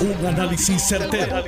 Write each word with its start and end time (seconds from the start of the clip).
Un 0.00 0.26
análisis 0.26 0.82
certero, 0.82 1.44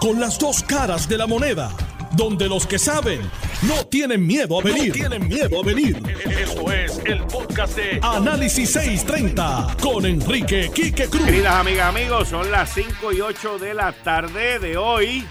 Con 0.00 0.18
las 0.18 0.36
dos 0.36 0.64
caras 0.64 1.08
de 1.08 1.16
la 1.16 1.28
moneda. 1.28 1.70
Donde 2.16 2.48
los 2.48 2.66
que 2.66 2.76
saben 2.76 3.20
no 3.62 3.86
tienen 3.86 4.26
miedo 4.26 4.58
a 4.58 4.62
venir. 4.64 4.92
tienen 4.92 5.28
miedo 5.28 5.60
a 5.60 5.64
venir. 5.64 6.02
Esto 6.28 6.72
es 6.72 7.00
el 7.04 7.22
podcast 7.24 7.76
de 7.76 8.00
Análisis 8.02 8.72
630 8.72 9.76
con 9.80 10.04
Enrique 10.04 10.70
Quique 10.74 11.06
Cruz. 11.06 11.24
Queridas 11.24 11.54
amigas, 11.54 11.88
amigos, 11.88 12.28
son 12.28 12.50
las 12.50 12.74
5 12.74 13.12
y 13.12 13.20
8 13.20 13.58
de 13.60 13.74
la 13.74 13.92
tarde 13.92 14.58
de 14.58 14.76
hoy. 14.76 15.24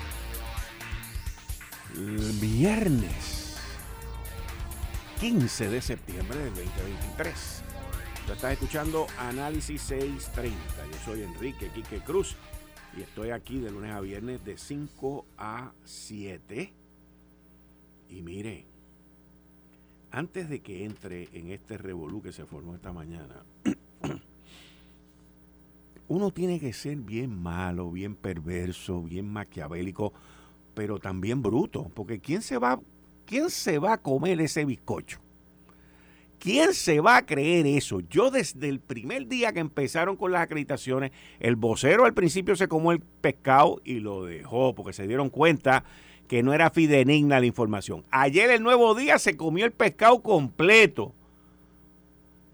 Viernes 1.93 3.57
15 5.19 5.69
de 5.69 5.81
septiembre 5.81 6.39
del 6.39 6.53
2023. 6.55 7.60
Tú 8.25 8.33
estás 8.33 8.53
escuchando 8.53 9.07
Análisis 9.17 9.81
630. 9.81 10.55
Yo 10.91 10.97
soy 11.03 11.23
Enrique 11.23 11.69
Quique 11.73 11.99
Cruz 12.01 12.35
y 12.95 13.01
estoy 13.01 13.31
aquí 13.31 13.59
de 13.59 13.71
lunes 13.71 13.91
a 13.91 13.99
viernes 13.99 14.45
de 14.45 14.57
5 14.57 15.25
a 15.37 15.71
7. 15.83 16.71
Y 18.09 18.21
mire, 18.21 18.65
antes 20.11 20.49
de 20.49 20.59
que 20.59 20.85
entre 20.85 21.29
en 21.33 21.51
este 21.51 21.77
revolú 21.77 22.21
que 22.21 22.31
se 22.31 22.45
formó 22.45 22.75
esta 22.75 22.93
mañana, 22.93 23.43
uno 26.07 26.31
tiene 26.31 26.59
que 26.59 26.73
ser 26.73 26.97
bien 26.97 27.41
malo, 27.41 27.89
bien 27.89 28.15
perverso, 28.15 29.01
bien 29.01 29.31
maquiavélico, 29.31 30.13
pero 30.75 30.99
también 30.99 31.41
bruto, 31.41 31.89
porque 31.95 32.19
¿quién 32.19 32.43
se 32.43 32.57
va, 32.57 32.79
quién 33.25 33.49
se 33.49 33.79
va 33.79 33.93
a 33.93 34.01
comer 34.01 34.39
ese 34.41 34.63
bizcocho? 34.63 35.19
¿Quién 36.41 36.73
se 36.73 37.01
va 37.01 37.17
a 37.17 37.25
creer 37.27 37.67
eso? 37.67 37.99
Yo 38.09 38.31
desde 38.31 38.67
el 38.67 38.79
primer 38.79 39.27
día 39.27 39.53
que 39.53 39.59
empezaron 39.59 40.17
con 40.17 40.31
las 40.31 40.41
acreditaciones, 40.41 41.11
el 41.39 41.55
vocero 41.55 42.03
al 42.03 42.15
principio 42.15 42.55
se 42.55 42.67
comió 42.67 42.93
el 42.93 42.99
pescado 42.99 43.79
y 43.85 43.99
lo 43.99 44.25
dejó 44.25 44.73
porque 44.73 44.91
se 44.91 45.05
dieron 45.05 45.29
cuenta 45.29 45.83
que 46.27 46.41
no 46.41 46.51
era 46.51 46.71
fidenigna 46.71 47.39
la 47.39 47.45
información. 47.45 48.03
Ayer 48.09 48.49
el 48.49 48.63
nuevo 48.63 48.95
día 48.95 49.19
se 49.19 49.37
comió 49.37 49.65
el 49.65 49.71
pescado 49.71 50.19
completo 50.23 51.13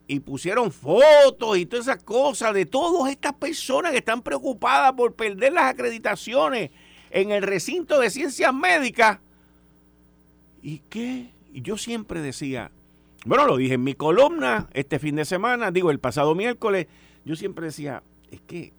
y 0.05 0.19
pusieron 0.19 0.69
fotos 0.73 1.57
y 1.57 1.65
todas 1.65 1.87
esas 1.87 2.03
cosas 2.03 2.53
de 2.53 2.65
todas 2.65 3.09
estas 3.09 3.35
personas 3.35 3.93
que 3.93 3.99
están 3.99 4.21
preocupadas 4.21 4.91
por 4.97 5.13
perder 5.13 5.53
las 5.53 5.71
acreditaciones 5.71 6.71
en 7.09 7.31
el 7.31 7.41
recinto 7.41 8.01
de 8.01 8.09
ciencias 8.09 8.53
médicas. 8.53 9.19
¿Y 10.61 10.79
qué? 10.89 11.29
Yo 11.53 11.77
siempre 11.77 12.19
decía, 12.19 12.69
bueno, 13.27 13.45
lo 13.45 13.57
dije 13.57 13.75
en 13.75 13.83
mi 13.83 13.93
columna 13.93 14.69
este 14.73 14.99
fin 14.99 15.15
de 15.15 15.25
semana, 15.25 15.71
digo 15.71 15.91
el 15.91 15.99
pasado 15.99 16.33
miércoles, 16.33 16.87
yo 17.25 17.35
siempre 17.35 17.65
decía, 17.65 18.03
es 18.31 18.41
que 18.41 18.73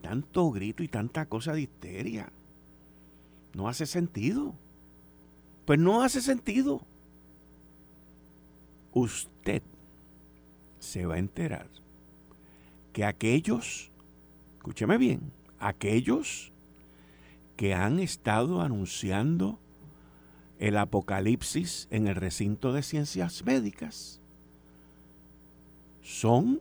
tanto 0.00 0.50
grito 0.50 0.82
y 0.82 0.88
tanta 0.88 1.26
cosa 1.26 1.52
de 1.52 1.62
histeria 1.62 2.32
no 3.54 3.68
hace 3.68 3.86
sentido. 3.86 4.54
Pues 5.64 5.78
no 5.78 6.02
hace 6.02 6.20
sentido. 6.20 6.82
Usted 8.92 9.62
se 10.80 11.06
va 11.06 11.14
a 11.14 11.18
enterar 11.18 11.68
que 12.92 13.04
aquellos, 13.04 13.90
escúcheme 14.56 14.98
bien, 14.98 15.32
aquellos 15.58 16.52
que 17.56 17.74
han 17.74 18.00
estado 18.00 18.60
anunciando 18.60 19.58
el 20.62 20.76
apocalipsis 20.76 21.88
en 21.90 22.06
el 22.06 22.14
recinto 22.14 22.72
de 22.72 22.84
ciencias 22.84 23.44
médicas 23.44 24.20
son 26.04 26.60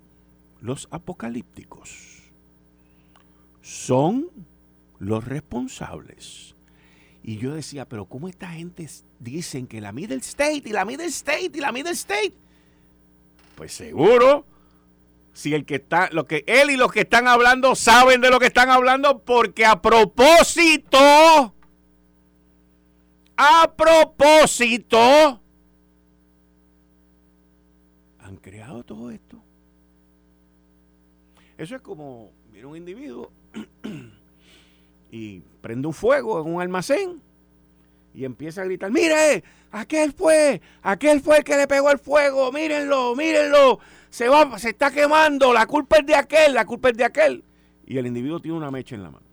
los 0.59 0.87
apocalípticos. 0.89 2.31
Son 3.61 4.27
los 4.97 5.23
responsables. 5.23 6.55
Y 7.21 7.37
yo 7.37 7.53
decía, 7.53 7.87
pero 7.87 8.05
¿cómo 8.05 8.27
esta 8.27 8.49
gente 8.49 8.89
dicen 9.19 9.67
que 9.67 9.79
la 9.79 9.91
Middle 9.91 10.17
State 10.17 10.63
y 10.65 10.71
la 10.71 10.83
Middle 10.83 11.05
State 11.05 11.51
y 11.53 11.59
la 11.59 11.71
Middle 11.71 11.91
State? 11.91 12.33
Pues 13.53 13.71
seguro, 13.71 14.47
si 15.31 15.53
el 15.53 15.63
que 15.63 15.75
está, 15.75 16.09
lo 16.11 16.25
que 16.25 16.43
él 16.47 16.71
y 16.71 16.75
los 16.75 16.91
que 16.91 17.01
están 17.01 17.27
hablando 17.27 17.75
saben 17.75 18.19
de 18.19 18.31
lo 18.31 18.39
que 18.39 18.47
están 18.47 18.71
hablando, 18.71 19.19
porque 19.19 19.63
a 19.63 19.79
propósito 19.79 21.53
a 23.43 23.73
propósito, 23.75 25.41
han 28.19 28.37
creado 28.37 28.83
todo 28.83 29.09
esto. 29.09 29.41
Eso 31.57 31.75
es 31.75 31.81
como 31.81 32.31
viene 32.51 32.67
un 32.67 32.77
individuo 32.77 33.31
y 35.11 35.39
prende 35.61 35.87
un 35.87 35.93
fuego 35.93 36.39
en 36.39 36.53
un 36.53 36.61
almacén 36.61 37.19
y 38.13 38.25
empieza 38.25 38.61
a 38.61 38.65
gritar, 38.65 38.91
mire, 38.91 39.43
aquel 39.71 40.13
fue, 40.13 40.61
aquel 40.83 41.19
fue 41.21 41.37
el 41.37 41.43
que 41.43 41.57
le 41.57 41.67
pegó 41.67 41.89
el 41.89 41.97
fuego, 41.97 42.51
mírenlo, 42.51 43.15
mírenlo, 43.15 43.79
se 44.11 44.27
va, 44.27 44.59
se 44.59 44.69
está 44.69 44.91
quemando, 44.91 45.51
la 45.51 45.65
culpa 45.65 45.97
es 45.97 46.05
de 46.05 46.13
aquel, 46.13 46.53
la 46.53 46.65
culpa 46.65 46.89
es 46.89 46.97
de 46.97 47.05
aquel. 47.05 47.43
Y 47.87 47.97
el 47.97 48.05
individuo 48.05 48.39
tiene 48.39 48.57
una 48.57 48.69
mecha 48.69 48.93
en 48.93 49.01
la 49.01 49.09
mano. 49.09 49.30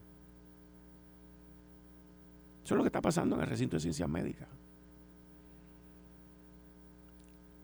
Eso 2.68 2.74
es 2.74 2.76
lo 2.76 2.84
que 2.84 2.88
está 2.88 3.00
pasando 3.00 3.34
en 3.34 3.40
el 3.40 3.48
recinto 3.48 3.76
de 3.76 3.80
ciencias 3.80 4.10
médicas. 4.10 4.46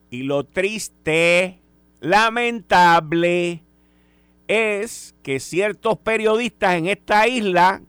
Y 0.08 0.22
lo 0.22 0.44
triste, 0.44 1.60
lamentable, 2.00 3.62
es 4.48 5.14
que 5.22 5.40
ciertos 5.40 5.98
periodistas 5.98 6.76
en 6.76 6.86
esta 6.86 7.28
isla, 7.28 7.82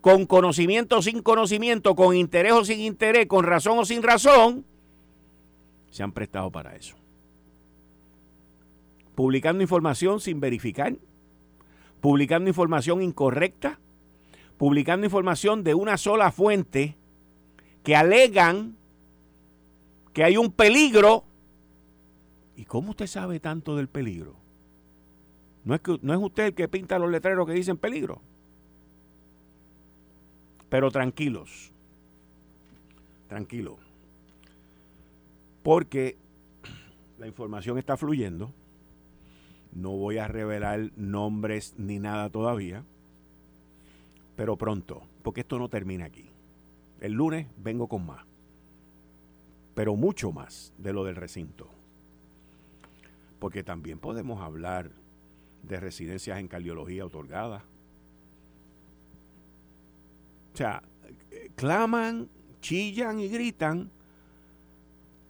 con 0.00 0.24
conocimiento 0.24 0.96
o 0.96 1.02
sin 1.02 1.20
conocimiento, 1.20 1.94
con 1.94 2.16
interés 2.16 2.54
o 2.54 2.64
sin 2.64 2.80
interés, 2.80 3.26
con 3.26 3.44
razón 3.44 3.80
o 3.80 3.84
sin 3.84 4.02
razón, 4.02 4.64
se 5.90 6.02
han 6.02 6.12
prestado 6.12 6.50
para 6.50 6.76
eso. 6.76 6.96
Publicando 9.14 9.62
información 9.62 10.18
sin 10.18 10.40
verificar, 10.40 10.96
publicando 12.00 12.48
información 12.48 13.02
incorrecta, 13.02 13.78
publicando 14.58 15.06
información 15.06 15.62
de 15.62 15.74
una 15.74 15.96
sola 15.96 16.32
fuente 16.32 16.96
que 17.84 17.96
alegan 17.96 18.76
que 20.12 20.24
hay 20.24 20.36
un 20.36 20.50
peligro. 20.50 21.24
¿Y 22.56 22.64
cómo 22.64 22.90
usted 22.90 23.06
sabe 23.06 23.38
tanto 23.38 23.76
del 23.76 23.88
peligro? 23.88 24.34
No 25.64 25.76
es, 25.76 25.80
que, 25.80 25.98
no 26.02 26.12
es 26.12 26.20
usted 26.20 26.46
el 26.46 26.54
que 26.54 26.66
pinta 26.66 26.98
los 26.98 27.10
letreros 27.10 27.46
que 27.46 27.52
dicen 27.52 27.76
peligro. 27.76 28.20
Pero 30.68 30.90
tranquilos, 30.90 31.72
tranquilo, 33.28 33.78
porque 35.62 36.18
la 37.18 37.26
información 37.26 37.78
está 37.78 37.96
fluyendo. 37.96 38.52
No 39.72 39.90
voy 39.90 40.18
a 40.18 40.26
revelar 40.26 40.90
nombres 40.96 41.74
ni 41.78 41.98
nada 41.98 42.28
todavía 42.28 42.84
pero 44.38 44.56
pronto, 44.56 45.02
porque 45.24 45.40
esto 45.40 45.58
no 45.58 45.68
termina 45.68 46.04
aquí. 46.04 46.30
El 47.00 47.14
lunes 47.14 47.48
vengo 47.56 47.88
con 47.88 48.06
más, 48.06 48.24
pero 49.74 49.96
mucho 49.96 50.30
más 50.30 50.72
de 50.78 50.92
lo 50.92 51.02
del 51.02 51.16
recinto. 51.16 51.68
Porque 53.40 53.64
también 53.64 53.98
podemos 53.98 54.40
hablar 54.40 54.92
de 55.64 55.80
residencias 55.80 56.38
en 56.38 56.46
cardiología 56.46 57.04
otorgadas. 57.04 57.64
O 60.54 60.56
sea, 60.56 60.84
claman, 61.56 62.28
chillan 62.60 63.18
y 63.18 63.28
gritan 63.28 63.90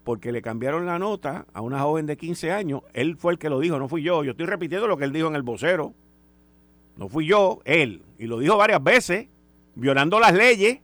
porque 0.04 0.32
le 0.32 0.42
cambiaron 0.42 0.84
la 0.84 0.98
nota 0.98 1.46
a 1.54 1.62
una 1.62 1.80
joven 1.80 2.04
de 2.04 2.18
15 2.18 2.52
años. 2.52 2.82
Él 2.92 3.16
fue 3.16 3.32
el 3.32 3.38
que 3.38 3.48
lo 3.48 3.58
dijo, 3.58 3.78
no 3.78 3.88
fui 3.88 4.02
yo. 4.02 4.22
Yo 4.22 4.32
estoy 4.32 4.44
repitiendo 4.44 4.86
lo 4.86 4.98
que 4.98 5.04
él 5.04 5.14
dijo 5.14 5.28
en 5.28 5.34
el 5.34 5.42
vocero. 5.42 5.94
No 6.98 7.08
fui 7.08 7.24
yo, 7.26 7.60
él. 7.64 8.02
Y 8.18 8.26
lo 8.26 8.38
dijo 8.38 8.56
varias 8.56 8.82
veces, 8.82 9.28
violando 9.74 10.18
las 10.20 10.34
leyes. 10.34 10.80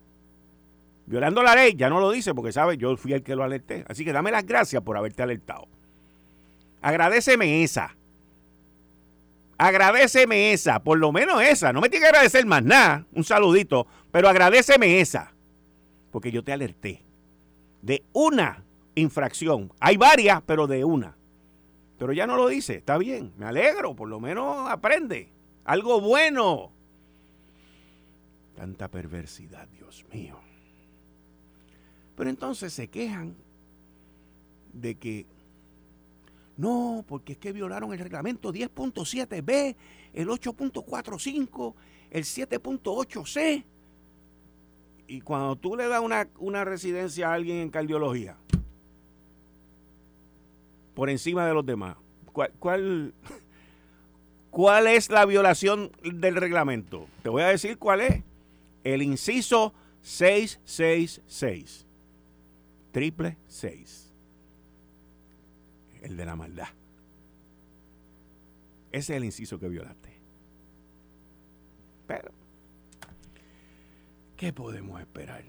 Violando 1.07 1.43
la 1.43 1.55
ley, 1.55 1.75
ya 1.77 1.91
no 1.91 2.01
lo 2.01 2.11
dice 2.11 2.33
porque 2.35 2.53
sabe, 2.53 2.79
yo 2.79 2.97
fui 2.97 3.13
el 3.13 3.23
que 3.23 3.37
lo 3.37 3.43
alerté. 3.45 3.85
Así 3.89 4.05
que 4.05 4.13
dame 4.13 4.31
las 4.31 4.47
gracias 4.47 4.83
por 4.83 4.97
haberte 4.97 5.23
alertado. 5.23 5.69
Agradeceme 6.81 7.63
esa. 7.63 7.95
Agradeceme 9.59 10.53
esa, 10.53 10.83
por 10.83 10.99
lo 10.99 11.13
menos 11.13 11.43
esa. 11.43 11.73
No 11.73 11.81
me 11.81 11.89
tiene 11.89 12.05
que 12.05 12.09
agradecer 12.09 12.47
más 12.47 12.65
nada, 12.65 13.07
un 13.13 13.25
saludito, 13.25 13.87
pero 14.11 14.29
agradeceme 14.29 15.01
esa. 15.01 15.33
Porque 16.11 16.31
yo 16.31 16.43
te 16.43 16.53
alerté 16.53 17.03
de 17.83 18.03
una 18.13 18.65
infracción. 18.95 19.73
Hay 19.81 19.97
varias, 19.97 20.43
pero 20.47 20.67
de 20.67 20.85
una. 20.85 21.17
Pero 21.99 22.13
ya 22.13 22.27
no 22.27 22.37
lo 22.37 22.49
dice, 22.49 22.77
está 22.77 22.99
bien, 22.99 23.33
me 23.37 23.47
alegro, 23.47 23.95
por 23.95 24.09
lo 24.09 24.21
menos 24.21 24.69
aprende. 24.71 25.31
Algo 25.65 26.01
bueno. 26.01 26.74
Tanta 28.55 28.89
perversidad, 28.89 29.69
Dios 29.69 30.05
mío. 30.13 30.39
Pero 32.17 32.31
entonces 32.31 32.73
se 32.73 32.89
quejan 32.89 33.35
de 34.73 34.95
que 34.97 35.27
no, 36.57 37.05
porque 37.09 37.33
es 37.33 37.39
que 37.39 37.53
violaron 37.53 37.93
el 37.93 37.99
reglamento 37.99 38.53
10.7b 38.53 39.75
el 40.13 40.29
8.45, 40.29 41.75
el 42.11 42.25
7.8C. 42.25 43.65
Y 45.07 45.21
cuando 45.21 45.57
tú 45.57 45.77
le 45.77 45.89
das 45.89 46.01
una, 46.01 46.29
una 46.39 46.65
residencia 46.65 47.29
a 47.31 47.35
alguien 47.35 47.59
en 47.59 47.71
cardiología, 47.71 48.37
por 50.95 51.11
encima 51.11 51.47
de 51.47 51.55
los 51.55 51.67
demás, 51.67 51.97
¿cuál, 52.33 52.53
cuál, 52.59 53.15
cuál 54.51 54.87
es 54.87 55.11
la 55.11 55.27
violación 55.27 55.91
del 56.03 56.37
reglamento? 56.37 57.07
Te 57.23 57.29
voy 57.29 57.43
a 57.43 57.49
decir 57.49 57.77
cuál 57.79 58.01
es. 58.01 58.23
El 58.85 59.03
inciso 59.03 59.75
666. 60.03 61.87
Triple 62.93 63.39
6. 63.49 64.13
El 66.03 66.17
de 66.17 66.25
la 66.27 66.37
maldad. 66.37 66.69
Ese 68.93 69.15
es 69.15 69.17
el 69.17 69.25
inciso 69.25 69.59
que 69.59 69.69
violaste. 69.69 70.15
Pero, 72.07 72.31
¿qué 74.37 74.53
podemos 74.53 75.01
esperar? 75.01 75.43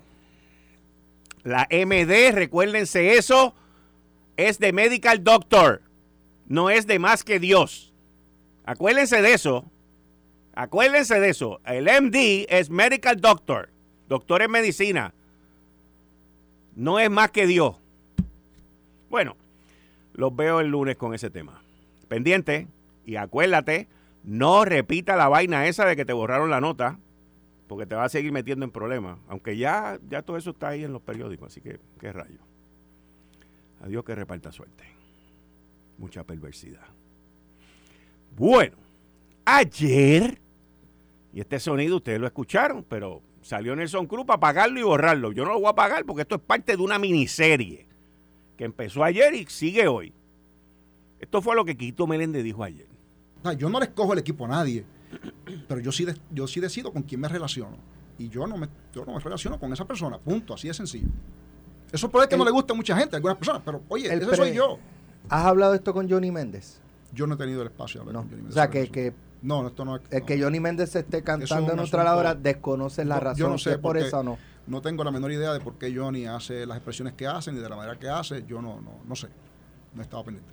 La 1.43 1.67
MD, 1.69 2.31
recuérdense 2.31 3.17
eso, 3.17 3.53
es 4.37 4.57
de 4.57 4.73
Medical 4.73 5.23
Doctor, 5.23 5.83
no 6.47 6.71
es 6.71 6.87
de 6.87 6.97
más 6.97 7.23
que 7.23 7.39
Dios. 7.39 7.93
Acuérdense 8.65 9.21
de 9.21 9.33
eso. 9.33 9.69
Acuérdense 10.55 11.19
de 11.19 11.29
eso. 11.29 11.59
El 11.65 11.85
MD 11.85 12.45
es 12.49 12.69
Medical 12.69 13.19
Doctor, 13.19 13.69
doctor 14.07 14.41
en 14.41 14.51
medicina. 14.51 15.13
No 16.75 16.99
es 16.99 17.09
más 17.09 17.31
que 17.31 17.45
Dios. 17.45 17.75
Bueno, 19.09 19.35
los 20.13 20.35
veo 20.35 20.61
el 20.61 20.69
lunes 20.69 20.95
con 20.95 21.13
ese 21.13 21.29
tema. 21.29 21.61
Pendiente, 22.07 22.67
y 23.05 23.17
acuérdate, 23.17 23.87
no 24.23 24.65
repita 24.65 25.15
la 25.15 25.27
vaina 25.27 25.67
esa 25.67 25.85
de 25.85 25.95
que 25.95 26.05
te 26.05 26.13
borraron 26.13 26.49
la 26.49 26.61
nota, 26.61 26.99
porque 27.67 27.85
te 27.85 27.95
va 27.95 28.05
a 28.05 28.09
seguir 28.09 28.31
metiendo 28.31 28.65
en 28.65 28.71
problemas. 28.71 29.19
Aunque 29.27 29.57
ya, 29.57 29.99
ya 30.09 30.21
todo 30.21 30.37
eso 30.37 30.51
está 30.51 30.69
ahí 30.69 30.83
en 30.83 30.93
los 30.93 31.01
periódicos, 31.01 31.51
así 31.51 31.61
que 31.61 31.79
qué 31.99 32.11
rayo. 32.11 32.39
Adiós 33.81 34.03
que 34.03 34.15
reparta 34.15 34.51
suerte. 34.51 34.83
Mucha 35.97 36.23
perversidad. 36.23 36.87
Bueno, 38.35 38.77
ayer, 39.45 40.41
y 41.35 41.41
este 41.41 41.59
sonido 41.59 41.97
ustedes 41.97 42.17
lo 42.17 42.27
escucharon, 42.27 42.85
pero 42.87 43.21
salió 43.41 43.75
Nelson 43.75 44.07
Cruz 44.07 44.25
para 44.25 44.39
pagarlo 44.39 44.79
y 44.79 44.83
borrarlo. 44.83 45.33
Yo 45.33 45.43
no 45.43 45.51
lo 45.51 45.59
voy 45.59 45.69
a 45.69 45.75
pagar 45.75 46.05
porque 46.05 46.21
esto 46.21 46.35
es 46.35 46.41
parte 46.41 46.77
de 46.77 46.81
una 46.81 46.97
miniserie 46.97 47.89
que 48.55 48.63
empezó 48.63 49.03
ayer 49.03 49.33
y 49.33 49.45
sigue 49.47 49.85
hoy. 49.85 50.13
Esto 51.19 51.41
fue 51.41 51.57
lo 51.57 51.65
que 51.65 51.75
Quito 51.75 52.07
Meléndez 52.07 52.41
dijo 52.41 52.63
ayer. 52.63 52.87
yo 53.57 53.67
no 53.67 53.79
le 53.81 53.87
escojo 53.87 54.13
el 54.13 54.19
equipo 54.19 54.45
a 54.45 54.47
nadie, 54.47 54.85
pero 55.67 55.81
yo 55.81 55.91
sí, 55.91 56.07
yo 56.31 56.47
sí 56.47 56.61
decido 56.61 56.93
con 56.93 57.03
quién 57.03 57.19
me 57.19 57.27
relaciono. 57.27 57.79
Y 58.17 58.29
yo 58.29 58.47
no 58.47 58.55
me, 58.55 58.69
yo 58.93 59.03
no 59.03 59.15
me 59.15 59.19
relaciono 59.19 59.59
con 59.59 59.73
esa 59.73 59.83
persona, 59.83 60.17
punto, 60.17 60.53
así 60.53 60.69
de 60.69 60.73
sencillo. 60.73 61.09
Eso 61.91 62.09
puede 62.09 62.29
que 62.29 62.37
no 62.37 62.45
le 62.45 62.51
guste 62.51 62.71
a 62.71 62.77
mucha 62.77 62.95
gente, 62.97 63.13
a 63.13 63.17
algunas 63.17 63.37
personas, 63.37 63.61
pero 63.65 63.83
oye, 63.89 64.07
ese 64.07 64.35
soy 64.37 64.53
yo. 64.53 64.79
¿Has 65.27 65.45
hablado 65.47 65.73
esto 65.73 65.93
con 65.93 66.09
Johnny 66.09 66.31
Méndez? 66.31 66.79
Yo 67.11 67.27
no 67.27 67.35
he 67.35 67.37
tenido 67.37 67.61
el 67.61 67.67
espacio 67.67 67.99
de 67.99 68.07
hablar 68.07 68.21
con 68.21 68.29
Johnny 68.29 68.41
Méndez. 68.43 68.53
O 68.53 68.57
sea, 68.57 68.69
que, 68.69 68.87
que 68.87 69.24
no, 69.45 69.67
esto 69.67 69.85
no 69.85 69.97
es. 69.97 70.01
El 70.09 70.25
que 70.25 70.41
Johnny 70.41 70.59
Méndez 70.59 70.95
esté 70.95 71.21
cantando 71.21 71.73
en 71.73 71.79
otra 71.79 72.15
hora, 72.15 72.33
desconoce 72.33 73.05
la 73.05 73.19
razón. 73.19 73.37
Yo 73.39 73.49
no 73.49 73.57
sé 73.57 73.77
por 73.77 73.97
eso 73.97 74.23
no. 74.23 74.37
No 74.67 74.81
tengo 74.81 75.03
la 75.03 75.11
menor 75.11 75.31
idea 75.31 75.53
de 75.53 75.59
por 75.59 75.75
qué 75.75 75.95
Johnny 75.95 76.25
hace 76.25 76.65
las 76.65 76.77
expresiones 76.77 77.13
que 77.13 77.27
hace 77.27 77.51
ni 77.51 77.59
de 77.59 77.69
la 77.69 77.75
manera 77.75 77.99
que 77.99 78.09
hace. 78.09 78.43
Yo 78.47 78.61
no, 78.61 78.81
no, 78.81 78.99
no 79.05 79.15
sé. 79.15 79.27
No 79.93 80.01
estaba 80.01 80.23
pendiente. 80.23 80.51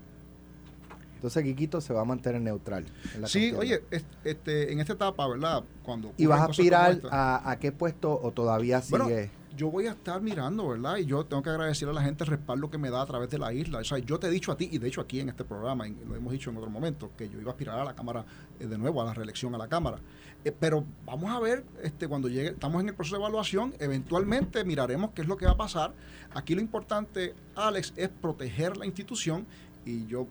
Entonces 1.15 1.43
Quiquito 1.45 1.81
se 1.81 1.95
va 1.95 2.03
a 2.03 2.05
mantener 2.05 2.43
neutral. 2.43 2.85
sí, 3.25 3.53
oye, 3.53 3.83
este, 4.25 4.73
en 4.73 4.81
esta 4.81 4.93
etapa, 4.93 5.27
¿verdad? 5.27 5.65
Cuando 5.83 6.13
¿Y 6.19 6.27
vas 6.27 6.41
a 6.41 6.45
aspirar 6.47 7.01
a, 7.11 7.51
a, 7.51 7.59
qué 7.59 7.73
puesto 7.73 8.21
o 8.23 8.33
todavía 8.33 8.83
sigue? 8.83 9.31
Yo 9.57 9.71
voy 9.71 9.87
a 9.87 9.93
estar 9.93 10.21
mirando, 10.21 10.69
¿verdad? 10.69 10.97
Y 10.97 11.07
yo 11.07 11.25
tengo 11.25 11.43
que 11.43 11.51
agradecer 11.51 11.89
a 11.89 11.93
la 11.93 12.03
gente 12.03 12.25
el 12.25 12.31
respaldo 12.31 12.71
que 12.71 12.79
me 12.79 12.91
da 12.91 13.03
a 13.03 13.07
través 13.07 13.31
de 13.31 13.39
la 13.39 13.53
isla. 13.53 13.79
O 13.79 13.85
sea, 13.85 13.99
yo 13.99 14.19
te 14.19 14.29
he 14.29 14.31
dicho 14.31 14.53
a 14.53 14.57
ti, 14.57 14.69
y 14.71 14.79
de 14.79 14.89
hecho 14.89 15.01
aquí 15.01 15.21
en 15.21 15.29
este 15.29 15.45
programa, 15.45 15.87
lo 15.87 16.15
hemos 16.17 16.33
dicho 16.33 16.51
en 16.51 16.57
otro 16.57 16.71
momento, 16.71 17.11
que 17.17 17.29
yo 17.29 17.41
iba 17.41 17.51
a 17.51 17.53
aspirar 17.53 17.79
a 17.79 17.85
la 17.85 17.95
Cámara, 17.95 18.25
eh, 18.59 18.67
de 18.67 18.79
nuevo, 18.79 19.03
a 19.03 19.05
la 19.05 19.15
reelección 19.15 19.55
a 19.55 19.59
la 19.59 19.69
Cámara. 19.69 19.99
Eh, 20.45 20.53
pero 20.59 20.85
vamos 21.05 21.31
a 21.31 21.39
ver, 21.39 21.65
este, 21.83 22.09
cuando 22.09 22.29
llegue, 22.29 22.49
estamos 22.49 22.81
en 22.83 22.89
el 22.89 22.95
proceso 22.95 23.17
de 23.17 23.23
evaluación, 23.23 23.75
eventualmente 23.79 24.65
miraremos 24.65 25.11
qué 25.15 25.23
es 25.23 25.29
lo 25.29 25.37
que 25.37 25.47
va 25.47 25.53
a 25.53 25.57
pasar. 25.57 25.93
Aquí 26.35 26.55
lo 26.55 26.61
importante, 26.61 27.35
Alex, 27.55 27.93
es 27.97 28.09
proteger 28.09 28.77
la 28.77 28.87
institución 28.87 29.47
y 29.85 30.07
yo 30.07 30.27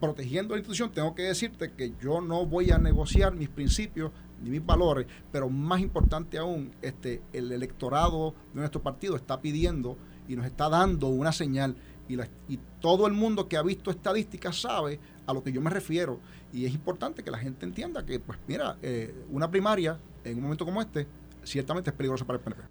protegiendo 0.00 0.54
la 0.54 0.58
institución 0.58 0.90
tengo 0.90 1.14
que 1.14 1.22
decirte 1.22 1.72
que 1.72 1.92
yo 2.02 2.20
no 2.20 2.44
voy 2.44 2.72
a 2.72 2.78
negociar 2.78 3.34
mis 3.34 3.48
principios 3.48 4.10
ni 4.42 4.50
mis 4.50 4.64
valores, 4.64 5.06
pero 5.30 5.48
más 5.48 5.80
importante 5.80 6.38
aún, 6.38 6.72
este, 6.82 7.22
el 7.32 7.52
electorado 7.52 8.34
de 8.52 8.60
nuestro 8.60 8.82
partido 8.82 9.16
está 9.16 9.40
pidiendo 9.40 9.96
y 10.28 10.36
nos 10.36 10.46
está 10.46 10.68
dando 10.68 11.08
una 11.08 11.32
señal 11.32 11.76
y, 12.08 12.16
y 12.48 12.58
todo 12.80 13.06
el 13.06 13.12
mundo 13.12 13.48
que 13.48 13.56
ha 13.56 13.62
visto 13.62 13.90
estadísticas 13.90 14.60
sabe 14.60 14.98
a 15.26 15.32
lo 15.32 15.42
que 15.42 15.52
yo 15.52 15.60
me 15.60 15.70
refiero 15.70 16.20
y 16.52 16.66
es 16.66 16.74
importante 16.74 17.22
que 17.22 17.30
la 17.30 17.38
gente 17.38 17.64
entienda 17.64 18.04
que, 18.04 18.20
pues 18.20 18.38
mira, 18.46 18.76
eh, 18.82 19.14
una 19.30 19.50
primaria 19.50 19.98
en 20.24 20.36
un 20.36 20.42
momento 20.42 20.64
como 20.64 20.80
este 20.80 21.06
ciertamente 21.44 21.90
es 21.90 21.96
peligrosa 21.96 22.24
para 22.24 22.38
el 22.38 22.44
PNP. 22.44 22.62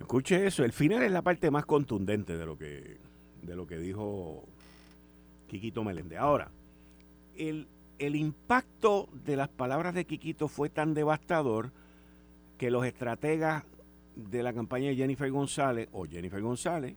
Escuche 0.00 0.46
eso, 0.46 0.64
el 0.64 0.72
final 0.72 1.02
es 1.02 1.12
la 1.12 1.22
parte 1.22 1.50
más 1.50 1.66
contundente 1.66 2.36
de 2.36 2.46
lo 2.46 2.56
que, 2.56 2.98
de 3.42 3.56
lo 3.56 3.66
que 3.66 3.78
dijo 3.78 4.44
Quiquito 5.46 5.84
Meléndez. 5.84 6.18
Ahora, 6.18 6.50
el, 7.36 7.68
el 7.98 8.16
impacto 8.16 9.08
de 9.24 9.36
las 9.36 9.48
palabras 9.48 9.94
de 9.94 10.04
Quiquito 10.04 10.48
fue 10.48 10.68
tan 10.68 10.94
devastador 10.94 11.72
que 12.58 12.70
los 12.70 12.84
estrategas 12.84 13.64
de 14.14 14.42
la 14.42 14.52
campaña 14.52 14.88
de 14.88 14.96
Jennifer 14.96 15.30
González 15.30 15.88
o 15.92 16.06
Jennifer 16.06 16.40
González, 16.40 16.96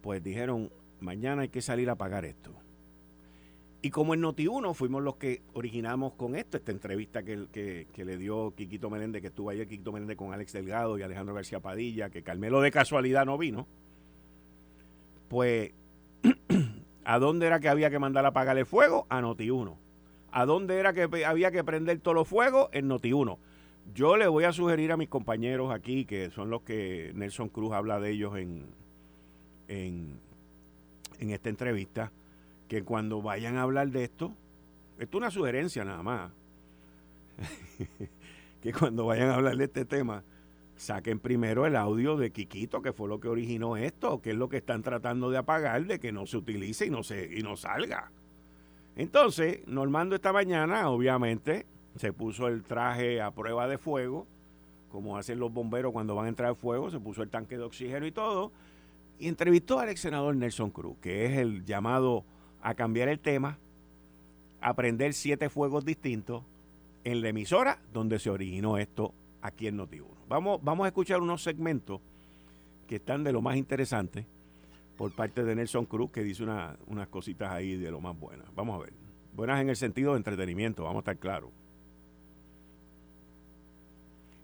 pues 0.00 0.22
dijeron, 0.22 0.70
mañana 1.00 1.42
hay 1.42 1.48
que 1.48 1.62
salir 1.62 1.90
a 1.90 1.94
pagar 1.94 2.24
esto. 2.24 2.52
Y 3.82 3.90
como 3.90 4.14
en 4.14 4.22
Noti1 4.22 4.72
fuimos 4.72 5.02
los 5.02 5.16
que 5.16 5.42
originamos 5.52 6.14
con 6.14 6.36
esto, 6.36 6.56
esta 6.56 6.72
entrevista 6.72 7.22
que, 7.22 7.86
que, 7.92 8.04
le 8.04 8.16
dio 8.16 8.54
Quiquito 8.56 8.88
Meléndez, 8.88 9.20
que 9.20 9.28
estuvo 9.28 9.50
ayer 9.50 9.68
Quiquito 9.68 9.92
Meléndez 9.92 10.16
con 10.16 10.32
Alex 10.32 10.54
Delgado 10.54 10.96
y 10.96 11.02
Alejandro 11.02 11.34
García 11.34 11.60
Padilla, 11.60 12.08
que 12.08 12.22
Carmelo 12.22 12.62
de 12.62 12.70
casualidad 12.70 13.26
no 13.26 13.36
vino, 13.36 13.66
pues 15.28 15.72
¿A 17.04 17.18
dónde 17.18 17.46
era 17.46 17.60
que 17.60 17.68
había 17.68 17.90
que 17.90 17.98
mandar 17.98 18.24
a 18.24 18.28
apagar 18.28 18.56
el 18.56 18.66
fuego? 18.66 19.06
A 19.10 19.20
Noti1. 19.20 19.76
¿A 20.32 20.46
dónde 20.46 20.78
era 20.78 20.92
que 20.92 21.24
había 21.24 21.50
que 21.50 21.62
prender 21.62 22.00
todos 22.00 22.14
los 22.14 22.28
fuegos? 22.28 22.68
En 22.72 22.88
Noti1. 22.88 23.38
Yo 23.94 24.16
le 24.16 24.26
voy 24.26 24.44
a 24.44 24.52
sugerir 24.52 24.92
a 24.92 24.96
mis 24.96 25.08
compañeros 25.08 25.72
aquí, 25.72 26.06
que 26.06 26.30
son 26.30 26.48
los 26.48 26.62
que 26.62 27.12
Nelson 27.14 27.50
Cruz 27.50 27.72
habla 27.72 28.00
de 28.00 28.10
ellos 28.10 28.36
en, 28.36 28.64
en, 29.68 30.18
en 31.18 31.30
esta 31.30 31.50
entrevista, 31.50 32.10
que 32.68 32.82
cuando 32.82 33.20
vayan 33.20 33.56
a 33.56 33.62
hablar 33.62 33.90
de 33.90 34.04
esto, 34.04 34.34
esto 34.98 35.18
es 35.18 35.20
una 35.20 35.30
sugerencia 35.30 35.84
nada 35.84 36.02
más, 36.02 36.32
que 38.62 38.72
cuando 38.72 39.04
vayan 39.04 39.28
a 39.28 39.34
hablar 39.34 39.56
de 39.58 39.64
este 39.64 39.84
tema, 39.84 40.24
saquen 40.76 41.18
primero 41.18 41.66
el 41.66 41.76
audio 41.76 42.16
de 42.16 42.30
Quiquito, 42.30 42.82
que 42.82 42.92
fue 42.92 43.08
lo 43.08 43.20
que 43.20 43.28
originó 43.28 43.76
esto, 43.76 44.20
que 44.20 44.30
es 44.30 44.36
lo 44.36 44.48
que 44.48 44.58
están 44.58 44.82
tratando 44.82 45.30
de 45.30 45.38
apagar, 45.38 45.86
de 45.86 45.98
que 45.98 46.12
no 46.12 46.26
se 46.26 46.36
utilice 46.36 46.86
y 46.86 46.90
no, 46.90 47.02
se, 47.02 47.38
y 47.38 47.42
no 47.42 47.56
salga. 47.56 48.10
Entonces, 48.96 49.66
Normando 49.66 50.14
esta 50.14 50.32
mañana, 50.32 50.88
obviamente, 50.88 51.66
se 51.96 52.12
puso 52.12 52.48
el 52.48 52.62
traje 52.62 53.20
a 53.20 53.30
prueba 53.30 53.68
de 53.68 53.78
fuego, 53.78 54.26
como 54.90 55.16
hacen 55.16 55.38
los 55.38 55.52
bomberos 55.52 55.92
cuando 55.92 56.14
van 56.14 56.26
a 56.26 56.28
entrar 56.28 56.48
al 56.50 56.56
fuego, 56.56 56.90
se 56.90 57.00
puso 57.00 57.22
el 57.22 57.30
tanque 57.30 57.56
de 57.56 57.64
oxígeno 57.64 58.06
y 58.06 58.12
todo, 58.12 58.52
y 59.18 59.28
entrevistó 59.28 59.80
al 59.80 59.88
ex 59.88 60.00
senador 60.00 60.36
Nelson 60.36 60.70
Cruz, 60.70 60.96
que 61.00 61.26
es 61.26 61.38
el 61.38 61.64
llamado 61.64 62.24
a 62.62 62.74
cambiar 62.74 63.08
el 63.08 63.20
tema, 63.20 63.58
a 64.60 64.74
prender 64.74 65.12
siete 65.12 65.48
fuegos 65.48 65.84
distintos 65.84 66.42
en 67.04 67.20
la 67.20 67.28
emisora 67.28 67.78
donde 67.92 68.18
se 68.18 68.30
originó 68.30 68.78
esto 68.78 69.12
aquí 69.44 69.68
en 69.68 69.78
Noti1. 69.78 70.06
Vamos, 70.26 70.58
vamos 70.64 70.86
a 70.86 70.88
escuchar 70.88 71.20
unos 71.20 71.42
segmentos 71.42 72.00
que 72.88 72.96
están 72.96 73.22
de 73.22 73.32
lo 73.32 73.42
más 73.42 73.56
interesante 73.56 74.26
por 74.96 75.14
parte 75.14 75.44
de 75.44 75.54
Nelson 75.54 75.84
Cruz, 75.84 76.10
que 76.10 76.22
dice 76.22 76.44
unas 76.44 77.08
cositas 77.08 77.52
ahí 77.52 77.76
de 77.76 77.90
lo 77.90 78.00
más 78.00 78.18
buenas. 78.18 78.46
Vamos 78.54 78.76
a 78.76 78.84
ver. 78.84 78.94
Buenas 79.34 79.60
en 79.60 79.68
el 79.68 79.76
sentido 79.76 80.12
de 80.12 80.18
entretenimiento, 80.18 80.84
vamos 80.84 80.96
a 80.96 81.00
estar 81.00 81.18
claros. 81.18 81.50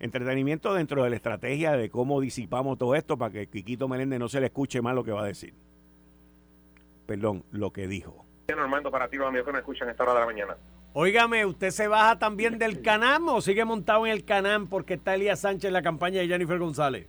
Entretenimiento 0.01 0.75
dentro 0.75 1.03
de 1.03 1.11
la 1.11 1.17
estrategia 1.17 1.73
de 1.73 1.89
cómo 1.89 2.21
disipamos 2.21 2.77
todo 2.77 2.95
esto 2.95 3.17
para 3.17 3.33
que 3.33 3.47
Quiquito 3.47 3.89
Meléndez 3.89 4.19
no 4.19 4.29
se 4.29 4.41
le 4.41 4.47
escuche 4.47 4.83
mal 4.83 4.97
lo 4.97 5.05
que 5.05 5.13
va 5.13 5.23
a 5.23 5.27
decir. 5.27 5.55
Perdón, 7.07 7.45
lo 7.53 7.73
que 7.73 7.89
dijo. 7.89 8.27
Normando, 8.49 8.91
para 8.91 9.09
ti, 9.09 9.17
los 9.17 9.29
amigos 9.29 9.47
que 9.47 9.53
me 9.53 9.59
escuchan 9.61 9.89
esta 9.89 10.03
hora 10.03 10.15
de 10.15 10.21
la 10.21 10.27
mañana. 10.27 10.57
Óigame, 10.93 11.47
¿usted 11.47 11.71
se 11.71 11.87
baja 11.87 12.19
también 12.19 12.59
del 12.59 12.83
Canam 12.83 13.29
o 13.29 13.41
sigue 13.41 13.65
montado 13.65 14.07
en 14.07 14.13
el 14.13 14.25
Canam 14.25 14.67
porque 14.67 14.95
está 14.95 15.15
Elías 15.15 15.39
Sánchez 15.39 15.67
en 15.67 15.73
la 15.73 15.83
campaña 15.83 16.21
de 16.21 16.27
Jennifer 16.27 16.59
González? 16.59 17.09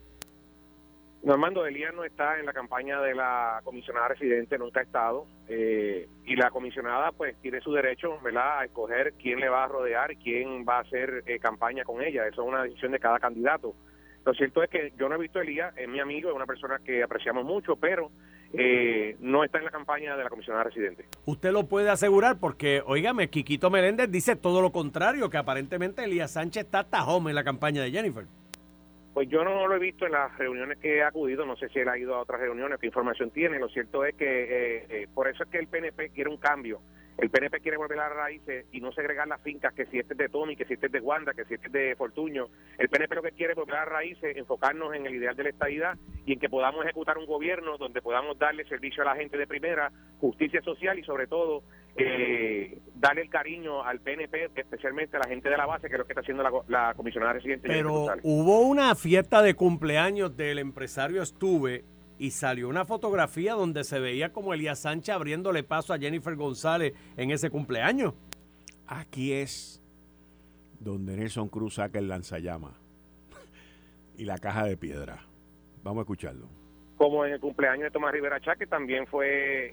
Normando 1.23 1.65
Elías 1.65 1.91
no 1.95 2.03
está 2.03 2.39
en 2.39 2.45
la 2.45 2.53
campaña 2.53 3.01
de 3.01 3.15
la 3.15 3.59
comisionada 3.63 4.09
residente, 4.09 4.59
nunca 4.59 4.81
ha 4.81 4.83
estado, 4.83 5.25
eh, 5.47 6.07
y 6.25 6.35
la 6.35 6.51
comisionada 6.51 7.11
pues 7.11 7.35
tiene 7.41 7.59
su 7.61 7.73
derecho, 7.73 8.19
¿verdad?, 8.21 8.59
a 8.59 8.65
escoger 8.65 9.13
quién 9.13 9.39
le 9.39 9.49
va 9.49 9.63
a 9.63 9.67
rodear, 9.67 10.15
quién 10.17 10.63
va 10.63 10.77
a 10.77 10.81
hacer 10.81 11.23
eh, 11.25 11.39
campaña 11.39 11.83
con 11.83 12.03
ella, 12.03 12.27
eso 12.27 12.43
es 12.43 12.47
una 12.47 12.63
decisión 12.63 12.91
de 12.91 12.99
cada 12.99 13.19
candidato. 13.19 13.73
Lo 14.23 14.33
cierto 14.35 14.61
es 14.61 14.69
que 14.69 14.93
yo 14.97 15.09
no 15.09 15.15
he 15.15 15.19
visto 15.19 15.39
a 15.39 15.41
Elías, 15.41 15.75
es 15.75 15.89
mi 15.89 15.99
amigo, 15.99 16.29
es 16.29 16.35
una 16.35 16.45
persona 16.45 16.79
que 16.85 17.01
apreciamos 17.01 17.45
mucho, 17.45 17.75
pero 17.75 18.11
eh, 18.53 19.15
no 19.19 19.43
está 19.43 19.59
en 19.59 19.65
la 19.65 19.71
campaña 19.71 20.15
de 20.17 20.23
la 20.23 20.29
comisionada 20.29 20.65
residente. 20.65 21.05
Usted 21.25 21.51
lo 21.51 21.67
puede 21.67 21.89
asegurar 21.89 22.37
porque, 22.39 22.83
oígame, 22.85 23.29
Quiquito 23.29 23.69
Meléndez 23.69 24.11
dice 24.11 24.35
todo 24.35 24.61
lo 24.61 24.71
contrario, 24.71 25.29
que 25.29 25.37
aparentemente 25.37 26.03
Elías 26.03 26.31
Sánchez 26.31 26.65
está 26.65 26.83
tajón 26.83 27.29
en 27.29 27.35
la 27.35 27.43
campaña 27.43 27.81
de 27.81 27.91
Jennifer. 27.91 28.25
Pues 29.13 29.27
yo 29.27 29.43
no 29.43 29.67
lo 29.67 29.75
he 29.75 29.79
visto 29.79 30.05
en 30.05 30.13
las 30.13 30.37
reuniones 30.37 30.77
que 30.77 30.97
he 30.97 31.03
acudido, 31.03 31.45
no 31.45 31.57
sé 31.57 31.67
si 31.69 31.79
él 31.79 31.89
ha 31.89 31.97
ido 31.97 32.15
a 32.15 32.21
otras 32.21 32.39
reuniones, 32.39 32.79
qué 32.79 32.87
información 32.87 33.29
tiene. 33.29 33.59
Lo 33.59 33.67
cierto 33.67 34.05
es 34.05 34.15
que 34.15 34.25
eh, 34.25 34.85
eh, 34.89 35.07
por 35.13 35.27
eso 35.27 35.43
es 35.43 35.49
que 35.49 35.57
el 35.57 35.67
PNP 35.67 36.11
quiere 36.11 36.29
un 36.29 36.37
cambio. 36.37 36.79
El 37.21 37.29
PNP 37.29 37.59
quiere 37.61 37.77
volver 37.77 37.99
a 37.99 38.09
las 38.09 38.17
raíces 38.17 38.65
y 38.71 38.81
no 38.81 38.91
segregar 38.93 39.27
las 39.27 39.39
fincas, 39.41 39.75
que 39.75 39.85
si 39.85 39.99
este 39.99 40.15
es 40.15 40.17
de 40.17 40.27
Tommy, 40.27 40.55
que 40.55 40.65
si 40.65 40.73
este 40.73 40.87
es 40.87 40.91
de 40.91 41.01
Wanda, 41.01 41.35
que 41.35 41.45
si 41.45 41.53
este 41.53 41.67
es 41.67 41.73
de 41.73 41.95
Fortuño. 41.95 42.47
El 42.79 42.89
PNP 42.89 43.13
lo 43.13 43.21
que 43.21 43.31
quiere 43.31 43.53
es 43.53 43.57
volver 43.57 43.75
a 43.75 43.85
las 43.85 43.89
raíces, 43.89 44.35
enfocarnos 44.35 44.95
en 44.95 45.05
el 45.05 45.13
ideal 45.13 45.35
de 45.35 45.43
la 45.43 45.49
estadidad 45.49 45.99
y 46.25 46.33
en 46.33 46.39
que 46.39 46.49
podamos 46.49 46.83
ejecutar 46.83 47.19
un 47.19 47.27
gobierno 47.27 47.77
donde 47.77 48.01
podamos 48.01 48.39
darle 48.39 48.65
servicio 48.65 49.03
a 49.03 49.05
la 49.05 49.15
gente 49.15 49.37
de 49.37 49.45
primera, 49.45 49.91
justicia 50.19 50.63
social 50.63 50.97
y 50.97 51.03
sobre 51.03 51.27
todo 51.27 51.61
eh, 51.95 52.79
darle 52.95 53.21
el 53.21 53.29
cariño 53.29 53.83
al 53.83 53.99
PNP, 53.99 54.49
especialmente 54.55 55.15
a 55.17 55.19
la 55.19 55.29
gente 55.29 55.47
de 55.47 55.57
la 55.57 55.67
base, 55.67 55.89
que 55.89 55.93
es 55.93 55.99
lo 55.99 56.05
que 56.05 56.13
está 56.13 56.21
haciendo 56.21 56.63
la, 56.67 56.95
comisionada 56.95 57.33
residente. 57.33 57.67
Pero 57.67 58.07
hubo 58.23 58.61
una 58.61 58.95
fiesta 58.95 59.43
de 59.43 59.53
cumpleaños 59.53 60.35
del 60.35 60.57
empresario 60.57 61.21
Estuve 61.21 61.83
y 62.21 62.29
salió 62.29 62.69
una 62.69 62.85
fotografía 62.85 63.55
donde 63.55 63.83
se 63.83 63.99
veía 63.99 64.31
como 64.31 64.53
Elías 64.53 64.81
Sánchez 64.81 65.15
abriéndole 65.15 65.63
paso 65.63 65.91
a 65.91 65.97
Jennifer 65.97 66.35
González 66.35 66.93
en 67.17 67.31
ese 67.31 67.49
cumpleaños. 67.49 68.13
Aquí 68.85 69.33
es 69.33 69.81
donde 70.79 71.17
Nelson 71.17 71.49
Cruz 71.49 71.75
saca 71.75 71.97
el 71.97 72.07
lanzallama 72.07 72.77
y 74.19 74.25
la 74.25 74.37
caja 74.37 74.65
de 74.65 74.77
piedra. 74.77 75.25
Vamos 75.83 76.01
a 76.01 76.03
escucharlo 76.03 76.60
como 77.01 77.25
en 77.25 77.33
el 77.33 77.39
cumpleaños 77.39 77.85
de 77.85 77.89
Tomás 77.89 78.11
Rivera 78.11 78.39
Chá, 78.39 78.55
que 78.55 78.67
también 78.67 79.07
fue 79.07 79.25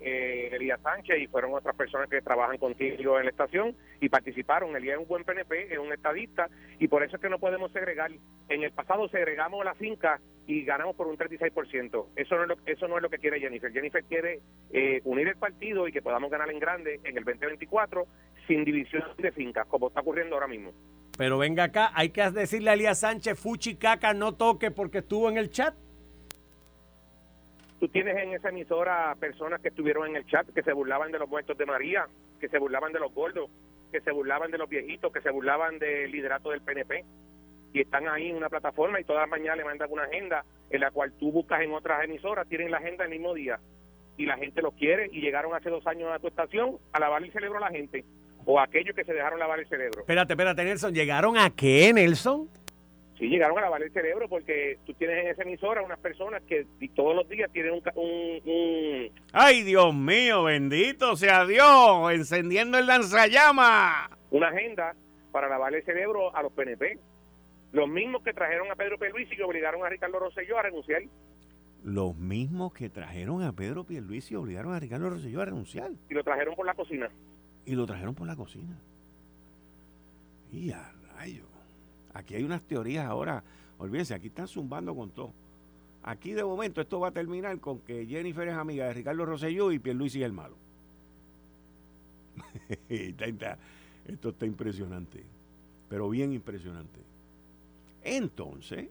eh, 0.02 0.48
Elías 0.50 0.80
Sánchez 0.80 1.18
y 1.20 1.26
fueron 1.26 1.52
otras 1.52 1.76
personas 1.76 2.08
que 2.08 2.22
trabajan 2.22 2.56
contigo 2.56 3.18
en 3.18 3.26
la 3.26 3.30
estación 3.30 3.76
y 4.00 4.08
participaron. 4.08 4.74
Elías 4.74 4.94
es 4.94 5.02
un 5.02 5.08
buen 5.08 5.24
PNP, 5.24 5.70
es 5.70 5.78
un 5.78 5.92
estadista 5.92 6.48
y 6.78 6.88
por 6.88 7.02
eso 7.02 7.16
es 7.16 7.20
que 7.20 7.28
no 7.28 7.38
podemos 7.38 7.70
segregar. 7.70 8.10
En 8.48 8.62
el 8.62 8.72
pasado 8.72 9.10
segregamos 9.10 9.62
la 9.62 9.74
finca 9.74 10.22
y 10.46 10.64
ganamos 10.64 10.96
por 10.96 11.06
un 11.06 11.18
36%. 11.18 12.06
Eso 12.16 12.36
no 12.36 12.42
es 12.44 12.48
lo, 12.48 12.56
eso 12.64 12.88
no 12.88 12.96
es 12.96 13.02
lo 13.02 13.10
que 13.10 13.18
quiere 13.18 13.40
Jennifer. 13.40 13.70
Jennifer 13.70 14.02
quiere 14.04 14.40
eh, 14.72 15.02
unir 15.04 15.28
el 15.28 15.36
partido 15.36 15.86
y 15.86 15.92
que 15.92 16.00
podamos 16.00 16.30
ganar 16.30 16.50
en 16.50 16.58
grande 16.58 16.98
en 17.04 17.18
el 17.18 17.24
2024 17.24 18.06
sin 18.46 18.64
división 18.64 19.04
de 19.18 19.32
fincas, 19.32 19.66
como 19.66 19.88
está 19.88 20.00
ocurriendo 20.00 20.36
ahora 20.36 20.48
mismo. 20.48 20.72
Pero 21.18 21.36
venga 21.36 21.64
acá, 21.64 21.90
hay 21.94 22.08
que 22.08 22.30
decirle 22.30 22.70
a 22.70 22.72
Elías 22.72 23.00
Sánchez, 23.00 23.38
Fuchi 23.38 23.74
Caca 23.74 24.14
no 24.14 24.34
toque 24.34 24.70
porque 24.70 24.98
estuvo 25.00 25.28
en 25.28 25.36
el 25.36 25.50
chat. 25.50 25.74
Tú 27.78 27.88
tienes 27.88 28.16
en 28.16 28.32
esa 28.32 28.48
emisora 28.48 29.14
personas 29.20 29.60
que 29.60 29.68
estuvieron 29.68 30.08
en 30.08 30.16
el 30.16 30.26
chat 30.26 30.48
que 30.52 30.62
se 30.62 30.72
burlaban 30.72 31.12
de 31.12 31.18
los 31.18 31.28
muertos 31.28 31.56
de 31.56 31.64
María, 31.64 32.06
que 32.40 32.48
se 32.48 32.58
burlaban 32.58 32.92
de 32.92 32.98
los 32.98 33.14
gordos, 33.14 33.50
que 33.92 34.00
se 34.00 34.10
burlaban 34.10 34.50
de 34.50 34.58
los 34.58 34.68
viejitos, 34.68 35.12
que 35.12 35.20
se 35.20 35.30
burlaban 35.30 35.78
del 35.78 36.10
liderato 36.10 36.50
del 36.50 36.60
PNP. 36.60 37.04
Y 37.72 37.80
están 37.80 38.08
ahí 38.08 38.30
en 38.30 38.36
una 38.36 38.48
plataforma 38.48 38.98
y 38.98 39.04
todas 39.04 39.22
las 39.22 39.30
mañanas 39.30 39.58
le 39.58 39.64
mandan 39.64 39.92
una 39.92 40.04
agenda 40.04 40.44
en 40.70 40.80
la 40.80 40.90
cual 40.90 41.12
tú 41.12 41.30
buscas 41.30 41.60
en 41.62 41.72
otras 41.72 42.02
emisoras, 42.02 42.48
tienen 42.48 42.70
la 42.70 42.78
agenda 42.78 43.04
el 43.04 43.10
mismo 43.10 43.32
día. 43.32 43.60
Y 44.16 44.26
la 44.26 44.36
gente 44.36 44.60
los 44.60 44.74
quiere 44.74 45.08
y 45.12 45.20
llegaron 45.20 45.54
hace 45.54 45.70
dos 45.70 45.86
años 45.86 46.10
a 46.12 46.18
tu 46.18 46.26
estación 46.26 46.78
a 46.92 46.98
lavar 46.98 47.22
el 47.22 47.32
cerebro 47.32 47.58
a 47.58 47.68
la 47.68 47.70
gente. 47.70 48.04
O 48.44 48.58
aquellos 48.58 48.96
que 48.96 49.04
se 49.04 49.12
dejaron 49.12 49.38
lavar 49.38 49.60
el 49.60 49.68
cerebro. 49.68 50.00
Espérate, 50.00 50.32
espérate, 50.32 50.64
Nelson. 50.64 50.94
¿Llegaron 50.94 51.38
a 51.38 51.50
qué, 51.50 51.92
Nelson? 51.92 52.48
Sí, 53.18 53.26
llegaron 53.26 53.58
a 53.58 53.62
lavar 53.62 53.82
el 53.82 53.92
cerebro 53.92 54.28
porque 54.28 54.78
tú 54.86 54.94
tienes 54.94 55.24
en 55.24 55.30
esa 55.32 55.42
emisora 55.42 55.82
unas 55.82 55.98
personas 55.98 56.40
que 56.44 56.66
todos 56.94 57.16
los 57.16 57.28
días 57.28 57.50
tienen 57.52 57.72
un, 57.72 57.82
un, 58.44 59.10
¡Ay, 59.32 59.62
Dios 59.62 59.92
mío! 59.92 60.44
¡Bendito 60.44 61.16
sea 61.16 61.44
Dios! 61.44 62.12
¡Encendiendo 62.12 62.78
el 62.78 62.86
lanzallama! 62.86 64.08
Una 64.30 64.48
agenda 64.48 64.94
para 65.32 65.48
lavar 65.48 65.74
el 65.74 65.84
cerebro 65.84 66.34
a 66.34 66.42
los 66.42 66.52
PNP. 66.52 66.98
Los 67.72 67.88
mismos 67.88 68.22
que 68.22 68.32
trajeron 68.32 68.70
a 68.70 68.76
Pedro 68.76 68.98
Pierluisi 68.98 69.34
y 69.34 69.36
que 69.36 69.42
obligaron 69.42 69.84
a 69.84 69.88
Ricardo 69.88 70.20
Rosselló 70.20 70.56
a 70.56 70.62
renunciar. 70.62 71.02
Los 71.82 72.16
mismos 72.16 72.72
que 72.72 72.88
trajeron 72.88 73.42
a 73.42 73.52
Pedro 73.52 73.84
Pierluisi 73.84 74.34
y 74.34 74.36
obligaron 74.36 74.74
a 74.74 74.78
Ricardo 74.78 75.10
Rosselló 75.10 75.42
a 75.42 75.46
renunciar. 75.46 75.90
Y 76.08 76.14
lo 76.14 76.22
trajeron 76.22 76.54
por 76.54 76.66
la 76.66 76.74
cocina. 76.74 77.10
Y 77.66 77.74
lo 77.74 77.84
trajeron 77.84 78.14
por 78.14 78.28
la 78.28 78.36
cocina. 78.36 78.78
Y 80.52 80.70
a 80.70 80.92
rayos. 81.16 81.47
Aquí 82.18 82.34
hay 82.34 82.42
unas 82.42 82.62
teorías 82.62 83.06
ahora. 83.06 83.44
Olvídense, 83.78 84.12
aquí 84.12 84.26
están 84.26 84.48
zumbando 84.48 84.92
con 84.92 85.10
todo. 85.10 85.32
Aquí 86.02 86.32
de 86.32 86.42
momento 86.42 86.80
esto 86.80 86.98
va 86.98 87.08
a 87.08 87.12
terminar 87.12 87.60
con 87.60 87.78
que 87.78 88.06
Jennifer 88.06 88.48
es 88.48 88.54
amiga 88.54 88.86
de 88.86 88.94
Ricardo 88.94 89.24
Rosselló 89.24 89.70
y 89.70 89.78
Pierluisi 89.78 90.18
es 90.20 90.26
el 90.26 90.32
malo. 90.32 90.56
esto 94.08 94.28
está 94.30 94.46
impresionante, 94.46 95.22
pero 95.88 96.08
bien 96.10 96.32
impresionante. 96.32 96.98
Entonces, 98.02 98.88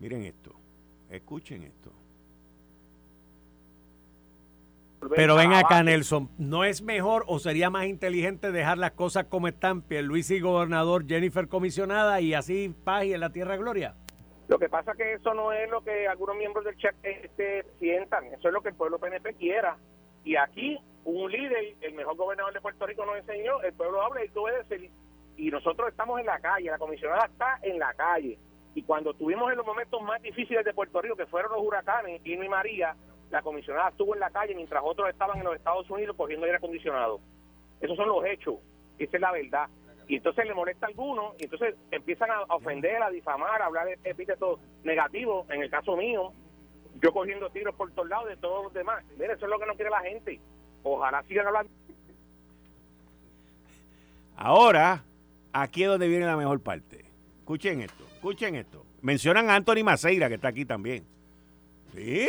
miren 0.00 0.22
esto, 0.22 0.52
escuchen 1.10 1.64
esto. 1.64 1.90
Pero 5.14 5.36
ven 5.36 5.52
acá, 5.52 5.82
Nelson, 5.82 6.30
¿no 6.38 6.64
es 6.64 6.82
mejor 6.82 7.24
o 7.26 7.38
sería 7.38 7.70
más 7.70 7.86
inteligente 7.86 8.52
dejar 8.52 8.78
las 8.78 8.92
cosas 8.92 9.24
como 9.24 9.48
están, 9.48 9.84
y 9.88 10.40
gobernador, 10.40 11.06
Jennifer 11.06 11.48
comisionada 11.48 12.20
y 12.20 12.34
así 12.34 12.74
paz 12.84 13.04
y 13.04 13.14
en 13.14 13.20
la 13.20 13.30
tierra 13.30 13.56
gloria? 13.56 13.94
Lo 14.48 14.58
que 14.58 14.68
pasa 14.68 14.92
es 14.92 14.98
que 14.98 15.12
eso 15.14 15.32
no 15.34 15.52
es 15.52 15.70
lo 15.70 15.82
que 15.82 16.06
algunos 16.06 16.36
miembros 16.36 16.64
del 16.64 16.76
chat 16.76 16.94
este, 17.02 17.64
sientan, 17.78 18.26
eso 18.26 18.48
es 18.48 18.54
lo 18.54 18.60
que 18.60 18.70
el 18.70 18.74
pueblo 18.74 18.98
PNP 18.98 19.34
quiera. 19.34 19.76
Y 20.22 20.36
aquí 20.36 20.78
un 21.04 21.30
líder, 21.30 21.74
el 21.80 21.94
mejor 21.94 22.16
gobernador 22.16 22.52
de 22.52 22.60
Puerto 22.60 22.86
Rico 22.86 23.04
nos 23.04 23.16
enseñó, 23.16 23.60
el 23.62 23.72
pueblo 23.74 24.02
habla 24.02 24.24
y 24.24 24.28
tú 24.28 24.44
ser 24.68 24.90
Y 25.36 25.50
nosotros 25.50 25.88
estamos 25.88 26.20
en 26.20 26.26
la 26.26 26.38
calle, 26.40 26.70
la 26.70 26.78
comisionada 26.78 27.26
está 27.26 27.58
en 27.62 27.78
la 27.78 27.92
calle. 27.94 28.38
Y 28.74 28.82
cuando 28.82 29.12
estuvimos 29.12 29.50
en 29.50 29.58
los 29.58 29.66
momentos 29.66 30.02
más 30.02 30.20
difíciles 30.20 30.64
de 30.64 30.74
Puerto 30.74 31.00
Rico, 31.00 31.16
que 31.16 31.26
fueron 31.26 31.52
los 31.52 31.62
huracanes, 31.62 32.20
y 32.24 32.36
María, 32.48 32.96
la 33.34 33.42
comisionada 33.42 33.88
estuvo 33.88 34.14
en 34.14 34.20
la 34.20 34.30
calle 34.30 34.54
mientras 34.54 34.80
otros 34.84 35.08
estaban 35.10 35.38
en 35.38 35.44
los 35.44 35.56
Estados 35.56 35.90
Unidos 35.90 36.14
cogiendo 36.16 36.46
aire 36.46 36.58
acondicionado. 36.58 37.20
Esos 37.80 37.96
son 37.96 38.08
los 38.08 38.24
hechos, 38.24 38.54
esa 38.96 39.16
es 39.16 39.20
la 39.20 39.32
verdad. 39.32 39.68
Y 40.06 40.16
entonces 40.16 40.46
le 40.46 40.54
molesta 40.54 40.86
a 40.86 40.90
algunos, 40.90 41.34
y 41.40 41.44
entonces 41.44 41.74
empiezan 41.90 42.30
a 42.30 42.42
ofender, 42.42 43.02
a 43.02 43.10
difamar, 43.10 43.60
a 43.60 43.66
hablar 43.66 43.86
de 43.86 43.98
epítetos 44.04 44.60
negativos. 44.84 45.50
En 45.50 45.62
el 45.62 45.70
caso 45.70 45.96
mío, 45.96 46.32
yo 47.02 47.12
cogiendo 47.12 47.50
tiros 47.50 47.74
por 47.74 47.90
todos 47.90 48.08
lados 48.08 48.28
de 48.28 48.36
todos 48.36 48.64
los 48.64 48.72
demás. 48.72 49.04
Mire, 49.18 49.32
eso 49.32 49.46
es 49.46 49.50
lo 49.50 49.58
que 49.58 49.66
no 49.66 49.74
quiere 49.74 49.90
la 49.90 50.02
gente. 50.02 50.40
Ojalá 50.84 51.22
sigan 51.24 51.48
hablando. 51.48 51.72
Ahora, 54.36 55.02
aquí 55.52 55.82
es 55.82 55.88
donde 55.88 56.06
viene 56.06 56.26
la 56.26 56.36
mejor 56.36 56.60
parte. 56.60 57.04
Escuchen 57.38 57.80
esto, 57.80 58.04
escuchen 58.14 58.54
esto. 58.54 58.84
Mencionan 59.02 59.50
a 59.50 59.56
Anthony 59.56 59.82
Maceira, 59.82 60.28
que 60.28 60.36
está 60.36 60.48
aquí 60.48 60.64
también. 60.64 61.04
Sí, 61.94 62.28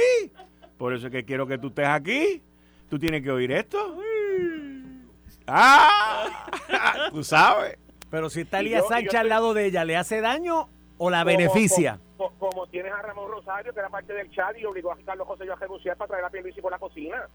por 0.77 0.93
eso 0.93 1.07
es 1.07 1.11
que 1.11 1.23
quiero 1.23 1.47
que 1.47 1.57
tú 1.57 1.67
estés 1.67 1.87
aquí. 1.87 2.41
Tú 2.89 2.99
tienes 2.99 3.23
que 3.23 3.31
oír 3.31 3.51
esto. 3.51 3.97
¡Ah! 5.47 6.47
Tú 7.11 7.23
sabes. 7.23 7.77
Pero 8.09 8.29
si 8.29 8.41
está 8.41 8.59
Elías 8.59 8.87
Sánchez 8.87 9.15
al 9.15 9.29
lado 9.29 9.53
de 9.53 9.65
ella, 9.65 9.83
¿le 9.85 9.97
hace 9.97 10.21
daño 10.21 10.69
o 10.97 11.09
la 11.09 11.23
beneficia? 11.23 11.99
Como, 12.17 12.67
tienes 12.67 12.91
a 12.93 13.01
Ramón 13.01 13.29
Rosario, 13.29 13.73
que 13.73 13.79
era 13.79 13.89
parte 13.89 14.13
del 14.13 14.29
chat 14.31 14.57
y 14.57 14.65
obligó 14.65 14.91
a 14.91 14.97
Carlos 15.05 15.27
José 15.27 15.43
a 15.51 15.55
renunciar 15.55 15.97
para 15.97 16.07
traer 16.07 16.25
a 16.25 16.29
Pierluisi 16.29 16.61
por 16.61 16.71
la 16.71 16.79
cocina. 16.79 17.27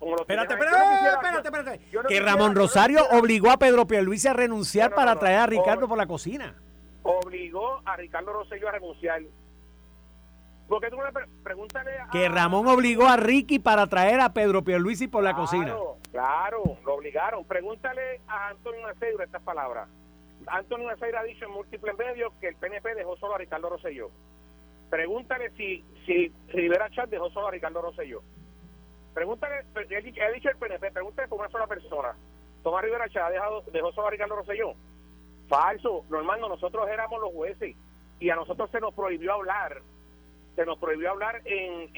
Espérate, 0.00 0.54
espérate, 0.54 1.48
espérate, 1.48 1.80
que 2.08 2.20
Ramón 2.20 2.54
Rosario 2.54 3.04
obligó 3.10 3.50
a 3.50 3.58
Pedro 3.58 3.86
Pierluisi 3.86 4.28
a 4.28 4.32
renunciar 4.32 4.94
para 4.94 5.18
traer 5.18 5.38
a 5.38 5.46
Ricardo 5.46 5.88
por 5.88 5.98
la 5.98 6.06
cocina. 6.06 6.54
Obligó 7.02 7.80
a 7.84 7.96
Ricardo 7.96 8.32
Rosselló 8.32 8.68
a 8.68 8.72
renunciar. 8.72 9.22
Porque 10.68 10.90
tú 10.90 10.98
pregúntale 11.42 11.92
Que 12.12 12.28
Ramón 12.28 12.66
obligó 12.68 13.06
a 13.06 13.16
Ricky 13.16 13.58
para 13.58 13.86
traer 13.86 14.20
a 14.20 14.34
Pedro 14.34 14.62
Pierluisi 14.62 15.08
por 15.08 15.24
la 15.24 15.34
cocina. 15.34 15.74
Claro, 16.12 16.76
lo 16.84 16.94
obligaron. 16.94 17.44
Pregúntale 17.44 18.20
a 18.28 18.48
Antonio 18.48 18.86
Aceiro 18.86 19.22
estas 19.22 19.42
palabras. 19.42 19.88
Antonio 20.46 20.90
Aceiro 20.90 21.18
ha 21.18 21.22
dicho 21.22 21.46
en 21.46 21.52
múltiples 21.52 21.96
medios 21.96 22.32
que 22.40 22.48
el 22.48 22.56
PNP 22.56 22.94
dejó 22.94 23.16
solo 23.16 23.34
a 23.34 23.38
Ricardo 23.38 23.70
Rosselló. 23.70 24.10
Pregúntale 24.90 25.50
si, 25.56 25.84
si 26.06 26.32
Rivera 26.48 26.90
Chat 26.90 27.08
dejó 27.08 27.30
solo 27.30 27.48
a 27.48 27.50
Ricardo 27.50 27.80
Rosselló. 27.80 28.22
Pregúntale, 29.14 29.64
ha 29.74 30.32
dicho 30.32 30.50
el 30.50 30.56
PNP, 30.56 30.92
pregúntale 30.92 31.28
por 31.28 31.40
una 31.40 31.48
sola 31.48 31.66
persona. 31.66 32.14
Tomás 32.62 32.84
Rivera 32.84 33.08
Chat 33.08 33.30
dejado, 33.32 33.62
dejó 33.72 33.92
solo 33.92 34.08
a 34.08 34.10
Ricardo 34.10 34.36
Rosselló. 34.36 34.74
Falso. 35.48 36.04
Normando, 36.10 36.48
nosotros 36.48 36.88
éramos 36.88 37.20
los 37.20 37.32
jueces 37.32 37.74
y 38.20 38.30
a 38.30 38.36
nosotros 38.36 38.70
se 38.70 38.80
nos 38.80 38.92
prohibió 38.94 39.32
hablar 39.32 39.82
se 40.58 40.66
nos 40.66 40.76
prohibió 40.78 41.12
hablar 41.12 41.40
en, 41.44 41.88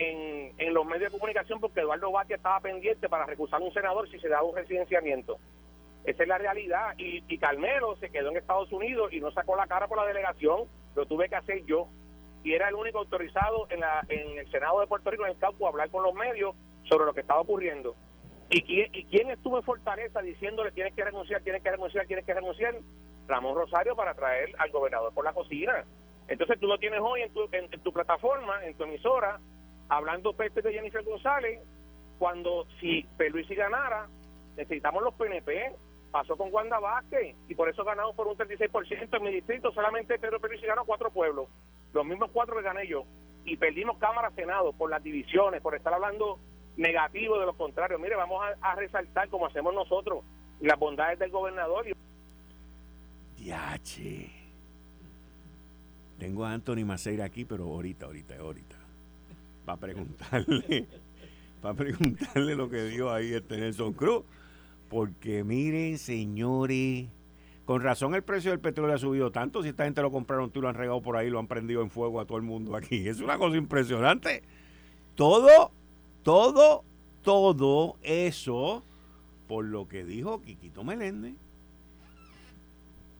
en, 0.58 0.74
los 0.74 0.84
medios 0.84 1.10
de 1.10 1.18
comunicación 1.18 1.60
porque 1.60 1.80
Eduardo 1.80 2.12
Batia 2.12 2.36
estaba 2.36 2.60
pendiente 2.60 3.08
para 3.08 3.24
recusar 3.24 3.58
a 3.58 3.64
un 3.64 3.72
senador 3.72 4.06
si 4.10 4.20
se 4.20 4.28
daba 4.28 4.42
un 4.42 4.54
residenciamiento. 4.54 5.38
Esa 6.04 6.24
es 6.24 6.28
la 6.28 6.36
realidad. 6.36 6.92
Y, 6.98 7.24
y 7.26 7.38
Carmelo 7.38 7.96
se 7.96 8.10
quedó 8.10 8.28
en 8.28 8.36
Estados 8.36 8.70
Unidos 8.70 9.14
y 9.14 9.20
no 9.20 9.30
sacó 9.30 9.56
la 9.56 9.66
cara 9.66 9.88
por 9.88 9.96
la 9.96 10.04
delegación, 10.04 10.68
lo 10.94 11.06
tuve 11.06 11.30
que 11.30 11.36
hacer 11.36 11.64
yo. 11.64 11.88
Y 12.44 12.52
era 12.52 12.68
el 12.68 12.74
único 12.74 12.98
autorizado 12.98 13.66
en, 13.70 13.80
la, 13.80 14.04
en 14.10 14.38
el 14.40 14.50
Senado 14.50 14.78
de 14.80 14.86
Puerto 14.86 15.10
Rico, 15.10 15.24
en 15.24 15.32
el 15.32 15.38
campo, 15.38 15.64
a 15.64 15.70
hablar 15.70 15.88
con 15.88 16.02
los 16.02 16.12
medios 16.12 16.54
sobre 16.82 17.06
lo 17.06 17.14
que 17.14 17.22
estaba 17.22 17.40
ocurriendo. 17.40 17.96
¿Y 18.50 18.60
quién, 18.60 18.90
¿Y 18.92 19.06
quién 19.06 19.30
estuvo 19.30 19.56
en 19.56 19.64
Fortaleza 19.64 20.20
diciéndole 20.20 20.70
tienes 20.72 20.92
que 20.94 21.02
renunciar, 21.02 21.40
tienes 21.40 21.62
que 21.62 21.70
renunciar, 21.70 22.06
tienes 22.06 22.26
que 22.26 22.34
renunciar? 22.34 22.74
Ramón 23.26 23.54
Rosario 23.54 23.96
para 23.96 24.12
traer 24.12 24.50
al 24.58 24.70
gobernador 24.70 25.14
por 25.14 25.24
la 25.24 25.32
cocina. 25.32 25.86
Entonces 26.30 26.60
tú 26.60 26.68
lo 26.68 26.78
tienes 26.78 27.00
hoy 27.02 27.22
en 27.22 27.32
tu, 27.32 27.48
en, 27.50 27.68
tu 27.82 27.92
plataforma, 27.92 28.64
en 28.64 28.74
tu 28.76 28.84
emisora, 28.84 29.40
hablando 29.88 30.32
peste 30.32 30.62
de 30.62 30.72
Jennifer 30.72 31.02
González, 31.02 31.60
cuando 32.20 32.68
si 32.78 33.02
Peluisi 33.16 33.56
ganara, 33.56 34.06
necesitamos 34.56 35.02
los 35.02 35.14
PNP, 35.14 35.74
pasó 36.12 36.36
con 36.36 36.52
Wanda 36.52 36.78
Vázquez 36.78 37.34
y 37.48 37.54
por 37.56 37.68
eso 37.68 37.82
ganamos 37.84 38.14
por 38.14 38.28
un 38.28 38.36
36% 38.36 39.16
en 39.16 39.22
mi 39.24 39.32
distrito, 39.32 39.72
solamente 39.72 40.20
Pedro 40.20 40.38
Peluisi 40.38 40.66
ganó 40.66 40.84
cuatro 40.84 41.10
pueblos, 41.10 41.48
los 41.92 42.06
mismos 42.06 42.30
cuatro 42.32 42.56
que 42.56 42.62
gané 42.62 42.86
yo, 42.86 43.04
y 43.44 43.56
perdimos 43.56 43.98
Cámara 43.98 44.30
Senado 44.30 44.72
por 44.72 44.88
las 44.88 45.02
divisiones, 45.02 45.60
por 45.60 45.74
estar 45.74 45.92
hablando 45.92 46.38
negativo 46.76 47.40
de 47.40 47.46
lo 47.46 47.56
contrario. 47.56 47.98
Mire, 47.98 48.14
vamos 48.14 48.40
a, 48.60 48.74
resaltar 48.76 49.28
como 49.30 49.46
hacemos 49.46 49.74
nosotros 49.74 50.24
las 50.60 50.78
bondades 50.78 51.18
del 51.18 51.32
gobernador. 51.32 51.86
Diache. 53.36 54.39
Tengo 56.20 56.44
a 56.44 56.52
Anthony 56.52 56.84
Maceira 56.84 57.24
aquí, 57.24 57.46
pero 57.46 57.64
ahorita, 57.64 58.04
ahorita, 58.04 58.36
ahorita. 58.36 58.76
Para 59.64 59.80
preguntarle, 59.80 60.86
para 61.62 61.74
preguntarle 61.74 62.54
lo 62.54 62.68
que 62.68 62.84
dijo 62.84 63.10
ahí 63.10 63.32
este 63.32 63.56
Nelson 63.56 63.94
Cruz. 63.94 64.24
Porque 64.90 65.44
miren, 65.44 65.96
señores, 65.96 67.06
con 67.64 67.80
razón 67.80 68.14
el 68.14 68.22
precio 68.22 68.50
del 68.50 68.60
petróleo 68.60 68.94
ha 68.94 68.98
subido 68.98 69.32
tanto. 69.32 69.62
Si 69.62 69.70
esta 69.70 69.84
gente 69.84 70.02
lo 70.02 70.12
compraron, 70.12 70.50
tú 70.50 70.60
lo 70.60 70.68
han 70.68 70.74
regado 70.74 71.00
por 71.00 71.16
ahí, 71.16 71.30
lo 71.30 71.38
han 71.38 71.46
prendido 71.46 71.80
en 71.80 71.88
fuego 71.88 72.20
a 72.20 72.26
todo 72.26 72.36
el 72.36 72.44
mundo 72.44 72.76
aquí. 72.76 73.08
Es 73.08 73.20
una 73.20 73.38
cosa 73.38 73.56
impresionante. 73.56 74.42
Todo, 75.14 75.70
todo, 76.22 76.84
todo 77.22 77.96
eso 78.02 78.84
por 79.48 79.64
lo 79.64 79.88
que 79.88 80.04
dijo 80.04 80.42
Quiquito 80.42 80.84
Meléndez. 80.84 81.34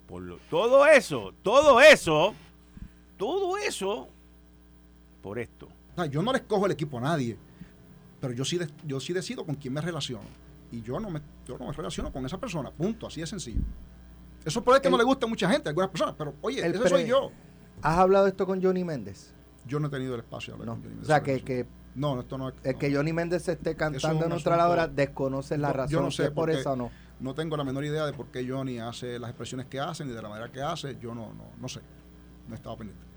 Por 0.07 0.23
lo, 0.23 0.37
todo 0.51 0.85
eso, 0.85 1.33
todo 1.43 1.81
eso, 1.81 2.35
todo 3.21 3.59
eso 3.59 4.09
por 5.21 5.39
esto. 5.39 5.69
yo 6.11 6.23
no 6.23 6.33
le 6.33 6.39
escojo 6.39 6.65
el 6.65 6.73
equipo 6.73 6.97
a 6.97 7.03
nadie, 7.03 7.37
pero 8.19 8.33
yo 8.33 8.47
sí, 8.47 8.59
yo 8.87 8.99
sí 8.99 9.13
decido 9.13 9.45
con 9.45 9.57
quién 9.57 9.75
me 9.75 9.83
relaciono 9.83 10.25
y 10.73 10.81
yo 10.81 10.99
no 10.99 11.11
me, 11.11 11.21
yo 11.47 11.59
no 11.59 11.67
me 11.67 11.73
relaciono 11.73 12.11
con 12.11 12.25
esa 12.25 12.39
persona, 12.39 12.71
punto, 12.71 13.07
así 13.07 13.21
de 13.21 13.27
sencillo. 13.27 13.61
Eso 14.43 14.65
puede 14.65 14.81
que 14.81 14.89
no 14.89 14.97
le 14.97 15.05
guste 15.05 15.27
a 15.27 15.29
mucha 15.29 15.51
gente, 15.51 15.69
a 15.69 15.71
algunas 15.71 15.91
personas, 15.91 16.15
pero 16.17 16.35
oye, 16.41 16.67
ese 16.67 16.89
soy 16.89 17.07
yo. 17.07 17.31
¿Has 17.83 17.99
hablado 17.99 18.27
esto 18.27 18.47
con 18.47 18.63
Johnny 18.63 18.85
Méndez? 18.85 19.35
Yo 19.67 19.79
no 19.79 19.89
he 19.89 19.91
tenido 19.91 20.15
el 20.15 20.21
espacio 20.21 20.55
de 20.55 20.61
hablar 20.61 20.77
con 20.77 20.83
Johnny 20.85 20.95
Méndez. 20.95 21.05
O 21.05 21.07
sea, 21.07 21.23
que, 21.23 21.43
que 21.43 21.67
no, 21.97 22.21
esto 22.21 22.39
no 22.39 22.53
El 22.63 22.77
que 22.77 22.95
Johnny 22.95 23.13
Méndez 23.13 23.43
se 23.43 23.53
esté 23.53 23.77
cantando 23.77 24.25
en 24.25 24.31
nuestra 24.31 24.67
hora 24.67 24.89
desconoce 24.89 25.59
la 25.59 25.75
razón. 25.75 25.93
Yo 25.93 26.01
no 26.01 26.11
sé 26.11 26.31
por 26.31 26.49
eso 26.49 26.75
no. 26.75 26.91
No 27.21 27.35
tengo 27.35 27.55
la 27.59 27.65
menor 27.65 27.85
idea 27.85 28.07
de 28.07 28.15
por 28.15 28.29
qué 28.29 28.49
Johnny 28.49 28.79
hace 28.79 29.19
las 29.19 29.29
expresiones 29.29 29.67
que 29.67 29.79
hace 29.79 30.07
ni 30.07 30.13
de 30.13 30.23
la 30.23 30.31
manera 30.31 30.51
que 30.51 30.63
hace. 30.63 30.97
Yo 30.99 31.15
no, 31.15 31.35
no, 31.35 31.51
no 31.61 31.69
sé. 31.69 31.81
No 32.49 32.55
he 32.55 32.57
estado 32.57 32.79
pendiente. 32.79 33.10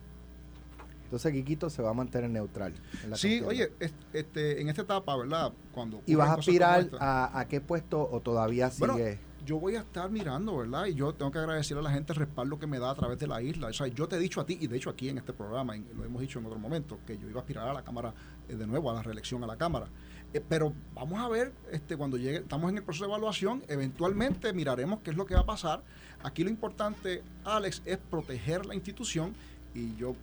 Entonces 1.14 1.32
Quiquito 1.32 1.70
se 1.70 1.84
va 1.84 1.92
a 1.92 1.94
mantener 1.94 2.28
neutral. 2.28 2.74
sí, 3.14 3.40
oye, 3.42 3.72
este, 4.14 4.60
en 4.60 4.70
esta 4.70 4.82
etapa, 4.82 5.16
¿verdad? 5.16 5.54
Cuando 5.72 6.02
¿Y 6.08 6.16
vas 6.16 6.30
a 6.30 6.34
aspirar 6.34 6.90
a, 7.00 7.46
qué 7.48 7.62
puesto 7.62 8.02
o 8.02 8.20
todavía 8.20 8.72
sigue? 8.72 9.20
yo 9.46 9.60
voy 9.60 9.76
a 9.76 9.82
estar 9.82 10.10
mirando, 10.10 10.58
¿verdad? 10.58 10.88
Y 10.88 10.96
yo 10.96 11.14
tengo 11.14 11.30
que 11.30 11.38
agradecer 11.38 11.78
a 11.78 11.84
la 11.84 11.92
gente 11.92 12.14
el 12.14 12.20
respaldo 12.20 12.58
que 12.58 12.66
me 12.66 12.80
da 12.80 12.90
a 12.90 12.96
través 12.96 13.20
de 13.20 13.28
la 13.28 13.44
isla. 13.44 13.68
O 13.68 13.74
sea, 13.74 13.86
yo 13.88 14.08
te 14.08 14.16
he 14.16 14.20
dicho 14.20 14.42
a 14.42 14.46
ti, 14.46 14.58
y 14.60 14.66
de 14.66 14.78
hecho 14.78 14.90
aquí 14.90 15.10
en 15.10 15.20
este 15.20 15.34
programa, 15.34 15.76
lo 15.76 16.04
hemos 16.04 16.20
dicho 16.22 16.40
en 16.40 16.48
otro 16.48 16.58
momento, 16.58 16.98
que 17.06 17.18
yo 17.20 17.30
iba 17.30 17.42
a 17.42 17.42
aspirar 17.42 17.68
a 17.68 17.74
la 17.74 17.84
Cámara 17.84 18.12
eh, 18.50 18.56
de 18.56 18.66
nuevo, 18.66 18.90
a 18.90 18.94
la 18.96 19.04
reelección 19.04 19.44
a 19.44 19.48
la 19.48 19.58
Cámara. 19.58 19.88
Eh, 20.34 20.42
pero 20.48 20.74
vamos 20.96 21.20
a 21.20 21.28
ver, 21.28 21.54
este, 21.72 21.96
cuando 21.96 22.18
llegue, 22.18 22.38
estamos 22.38 22.72
en 22.72 22.78
el 22.78 22.84
proceso 22.84 23.06
de 23.06 23.12
evaluación, 23.12 23.64
eventualmente 23.68 24.52
miraremos 24.54 25.02
qué 25.02 25.12
es 25.12 25.18
lo 25.18 25.28
que 25.28 25.36
va 25.36 25.42
a 25.42 25.46
pasar. 25.46 25.84
Aquí 26.24 26.44
lo 26.44 26.50
importante, 26.50 27.22
Alex, 27.44 27.84
es 27.86 27.98
proteger 27.98 28.66
la 28.66 28.74
institución 28.74 29.36
y 29.76 29.96
yo 29.96 30.16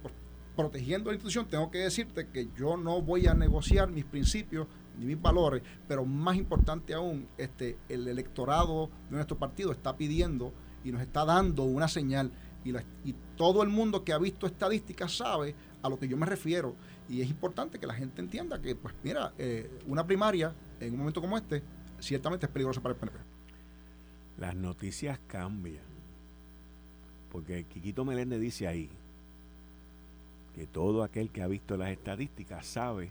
protegiendo 0.61 1.11
la 1.11 1.15
institución, 1.15 1.47
tengo 1.47 1.71
que 1.71 1.79
decirte 1.79 2.29
que 2.29 2.49
yo 2.57 2.77
no 2.77 3.01
voy 3.01 3.27
a 3.27 3.35
negociar 3.35 3.91
mis 3.91 4.05
principios 4.05 4.67
ni 4.99 5.07
mis 5.07 5.21
valores, 5.21 5.63
pero 5.89 6.05
más 6.05 6.37
importante 6.37 6.93
aún, 6.93 7.29
este, 7.39 7.79
el 7.89 8.07
electorado 8.07 8.91
de 9.09 9.17
nuestro 9.17 9.39
partido 9.39 9.73
está 9.73 9.97
pidiendo 9.97 10.53
y 10.85 10.93
nos 10.93 11.01
está 11.01 11.25
dando 11.25 11.65
una 11.65 11.89
señal 11.89 12.31
y, 12.65 13.15
todo 13.37 13.63
el 13.63 13.71
mundo 13.71 14.05
que 14.05 14.13
ha 14.13 14.19
visto 14.19 14.47
estadísticas 14.47 15.17
sabe 15.17 15.55
a 15.83 15.89
lo 15.89 15.99
que 15.99 16.07
yo 16.07 16.19
me 16.19 16.27
refiero 16.27 16.75
y 17.09 17.23
es 17.23 17.31
importante 17.31 17.79
que 17.79 17.87
la 17.87 17.95
gente 17.95 18.21
entienda 18.21 18.61
que, 18.61 18.77
pues 18.77 18.95
mira, 19.03 19.33
eh, 19.39 19.81
una 19.87 20.07
primaria 20.07 20.55
en 20.79 20.93
un 20.93 20.99
momento 20.99 21.23
como 21.23 21.39
este 21.39 21.63
ciertamente 22.01 22.45
es 22.45 22.53
peligrosa 22.53 22.83
para 22.83 22.93
el 22.93 23.01
PNP. 23.01 23.19
Las 24.37 24.55
noticias 24.55 25.19
cambian, 25.27 25.85
porque 27.31 27.65
Quiquito 27.65 28.05
Meléndez 28.05 28.41
dice 28.41 28.67
ahí, 28.67 28.91
que 30.55 30.67
todo 30.67 31.03
aquel 31.03 31.31
que 31.31 31.43
ha 31.43 31.47
visto 31.47 31.77
las 31.77 31.91
estadísticas 31.91 32.67
sabe 32.67 33.11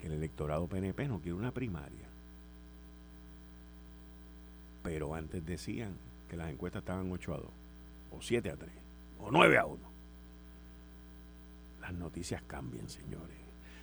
que 0.00 0.06
el 0.06 0.14
electorado 0.14 0.66
PNP 0.66 1.08
no 1.08 1.20
quiere 1.20 1.38
una 1.38 1.52
primaria. 1.52 2.08
Pero 4.82 5.14
antes 5.14 5.44
decían 5.44 5.94
que 6.28 6.36
las 6.36 6.50
encuestas 6.50 6.80
estaban 6.80 7.10
8 7.10 7.34
a 7.34 7.36
2, 7.36 7.46
o 8.12 8.22
7 8.22 8.50
a 8.50 8.56
3, 8.56 8.70
o 9.18 9.30
9 9.30 9.58
a 9.58 9.66
1. 9.66 9.78
Las 11.82 11.92
noticias 11.94 12.42
cambian, 12.46 12.88
señores. 12.88 13.36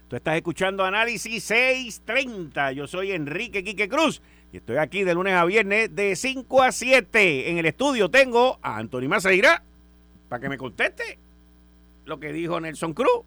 Tú 0.07 0.15
estás 0.15 0.37
escuchando 0.37 0.85
Análisis 0.85 1.43
630. 1.43 2.71
Yo 2.71 2.87
soy 2.87 3.11
Enrique 3.11 3.63
Quique 3.63 3.89
Cruz 3.89 4.21
y 4.53 4.57
estoy 4.57 4.77
aquí 4.77 5.03
de 5.03 5.13
lunes 5.13 5.33
a 5.33 5.43
viernes 5.43 5.93
de 5.93 6.15
5 6.15 6.63
a 6.63 6.71
7. 6.71 7.51
En 7.51 7.57
el 7.57 7.65
estudio 7.65 8.09
tengo 8.09 8.57
a 8.61 8.77
Antonio 8.77 9.09
Maceira 9.09 9.63
para 10.29 10.41
que 10.41 10.49
me 10.49 10.57
conteste 10.57 11.19
lo 12.07 12.19
que 12.19 12.31
dijo 12.31 12.59
Nelson 12.59 12.93
Cruz, 12.93 13.25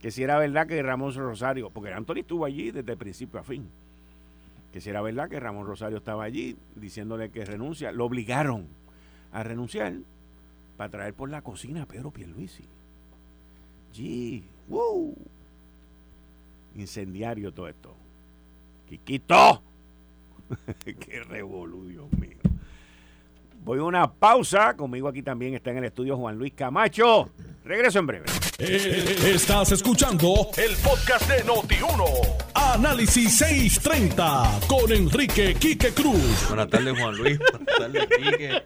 que 0.00 0.10
si 0.10 0.22
era 0.22 0.38
verdad 0.38 0.66
que 0.66 0.82
Ramón 0.82 1.14
Rosario, 1.14 1.70
porque 1.70 1.92
Anthony 1.92 2.20
estuvo 2.20 2.44
allí 2.44 2.70
desde 2.70 2.96
principio 2.96 3.38
a 3.38 3.44
fin, 3.44 3.68
que 4.72 4.80
si 4.80 4.90
era 4.90 5.02
verdad 5.02 5.28
que 5.28 5.38
Ramón 5.38 5.66
Rosario 5.66 5.98
estaba 5.98 6.24
allí 6.24 6.56
diciéndole 6.76 7.30
que 7.30 7.44
renuncia, 7.44 7.92
lo 7.92 8.06
obligaron 8.06 8.66
a 9.32 9.42
renunciar 9.42 9.94
para 10.76 10.90
traer 10.90 11.14
por 11.14 11.30
la 11.30 11.42
cocina 11.42 11.82
a 11.82 11.86
Pedro 11.86 12.10
Pierluisi. 12.10 12.64
Gee, 13.92 14.44
wow. 14.68 15.14
Incendiario 16.74 17.52
todo 17.52 17.68
esto. 17.68 17.94
Quiquito. 18.88 19.62
Qué 20.84 21.22
revolú, 21.24 21.86
Dios 21.86 22.10
mío. 22.12 22.37
Voy 23.60 23.78
a 23.78 23.82
una 23.82 24.10
pausa. 24.10 24.76
Conmigo 24.76 25.08
aquí 25.08 25.22
también 25.22 25.54
está 25.54 25.70
en 25.70 25.78
el 25.78 25.84
estudio 25.84 26.16
Juan 26.16 26.36
Luis 26.38 26.52
Camacho. 26.54 27.30
Regreso 27.64 27.98
en 27.98 28.06
breve. 28.06 28.24
Eh, 28.58 29.16
estás 29.34 29.72
escuchando 29.72 30.48
el 30.56 30.74
podcast 30.76 31.28
de 31.30 31.44
Noti1. 31.44 32.04
Análisis 32.54 33.36
630 33.38 34.60
con 34.66 34.90
Enrique 34.90 35.54
Quique 35.54 35.90
Cruz. 35.92 36.46
Buenas 36.48 36.68
tardes, 36.68 36.98
Juan 36.98 37.16
Luis. 37.16 37.38
Buenas 37.38 37.76
tardes, 37.78 38.06
Quique. 38.16 38.62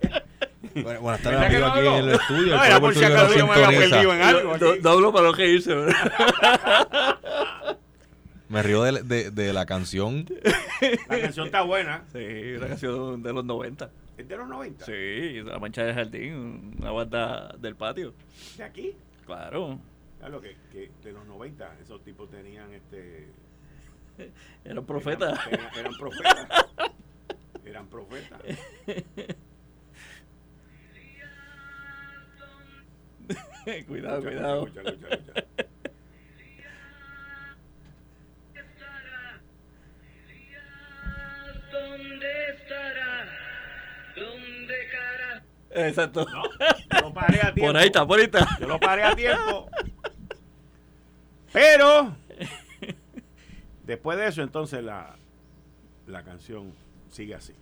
buenas 1.01 1.21
tardes, 1.21 1.41
amigo, 1.51 1.67
aquí 1.67 1.87
en 1.87 1.95
el 1.95 2.09
estudio. 2.11 2.57
No, 2.57 2.65
era 2.65 2.81
por 2.81 2.95
si 2.95 3.05
acaso 3.05 3.37
yo 3.37 3.47
me 3.47 3.53
había 3.55 3.79
perdido 3.79 4.15
en 4.15 4.23
algo. 4.23 4.57
Doblo 4.81 5.13
para 5.13 5.27
lo 5.27 5.35
que 5.35 5.49
irse, 5.49 5.75
Me 8.49 8.63
río 8.63 8.83
de, 8.83 9.03
de, 9.03 9.31
de, 9.31 9.53
la 9.53 9.67
canción. 9.67 10.27
La 11.09 11.21
canción 11.21 11.47
está 11.47 11.63
buena. 11.63 12.05
Sí, 12.13 12.53
una 12.57 12.69
canción 12.69 13.23
de 13.23 13.33
los 13.33 13.45
90. 13.45 13.91
¿Es 14.23 14.29
de 14.29 14.37
los 14.37 14.47
90? 14.47 14.85
Sí, 14.85 15.43
La 15.43 15.59
Mancha 15.59 15.83
del 15.83 15.97
Jardín, 15.97 16.77
una 16.79 16.93
banda 16.93 17.57
del 17.59 17.75
patio. 17.75 18.15
¿De 18.57 18.63
aquí? 18.63 18.95
Claro. 19.27 19.81
Claro, 20.21 20.41
que, 20.41 20.57
que 20.71 20.93
de 21.03 21.13
los 21.13 21.27
90 21.27 21.81
esos 21.81 22.05
tipos 22.05 22.31
tenían 22.31 22.73
este... 22.73 23.27
Eran 24.65 24.87
profetas. 24.87 25.41
Eran, 25.51 25.93
profetas. 25.99 26.47
eran 27.65 27.89
profetas. 27.89 28.41
cuidado, 33.89 34.23
cuidado. 34.23 34.67
¿Dónde 34.67 35.42
Exacto. 45.75 46.27
No, 46.27 46.43
lo 47.01 47.13
paré 47.13 47.39
a 47.39 47.55
tiempo. 47.55 47.67
Por 47.67 47.77
ahí 47.77 47.87
está, 47.87 48.07
por 48.07 48.19
ahí 48.19 48.25
está. 48.25 48.59
Yo 48.61 48.69
lo 48.69 48.79
paré 48.79 49.03
a 49.03 49.15
tiempo. 49.15 49.69
Pero, 51.53 52.15
después 53.85 54.19
de 54.19 54.29
eso, 54.29 54.43
entonces 54.43 54.83
la, 54.83 55.17
la 56.07 56.23
canción 56.23 56.73
sigue 57.11 57.35
así. 57.35 57.55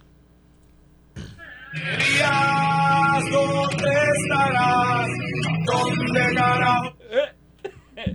¿Dónde 3.31 3.91
estarás? 4.17 5.09
¿Dónde 5.67 6.21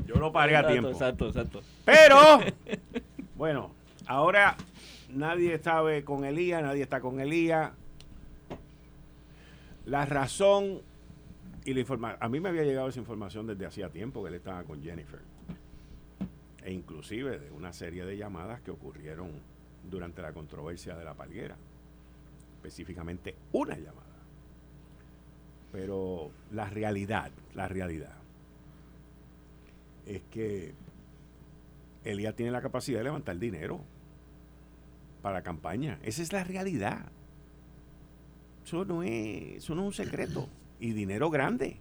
Yo 0.06 0.16
no 0.16 0.32
paré 0.32 0.56
a 0.56 0.68
tiempo. 0.68 0.90
Exacto, 0.90 1.28
exacto. 1.28 1.62
Pero, 1.84 2.40
bueno, 3.36 3.72
ahora 4.08 4.56
nadie 5.10 5.58
sabe 5.60 6.04
con 6.04 6.26
Elías, 6.26 6.62
nadie 6.64 6.84
está 6.84 7.00
con 7.00 7.20
Elías. 7.20 7.72
La 9.86 10.06
razón 10.06 10.82
y 11.64 11.74
la 11.74 11.80
información, 11.80 12.18
a 12.22 12.30
mí 12.30 12.40
me 12.40 12.50
había 12.50 12.64
llegado 12.64 12.90
esa 12.90 13.00
información 13.00 13.48
desde 13.48 13.66
hacía 13.66 13.90
tiempo 13.90 14.24
que 14.24 14.30
él 14.30 14.36
estaba 14.36 14.64
con 14.64 14.82
Jennifer. 14.82 15.22
E 16.64 16.72
inclusive 16.72 17.40
de 17.40 17.52
una 17.52 17.72
serie 17.74 18.06
de 18.06 18.18
llamadas 18.18 18.62
que 18.62 18.72
ocurrieron 18.72 19.32
durante 19.90 20.22
la 20.22 20.34
controversia 20.34 20.96
de 20.96 21.06
la 21.06 21.14
palguera. 21.14 21.56
Específicamente 22.58 23.36
una 23.52 23.78
llamada. 23.78 24.06
Pero 25.72 26.32
la 26.52 26.70
realidad, 26.70 27.32
la 27.54 27.68
realidad 27.68 28.16
es 30.06 30.22
que 30.32 30.74
Elías 32.04 32.36
tiene 32.36 32.52
la 32.52 32.62
capacidad 32.62 33.00
de 33.00 33.06
levantar 33.06 33.38
dinero 33.38 33.82
para 35.22 35.42
campaña. 35.42 36.00
Esa 36.04 36.22
es 36.22 36.32
la 36.32 36.44
realidad. 36.44 37.12
Eso 38.66 38.84
no 38.84 39.04
es, 39.04 39.58
eso 39.58 39.76
no 39.76 39.82
es 39.82 39.88
un 39.88 39.94
secreto. 39.94 40.50
Y 40.80 40.94
dinero 40.94 41.30
grande. 41.30 41.78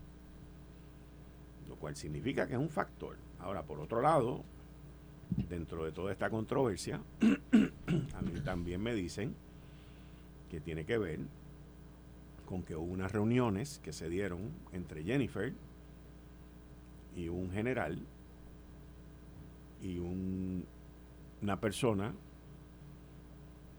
Lo 1.67 1.77
cual 1.77 1.97
significa 1.97 2.47
que 2.47 2.53
es 2.53 2.59
un 2.59 2.69
factor. 2.69 3.17
Ahora, 3.41 3.63
por 3.63 3.81
otro 3.81 4.03
lado, 4.03 4.45
dentro 5.49 5.87
de 5.87 5.93
toda 5.93 6.13
esta 6.13 6.29
controversia, 6.29 7.01
a 8.15 8.23
mí 8.23 8.41
también 8.45 8.83
me 8.83 8.95
dicen 8.95 9.35
que 10.51 10.61
tiene 10.61 10.85
que 10.85 10.99
ver 10.99 11.21
con 12.45 12.63
que 12.63 12.77
hubo 12.77 12.85
unas 12.85 13.13
reuniones 13.13 13.81
que 13.83 13.95
se 13.95 14.11
dieron 14.11 14.51
entre 14.73 15.03
Jennifer 15.05 15.55
y 17.17 17.29
un 17.29 17.51
general 17.51 17.99
y 19.81 19.99
un, 19.99 20.67
una 21.41 21.59
persona 21.59 22.13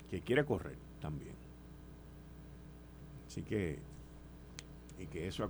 que 0.10 0.22
quiere 0.22 0.44
correr 0.44 0.78
también. 1.00 1.35
Así 3.36 3.44
que, 3.44 3.80
y 4.98 5.08
que 5.08 5.28
eso 5.28 5.44
ha, 5.44 5.50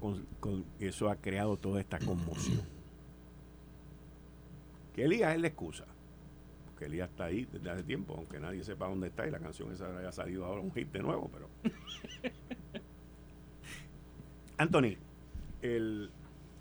eso 0.83 1.07
ha 1.07 1.17
creado 1.17 1.55
toda 1.55 1.79
esta 1.79 1.99
conmoción. 1.99 2.63
Que 4.95 5.03
Elías 5.03 5.35
es 5.35 5.41
la 5.41 5.49
excusa. 5.49 5.85
Porque 6.65 6.85
Elías 6.85 7.11
está 7.11 7.25
ahí 7.25 7.45
desde 7.45 7.69
hace 7.69 7.83
tiempo, 7.83 8.15
aunque 8.17 8.39
nadie 8.39 8.63
sepa 8.63 8.87
dónde 8.87 9.09
está 9.09 9.27
y 9.27 9.29
la 9.29 9.37
canción 9.37 9.71
esa 9.71 9.95
haya 9.99 10.11
salido 10.11 10.45
ahora 10.45 10.61
un 10.61 10.73
hit 10.73 10.91
de 10.91 10.99
nuevo, 11.03 11.29
pero. 11.31 11.47
Anthony, 14.57 14.97
el 15.61 16.09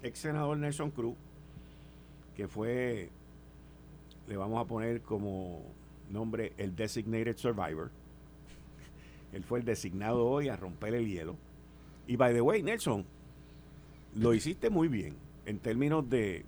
ex 0.03 0.19
senador 0.19 0.59
Nelson 0.59 0.91
Cruz, 0.91 1.17
que 2.37 2.49
fue 2.49 3.09
le 4.29 4.37
vamos 4.37 4.63
a 4.63 4.69
poner 4.69 5.01
como 5.01 5.63
nombre 6.11 6.53
el 6.59 6.77
Designated 6.77 7.39
Survivor. 7.39 7.91
Él 9.35 9.43
fue 9.43 9.59
el 9.59 9.65
designado 9.65 10.27
hoy 10.27 10.49
a 10.49 10.57
romper 10.57 10.95
el 10.95 11.09
hielo. 11.09 11.37
Y 12.07 12.17
by 12.17 12.33
the 12.33 12.41
way, 12.41 12.63
Nelson, 12.63 13.05
lo 14.15 14.33
hiciste 14.33 14.71
muy 14.71 14.87
bien 14.87 15.17
en 15.45 15.59
términos 15.59 16.09
de 16.09 16.45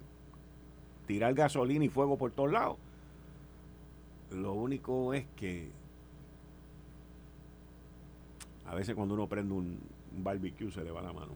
tirar 1.06 1.34
gasolina 1.34 1.84
y 1.84 1.88
fuego 1.88 2.16
por 2.16 2.30
todos 2.30 2.52
lados. 2.52 2.76
Lo 4.30 4.52
único 4.52 5.14
es 5.14 5.26
que 5.36 5.70
a 8.66 8.74
veces 8.74 8.94
cuando 8.94 9.14
uno 9.14 9.26
prende 9.26 9.52
un, 9.52 9.78
barbecue 10.18 10.70
se 10.70 10.84
le 10.84 10.92
va 10.92 11.02
la 11.02 11.12
mano. 11.12 11.32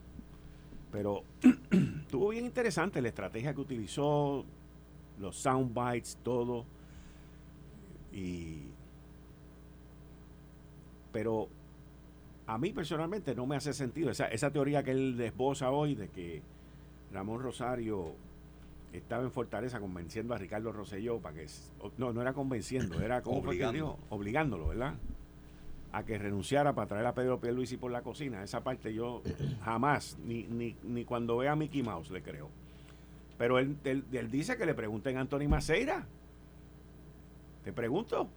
Pero 0.93 1.25
estuvo 2.01 2.29
bien 2.29 2.47
interesante 2.47 3.03
la 3.03 3.09
estrategia 3.09 3.55
que 3.55 3.61
utilizó, 3.61 4.45
los 5.19 5.37
sound 5.37 5.75
bites, 5.75 6.17
todo. 6.23 6.65
Y, 8.13 8.63
pero 11.13 11.49
a 12.47 12.59
mí 12.59 12.73
personalmente 12.73 13.35
no 13.35 13.47
me 13.47 13.57
hace 13.57 13.73
sentido 13.73 14.11
esa, 14.11 14.27
esa 14.27 14.51
teoría 14.51 14.83
que 14.83 14.91
él 14.93 15.17
desbosa 15.17 15.71
hoy 15.71 15.95
de 15.95 16.09
que 16.09 16.43
Ramón 17.13 17.41
Rosario 17.43 18.13
estaba 18.93 19.23
en 19.23 19.31
Fortaleza 19.31 19.79
convenciendo 19.81 20.35
a 20.35 20.39
Ricardo 20.39 20.73
Rosselló 20.73 21.19
para 21.19 21.37
que 21.37 21.47
no 21.97 22.13
no 22.13 22.23
era 22.23 22.33
convenciendo 22.33 23.01
era 23.01 23.23
como 23.23 23.39
Obligando. 23.39 23.99
obligándolo 24.09 24.69
verdad 24.69 24.95
a 25.93 26.05
que 26.05 26.19
renunciara 26.19 26.73
para 26.75 26.89
traer 26.89 27.07
a 27.07 27.15
Pedro 27.15 27.41
Pierluisi 27.41 27.77
por 27.77 27.93
la 27.93 28.03
cocina 28.03 28.43
esa 28.43 28.63
parte 28.65 28.93
yo 28.93 29.23
jamás 29.65 30.19
ni, 30.25 30.43
ni, 30.45 30.77
ni 30.83 31.05
cuando 31.05 31.37
vea 31.37 31.53
a 31.53 31.57
Mickey 31.57 31.83
Mouse 31.85 32.11
le 32.11 32.23
creo 32.23 32.49
pero 33.41 33.59
él, 33.59 33.79
dice 34.31 34.59
que 34.59 34.67
le 34.67 34.75
pregunten 34.75 35.17
a 35.17 35.23
Anthony 35.23 35.49
Maceira. 35.49 36.05
Te 37.65 37.73
pregunto. 37.73 38.29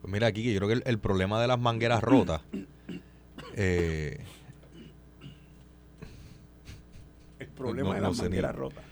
Pues 0.00 0.12
mira, 0.12 0.26
aquí 0.26 0.42
que 0.42 0.52
yo 0.52 0.60
creo 0.60 0.80
que 0.80 0.88
el, 0.88 0.98
problema 0.98 1.40
de 1.40 1.48
las 1.48 1.58
mangueras 1.58 2.02
rotas. 2.02 2.42
eh, 3.54 4.24
el 7.38 7.48
problema 7.48 7.94
de 7.94 8.00
las 8.00 8.16
mangueras 8.16 8.54
rotas. 8.54 8.84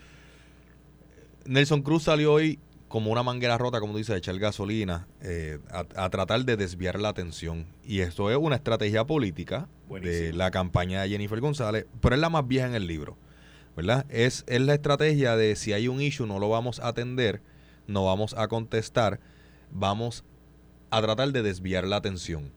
Nelson 1.45 1.81
Cruz 1.81 2.03
salió 2.03 2.33
hoy 2.33 2.59
como 2.87 3.11
una 3.11 3.23
manguera 3.23 3.57
rota, 3.57 3.79
como 3.79 3.97
dice, 3.97 4.13
a 4.13 4.17
echar 4.17 4.37
gasolina, 4.39 5.07
eh, 5.21 5.59
a, 5.71 6.09
tratar 6.09 6.43
de 6.43 6.57
desviar 6.57 6.99
la 6.99 7.09
atención. 7.09 7.67
Y 7.83 8.01
esto 8.01 8.29
es 8.31 8.37
una 8.37 8.55
estrategia 8.55 9.05
política 9.05 9.67
de 10.01 10.33
la 10.33 10.51
campaña 10.51 11.01
de 11.01 11.09
Jennifer 11.09 11.39
González, 11.39 11.85
pero 12.01 12.15
es 12.15 12.21
la 12.21 12.29
más 12.29 12.47
vieja 12.47 12.67
en 12.67 12.75
el 12.75 12.87
libro. 12.87 13.17
¿verdad? 13.75 14.05
Es, 14.09 14.43
es 14.47 14.59
la 14.59 14.73
estrategia 14.73 15.37
de 15.37 15.55
si 15.55 15.71
hay 15.71 15.87
un 15.87 16.01
issue 16.01 16.27
no 16.27 16.39
lo 16.39 16.49
vamos 16.49 16.79
a 16.79 16.89
atender, 16.89 17.41
no 17.87 18.05
vamos 18.05 18.33
a 18.37 18.47
contestar, 18.49 19.21
vamos 19.71 20.25
a 20.89 21.01
tratar 21.01 21.31
de 21.31 21.41
desviar 21.41 21.85
la 21.85 21.97
atención. 21.97 22.51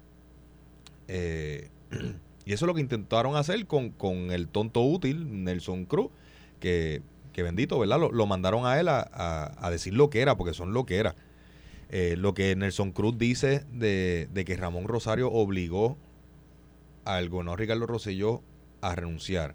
Eh, 1.09 1.71
y 2.45 2.53
eso 2.53 2.65
es 2.65 2.67
lo 2.67 2.75
que 2.75 2.81
intentaron 2.81 3.37
hacer 3.37 3.67
con, 3.67 4.31
el 4.31 4.49
tonto 4.49 4.83
útil, 4.83 5.45
Nelson 5.45 5.85
Cruz, 5.85 6.11
que, 6.61 7.03
que 7.33 7.43
bendito, 7.43 7.79
¿verdad? 7.79 7.99
Lo, 8.13 8.27
mandaron 8.27 8.67
a 8.67 8.79
él 8.81 8.89
a, 8.89 9.69
decir 9.71 9.95
lo 9.95 10.11
que 10.11 10.21
era, 10.21 10.37
porque 10.37 10.55
son 10.55 10.73
lo 10.73 10.87
que 10.87 10.97
era. 10.97 11.15
Eh, 11.91 12.17
lo 12.17 12.33
que 12.33 12.57
Nelson 12.57 12.93
Cruz 12.93 13.19
dice 13.19 13.67
de, 13.71 14.29
de, 14.33 14.45
que 14.47 14.57
Ramón 14.57 14.89
Rosario 14.89 15.31
obligó 15.31 15.99
al 17.05 17.29
gobernador 17.29 17.61
Ricardo 17.61 17.87
Rosselló 17.87 18.43
a 18.81 18.95
renunciar. 18.95 19.55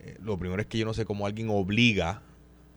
Eh, 0.00 0.16
lo 0.22 0.38
primero 0.38 0.60
es 0.60 0.66
que 0.66 0.78
yo 0.78 0.84
no 0.84 0.94
sé 0.94 1.04
cómo 1.04 1.26
alguien 1.26 1.48
obliga 1.50 2.22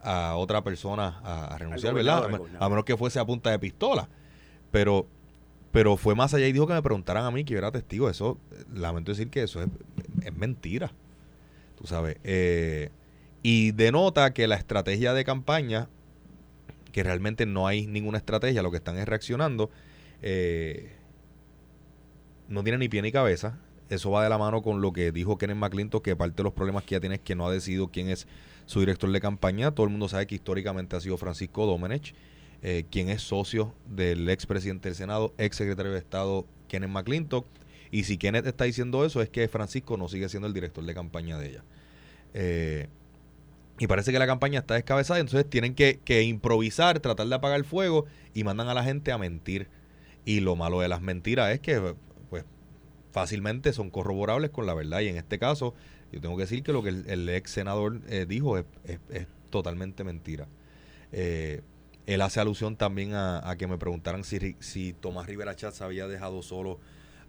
a 0.01 0.35
otra 0.35 0.63
persona 0.63 1.21
a, 1.23 1.57
renunciar, 1.57 1.93
¿verdad? 1.93 2.25
A, 2.59 2.69
menos 2.69 2.83
que 2.83 2.97
fuese 2.97 3.19
a 3.19 3.25
punta 3.25 3.51
de 3.51 3.59
pistola. 3.59 4.09
Pero, 4.73 5.07
pero 5.71 5.95
fue 5.95 6.15
más 6.15 6.33
allá 6.33 6.47
y 6.47 6.51
dijo 6.51 6.67
que 6.67 6.73
me 6.73 6.81
preguntaran 6.81 7.23
a 7.23 7.31
mí 7.31 7.45
que 7.45 7.53
yo 7.53 7.59
era 7.59 7.71
testigo. 7.71 8.09
Eso, 8.09 8.37
lamento 8.73 9.11
decir 9.11 9.29
que 9.29 9.43
eso 9.43 9.61
es, 9.61 9.69
mentira. 10.35 10.91
Tú 11.77 11.87
sabes. 11.87 12.17
Eh, 12.25 12.89
y 13.41 13.71
denota 13.71 14.33
que 14.33 14.47
la 14.47 14.55
estrategia 14.55 15.13
de 15.13 15.23
campaña, 15.23 15.87
que 16.91 17.03
realmente 17.03 17.45
no 17.45 17.67
hay 17.67 17.87
ninguna 17.87 18.17
estrategia, 18.17 18.61
lo 18.61 18.71
que 18.71 18.77
están 18.77 18.97
es 18.97 19.07
reaccionando, 19.07 19.69
eh, 20.21 20.91
no 22.49 22.63
tiene 22.63 22.79
ni 22.79 22.89
pie 22.89 23.01
ni 23.01 23.11
cabeza 23.13 23.59
eso 23.93 24.11
va 24.11 24.23
de 24.23 24.29
la 24.29 24.37
mano 24.37 24.61
con 24.61 24.81
lo 24.81 24.91
que 24.93 25.11
dijo 25.11 25.37
Kenneth 25.37 25.57
McClintock, 25.57 26.03
que 26.03 26.15
parte 26.15 26.37
de 26.37 26.43
los 26.43 26.53
problemas 26.53 26.83
que 26.83 26.95
ya 26.95 26.99
tiene 26.99 27.15
es 27.15 27.21
que 27.21 27.35
no 27.35 27.47
ha 27.47 27.51
decidido 27.51 27.89
quién 27.89 28.09
es 28.09 28.27
su 28.65 28.79
director 28.79 29.11
de 29.11 29.19
campaña. 29.21 29.71
Todo 29.71 29.85
el 29.85 29.91
mundo 29.91 30.07
sabe 30.07 30.27
que 30.27 30.35
históricamente 30.35 30.95
ha 30.95 30.99
sido 30.99 31.17
Francisco 31.17 31.65
Domenech, 31.65 32.13
eh, 32.65 32.85
quien 32.89 33.09
es 33.09 33.21
socio 33.21 33.75
del 33.85 34.29
expresidente 34.29 34.87
del 34.87 34.95
Senado, 34.95 35.33
ex 35.37 35.57
secretario 35.57 35.91
de 35.91 35.99
Estado 35.99 36.47
Kenneth 36.69 36.89
McClintock. 36.89 37.45
Y 37.91 38.05
si 38.05 38.17
Kenneth 38.17 38.47
está 38.47 38.63
diciendo 38.63 39.05
eso, 39.05 39.21
es 39.21 39.29
que 39.29 39.47
Francisco 39.49 39.97
no 39.97 40.07
sigue 40.07 40.29
siendo 40.29 40.47
el 40.47 40.53
director 40.53 40.83
de 40.85 40.93
campaña 40.93 41.37
de 41.37 41.49
ella. 41.49 41.63
Eh, 42.33 42.87
y 43.79 43.87
parece 43.87 44.13
que 44.13 44.17
la 44.17 44.27
campaña 44.27 44.61
está 44.61 44.75
descabezada, 44.75 45.19
entonces 45.19 45.49
tienen 45.49 45.75
que, 45.75 46.23
improvisar, 46.23 47.01
tratar 47.01 47.27
de 47.27 47.35
apagar 47.35 47.57
el 47.57 47.65
fuego 47.65 48.05
y 48.33 48.45
mandan 48.45 48.69
a 48.69 48.73
la 48.73 48.83
gente 48.83 49.11
a 49.11 49.17
mentir. 49.17 49.67
Y 50.23 50.39
lo 50.39 50.55
malo 50.55 50.79
de 50.79 50.87
las 50.87 51.01
mentiras 51.01 51.51
es 51.51 51.59
que 51.59 51.95
fácilmente 53.11 53.73
son 53.73 53.89
corroborables 53.89 54.51
con 54.51 54.65
la 54.65 54.73
verdad. 54.73 55.01
Y 55.01 55.09
en 55.09 55.17
este 55.17 55.37
caso, 55.37 55.73
yo 56.13 56.21
tengo 56.21 56.37
que 56.37 56.43
decir 56.43 56.63
que 56.63 56.71
lo 56.71 56.81
que 56.81 56.89
el, 56.89 57.27
ex 57.27 57.51
senador 57.51 57.99
eh, 58.07 58.25
dijo 58.25 58.57
es, 58.57 58.65
totalmente 59.49 60.05
mentira. 60.05 60.47
Eh, 61.11 61.61
él 62.05 62.21
hace 62.21 62.39
alusión 62.39 62.75
también 62.75 63.13
a, 63.13 63.55
que 63.57 63.67
me 63.67 63.77
preguntaran 63.77 64.23
si, 64.23 64.55
si 64.59 64.93
Tomás 64.93 65.27
Rivera 65.27 65.55
Chatz 65.55 65.81
había 65.81 66.07
dejado 66.07 66.41
solo 66.41 66.79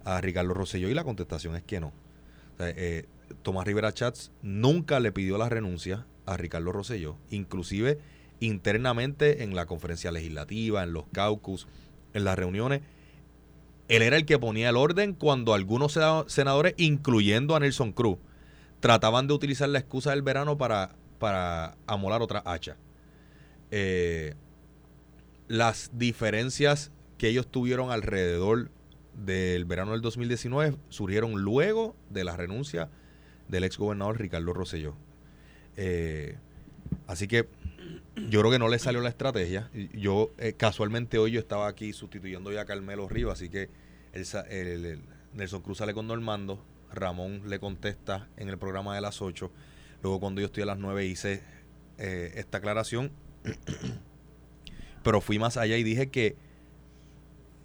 a 0.04 0.20
Ricardo 0.20 0.54
Rosselló 0.54 0.88
y 0.88 0.94
la 0.94 1.04
contestación 1.04 1.56
es 1.56 1.62
que 1.62 1.80
no. 1.80 1.92
Eh, 2.58 3.06
Tomás 3.42 3.66
Rivera 3.66 3.92
Chats 3.92 4.32
nunca 4.42 5.00
le 5.00 5.12
pidió 5.12 5.38
la 5.38 5.48
renuncia 5.48 6.06
a 6.26 6.36
Ricardo 6.36 6.72
Rosselló. 6.72 7.16
Inclusive 7.30 7.98
internamente 8.40 9.42
en 9.44 9.54
la 9.54 9.66
conferencia 9.66 10.12
legislativa, 10.12 10.82
en 10.82 10.92
los 10.92 11.04
caucus, 11.12 11.66
en 12.12 12.24
las 12.24 12.36
reuniones. 12.36 12.82
Él 13.88 14.02
era 14.02 14.16
el 14.16 14.26
que 14.26 14.38
ponía 14.38 14.70
el 14.70 14.76
orden 14.76 15.14
cuando 15.14 15.54
algunos 15.54 15.98
senadores, 16.26 16.74
incluyendo 16.78 17.54
a 17.54 17.60
Nelson 17.60 17.92
Cruz, 17.92 18.18
trataban 18.80 19.26
de 19.26 19.34
utilizar 19.34 19.68
la 19.68 19.78
excusa 19.78 20.10
del 20.10 20.22
verano 20.22 20.56
para, 20.58 20.96
para 21.18 21.76
amolar 21.86 22.22
otra 22.22 22.42
hacha. 22.44 22.76
Eh, 23.70 24.34
las 25.48 25.90
diferencias 25.94 26.90
que 27.18 27.28
ellos 27.28 27.46
tuvieron 27.46 27.90
alrededor 27.90 28.70
del 29.14 29.64
verano 29.64 29.92
del 29.92 30.00
2019 30.00 30.76
surgieron 30.88 31.40
luego 31.42 31.94
de 32.10 32.24
la 32.24 32.36
renuncia 32.36 32.90
del 33.48 33.64
ex 33.64 33.78
gobernador 33.78 34.18
Ricardo 34.18 34.52
Rosselló. 34.52 34.96
Eh, 35.76 36.36
así 37.06 37.28
que 37.28 37.48
yo 38.16 38.40
creo 38.40 38.50
que 38.50 38.58
no 38.58 38.68
le 38.68 38.78
salió 38.78 39.00
la 39.00 39.08
estrategia. 39.08 39.70
Yo 39.92 40.30
eh, 40.38 40.54
casualmente 40.54 41.18
hoy 41.18 41.32
yo 41.32 41.40
estaba 41.40 41.68
aquí 41.68 41.92
sustituyendo 41.92 42.52
ya 42.52 42.62
a 42.62 42.64
Carmelo 42.64 43.08
Rivas, 43.08 43.34
así 43.34 43.48
que 43.48 43.70
el, 44.12 45.02
Nelson 45.32 45.62
Cruz 45.62 45.78
sale 45.78 45.94
con 45.94 46.06
Normando, 46.06 46.64
Ramón 46.92 47.42
le 47.48 47.58
contesta 47.58 48.28
en 48.36 48.48
el 48.48 48.58
programa 48.58 48.94
de 48.94 49.00
las 49.00 49.20
8. 49.20 49.50
Luego 50.02 50.20
cuando 50.20 50.40
yo 50.40 50.46
estoy 50.46 50.62
a 50.62 50.66
las 50.66 50.78
9 50.78 51.06
hice 51.06 51.42
eh, 51.98 52.32
esta 52.36 52.58
aclaración. 52.58 53.10
Pero 55.04 55.20
fui 55.20 55.38
más 55.38 55.56
allá 55.56 55.76
y 55.76 55.84
dije 55.84 56.08
que 56.08 56.36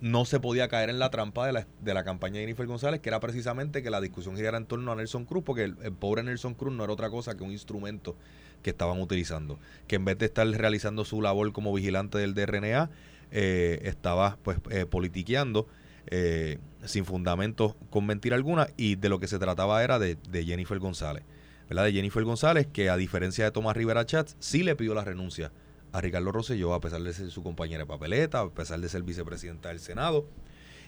no 0.01 0.25
se 0.25 0.39
podía 0.39 0.67
caer 0.67 0.89
en 0.89 0.99
la 0.99 1.09
trampa 1.09 1.45
de 1.45 1.53
la, 1.53 1.67
de 1.81 1.93
la 1.93 2.03
campaña 2.03 2.35
de 2.35 2.41
Jennifer 2.41 2.65
González, 2.65 3.01
que 3.01 3.09
era 3.09 3.19
precisamente 3.19 3.83
que 3.83 3.89
la 3.89 3.99
discusión 3.99 4.35
girara 4.35 4.57
en 4.57 4.65
torno 4.65 4.91
a 4.91 4.95
Nelson 4.95 5.25
Cruz, 5.25 5.43
porque 5.43 5.63
el, 5.63 5.75
pobre 5.93 6.23
Nelson 6.23 6.53
Cruz 6.53 6.73
no 6.73 6.83
era 6.83 6.93
otra 6.93 7.09
cosa 7.09 7.35
que 7.35 7.43
un 7.43 7.51
instrumento 7.51 8.15
que 8.63 8.69
estaban 8.69 9.01
utilizando, 9.01 9.59
que 9.87 9.95
en 9.95 10.05
vez 10.05 10.17
de 10.17 10.27
estar 10.27 10.47
realizando 10.47 11.05
su 11.05 11.21
labor 11.21 11.51
como 11.51 11.73
vigilante 11.73 12.17
del 12.17 12.33
DRNA, 12.33 12.89
eh, 13.31 13.79
estaba 13.83 14.37
pues 14.41 14.57
eh, 14.69 14.85
politiqueando 14.85 15.67
eh, 16.07 16.57
sin 16.83 17.05
fundamentos 17.05 17.75
con 17.89 18.05
mentira 18.05 18.35
alguna 18.35 18.69
y 18.75 18.95
de 18.95 19.09
lo 19.09 19.19
que 19.19 19.27
se 19.27 19.37
trataba 19.37 19.83
era 19.83 19.99
de, 19.99 20.17
de 20.29 20.45
Jennifer 20.45 20.79
González, 20.79 21.23
¿verdad? 21.67 21.85
De 21.85 21.93
Jennifer 21.93 22.23
González, 22.23 22.67
que 22.71 22.89
a 22.89 22.97
diferencia 22.97 23.45
de 23.45 23.51
Tomás 23.51 23.77
Rivera 23.77 24.05
Chats, 24.05 24.35
sí 24.39 24.63
le 24.63 24.75
pidió 24.75 24.93
la 24.93 25.03
renuncia 25.03 25.51
a 25.91 26.01
Ricardo 26.01 26.31
Rosselló, 26.31 26.73
a 26.73 26.81
pesar 26.81 27.01
de 27.01 27.13
ser 27.13 27.31
su 27.31 27.43
compañera 27.43 27.83
de 27.83 27.87
papeleta, 27.87 28.41
a 28.41 28.49
pesar 28.49 28.79
de 28.79 28.89
ser 28.89 29.03
vicepresidenta 29.03 29.69
del 29.69 29.79
Senado. 29.79 30.27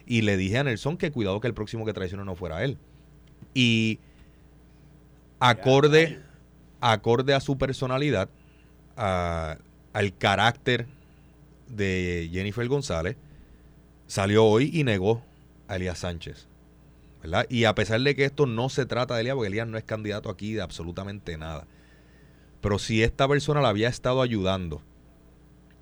Y 0.06 0.22
le 0.22 0.38
dije 0.38 0.58
a 0.58 0.64
Nelson 0.64 0.98
que 0.98 1.12
cuidado 1.12 1.40
que 1.42 1.48
el 1.48 1.54
próximo 1.54 1.86
que 1.86 1.94
traicione 1.94 2.24
no 2.24 2.36
fuera 2.36 2.64
él. 2.64 2.78
Y 3.54 4.00
acorde, 5.40 6.20
acorde 6.80 7.34
a 7.34 7.40
su 7.40 7.58
personalidad, 7.58 8.30
al 8.96 10.18
carácter 10.18 10.88
de 11.68 12.30
Jennifer 12.32 12.68
González, 12.68 13.18
salió 14.08 14.46
hoy 14.46 14.70
y 14.74 14.84
negó 14.84 15.24
a 15.68 15.78
Elías 15.78 16.00
Sánchez. 16.00 16.48
¿verdad? 17.22 17.46
Y 17.50 17.66
a 17.66 17.76
pesar 17.76 18.02
de 18.02 18.16
que 18.16 18.26
esto 18.26 18.46
no 18.46 18.70
se 18.70 18.86
trata 18.86 19.16
de 19.16 19.22
Elías, 19.22 19.36
porque 19.36 19.48
Elías 19.48 19.68
no 19.68 19.78
es 19.78 19.84
candidato 19.84 20.30
aquí 20.30 20.54
de 20.54 20.62
absolutamente 20.62 21.38
nada. 21.38 21.68
Pero 22.62 22.80
si 22.80 23.04
esta 23.04 23.28
persona 23.28 23.62
la 23.62 23.70
había 23.70 23.90
estado 23.90 24.22
ayudando 24.22 24.82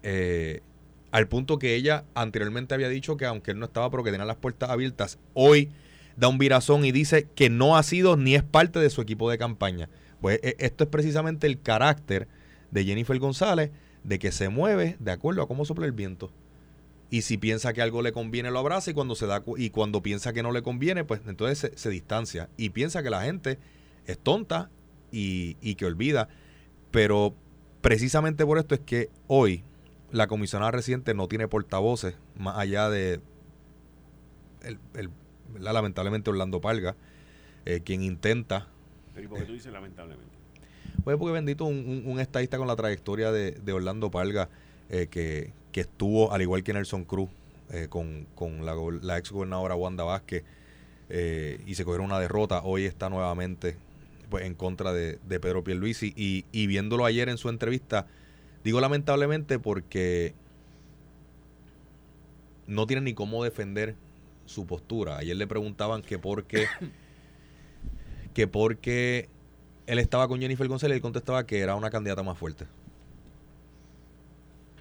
eh, 0.03 0.61
al 1.11 1.27
punto 1.27 1.59
que 1.59 1.75
ella 1.75 2.05
anteriormente 2.13 2.73
había 2.73 2.89
dicho 2.89 3.17
que 3.17 3.25
aunque 3.25 3.51
él 3.51 3.59
no 3.59 3.65
estaba, 3.65 3.89
pero 3.89 4.03
que 4.03 4.11
tenía 4.11 4.25
las 4.25 4.37
puertas 4.37 4.69
abiertas, 4.69 5.17
hoy 5.33 5.69
da 6.17 6.27
un 6.27 6.37
virazón 6.37 6.85
y 6.85 6.91
dice 6.91 7.27
que 7.35 7.49
no 7.49 7.77
ha 7.77 7.83
sido 7.83 8.17
ni 8.17 8.35
es 8.35 8.43
parte 8.43 8.79
de 8.79 8.89
su 8.89 9.01
equipo 9.01 9.29
de 9.29 9.37
campaña. 9.37 9.89
Pues 10.21 10.39
e, 10.43 10.55
esto 10.59 10.83
es 10.83 10.89
precisamente 10.89 11.47
el 11.47 11.61
carácter 11.61 12.27
de 12.71 12.85
Jennifer 12.85 13.17
González, 13.19 13.71
de 14.03 14.19
que 14.19 14.31
se 14.31 14.49
mueve 14.49 14.97
de 14.99 15.11
acuerdo 15.11 15.41
a 15.41 15.47
cómo 15.47 15.65
sopla 15.65 15.85
el 15.85 15.91
viento. 15.91 16.31
Y 17.09 17.23
si 17.23 17.37
piensa 17.37 17.73
que 17.73 17.81
algo 17.81 18.01
le 18.01 18.11
conviene, 18.11 18.51
lo 18.51 18.59
abraza 18.59 18.91
y 18.91 18.93
cuando, 18.93 19.15
se 19.15 19.25
da, 19.25 19.43
y 19.57 19.71
cuando 19.71 20.03
piensa 20.03 20.31
que 20.31 20.43
no 20.43 20.51
le 20.51 20.61
conviene, 20.61 21.03
pues 21.03 21.21
entonces 21.27 21.57
se, 21.57 21.77
se 21.77 21.89
distancia 21.89 22.49
y 22.55 22.69
piensa 22.69 23.01
que 23.01 23.09
la 23.09 23.23
gente 23.23 23.57
es 24.05 24.19
tonta 24.19 24.69
y, 25.11 25.57
y 25.61 25.75
que 25.75 25.85
olvida. 25.85 26.29
Pero 26.91 27.33
precisamente 27.81 28.45
por 28.45 28.59
esto 28.59 28.75
es 28.75 28.81
que 28.81 29.09
hoy 29.27 29.63
la 30.11 30.27
comisionada 30.27 30.71
reciente 30.71 31.13
no 31.13 31.27
tiene 31.27 31.47
portavoces 31.47 32.15
más 32.37 32.57
allá 32.57 32.89
de 32.89 33.21
el, 34.63 34.79
lamentablemente 35.57 36.29
Orlando 36.29 36.61
Palga, 36.61 36.95
eh, 37.65 37.81
quien 37.83 38.01
intenta... 38.01 38.67
¿Pero 39.13 39.25
y 39.25 39.27
por 39.29 39.39
qué 39.39 39.45
tú 39.45 39.53
dices 39.53 39.71
lamentablemente? 39.71 40.29
Pues 41.03 41.17
porque 41.17 41.33
bendito 41.33 41.65
un, 41.65 42.03
un, 42.05 42.19
estadista 42.19 42.57
con 42.57 42.67
la 42.67 42.75
trayectoria 42.75 43.31
de, 43.31 43.51
de 43.51 43.73
Orlando 43.73 44.11
Palga, 44.11 44.49
eh, 44.89 45.07
que, 45.09 45.53
que, 45.71 45.81
estuvo, 45.81 46.31
al 46.31 46.41
igual 46.41 46.63
que 46.63 46.73
Nelson 46.73 47.05
Cruz, 47.05 47.29
eh, 47.71 47.87
con, 47.89 48.27
con 48.35 48.65
la, 48.65 48.75
la, 49.01 49.17
ex 49.17 49.31
gobernadora 49.31 49.75
Wanda 49.75 50.03
Vázquez, 50.03 50.43
y 51.11 51.73
se 51.73 51.85
cogieron 51.85 52.05
una 52.05 52.19
derrota, 52.19 52.61
hoy 52.63 52.85
está 52.85 53.09
nuevamente 53.09 53.77
pues, 54.29 54.45
en 54.45 54.53
contra 54.53 54.93
de, 54.93 55.17
de 55.27 55.39
Pedro 55.39 55.63
Pierluisi, 55.63 56.13
y, 56.15 56.45
y 56.51 56.67
viéndolo 56.67 57.05
ayer 57.05 57.29
en 57.29 57.37
su 57.37 57.49
entrevista, 57.49 58.05
Digo 58.63 58.81
lamentablemente 58.81 59.59
porque 59.59 60.33
no 62.67 62.85
tienen 62.85 63.05
ni 63.05 63.13
cómo 63.13 63.43
defender 63.43 63.95
su 64.45 64.65
postura. 64.65 65.17
Ayer 65.17 65.35
le 65.35 65.47
preguntaban 65.47 66.01
que 66.01 66.19
por 66.19 66.45
qué, 66.45 66.67
que 68.33 68.47
por 68.47 68.77
qué 68.77 69.29
él 69.87 69.99
estaba 69.99 70.27
con 70.27 70.39
Jennifer 70.39 70.67
González 70.67 70.95
y 70.95 70.97
él 70.97 71.01
contestaba 71.01 71.45
que 71.45 71.59
era 71.59 71.75
una 71.75 71.89
candidata 71.89 72.23
más 72.23 72.37
fuerte. 72.37 72.67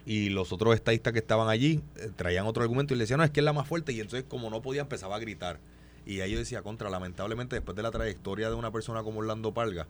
Y 0.05 0.29
los 0.29 0.51
otros 0.51 0.73
estadistas 0.75 1.13
que 1.13 1.19
estaban 1.19 1.49
allí 1.49 1.81
eh, 1.97 2.09
traían 2.15 2.47
otro 2.47 2.63
argumento 2.63 2.93
y 2.93 2.97
le 2.97 3.03
decían, 3.03 3.19
no, 3.19 3.23
es 3.23 3.31
que 3.31 3.41
es 3.41 3.43
la 3.43 3.53
más 3.53 3.67
fuerte. 3.67 3.91
Y 3.91 3.99
entonces, 3.99 4.25
como 4.27 4.49
no 4.49 4.61
podía, 4.61 4.81
empezaba 4.81 5.15
a 5.15 5.19
gritar. 5.19 5.59
Y 6.05 6.21
ahí 6.21 6.31
yo 6.31 6.39
decía, 6.39 6.63
contra, 6.63 6.89
lamentablemente, 6.89 7.55
después 7.55 7.75
de 7.75 7.83
la 7.83 7.91
trayectoria 7.91 8.49
de 8.49 8.55
una 8.55 8.71
persona 8.71 9.03
como 9.03 9.19
Orlando 9.19 9.53
Palga, 9.53 9.87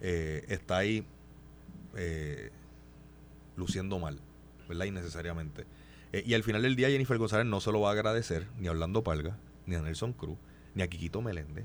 eh, 0.00 0.44
está 0.48 0.78
ahí 0.78 1.06
eh, 1.96 2.50
luciendo 3.56 3.98
mal, 3.98 4.20
¿verdad? 4.68 4.86
Innecesariamente. 4.86 5.66
Eh, 6.12 6.22
y 6.26 6.34
al 6.34 6.42
final 6.42 6.62
del 6.62 6.76
día 6.76 6.88
Jennifer 6.88 7.18
González 7.18 7.46
no 7.46 7.60
se 7.60 7.72
lo 7.72 7.80
va 7.80 7.90
a 7.90 7.92
agradecer 7.92 8.46
ni 8.58 8.68
a 8.68 8.70
Orlando 8.70 9.02
Palga, 9.02 9.36
ni 9.66 9.74
a 9.74 9.82
Nelson 9.82 10.12
Cruz, 10.12 10.38
ni 10.74 10.82
a 10.82 10.88
Quiquito 10.88 11.22
Meléndez, 11.22 11.64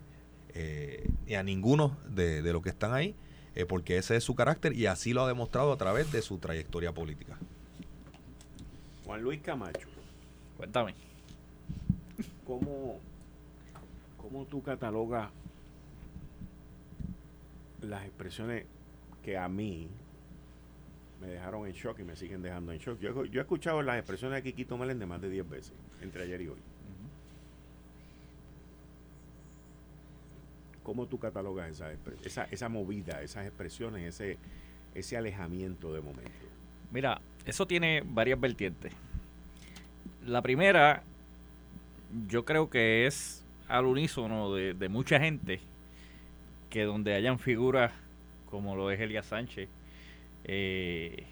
eh, 0.53 1.09
ni 1.25 1.35
a 1.35 1.43
ninguno 1.43 1.97
de, 2.07 2.41
de 2.41 2.53
los 2.53 2.61
que 2.61 2.69
están 2.69 2.93
ahí, 2.93 3.15
eh, 3.55 3.65
porque 3.65 3.97
ese 3.97 4.15
es 4.15 4.23
su 4.23 4.35
carácter 4.35 4.73
y 4.73 4.85
así 4.85 5.13
lo 5.13 5.23
ha 5.23 5.27
demostrado 5.27 5.71
a 5.71 5.77
través 5.77 6.11
de 6.11 6.21
su 6.21 6.37
trayectoria 6.37 6.93
política. 6.93 7.37
Juan 9.05 9.21
Luis 9.21 9.41
Camacho. 9.41 9.87
Cuéntame. 10.57 10.93
¿Cómo, 12.45 12.99
cómo 14.17 14.45
tú 14.45 14.61
catalogas 14.61 15.29
las 17.81 18.05
expresiones 18.05 18.65
que 19.23 19.37
a 19.37 19.47
mí 19.47 19.89
me 21.21 21.27
dejaron 21.27 21.67
en 21.67 21.73
shock 21.73 21.99
y 21.99 22.03
me 22.03 22.15
siguen 22.15 22.41
dejando 22.41 22.71
en 22.71 22.79
shock. 22.79 22.99
Yo, 22.99 23.23
he 23.23 23.39
escuchado 23.39 23.81
las 23.81 23.97
expresiones 23.97 24.37
de 24.37 24.43
Kikito 24.43 24.77
Meléndez 24.77 25.07
más 25.07 25.21
de 25.21 25.29
10 25.29 25.49
veces, 25.49 25.73
entre 26.01 26.23
ayer 26.23 26.41
y 26.41 26.47
hoy. 26.47 26.59
¿Cómo 30.83 31.05
tú 31.05 31.19
catalogas 31.19 31.69
esa, 31.69 31.91
esa, 32.23 32.45
esa 32.45 32.69
movida, 32.69 33.21
esas 33.21 33.45
expresiones, 33.45 34.15
ese, 34.15 34.37
ese 34.95 35.17
alejamiento 35.17 35.93
de 35.93 36.01
momento? 36.01 36.31
Mira, 36.91 37.21
eso 37.45 37.67
tiene 37.67 38.01
varias 38.03 38.39
vertientes. 38.39 38.93
La 40.25 40.41
primera, 40.41 41.03
yo 42.27 42.43
creo 42.43 42.69
que 42.69 43.05
es 43.05 43.45
al 43.67 43.85
unísono 43.85 44.53
de, 44.55 44.73
de 44.73 44.89
mucha 44.89 45.19
gente 45.19 45.59
que 46.71 46.83
donde 46.83 47.13
hayan 47.13 47.37
figuras 47.37 47.91
como 48.49 48.75
lo 48.75 48.89
es 48.89 48.99
Elia 48.99 49.21
Sánchez, 49.21 49.69
eh, 50.45 51.23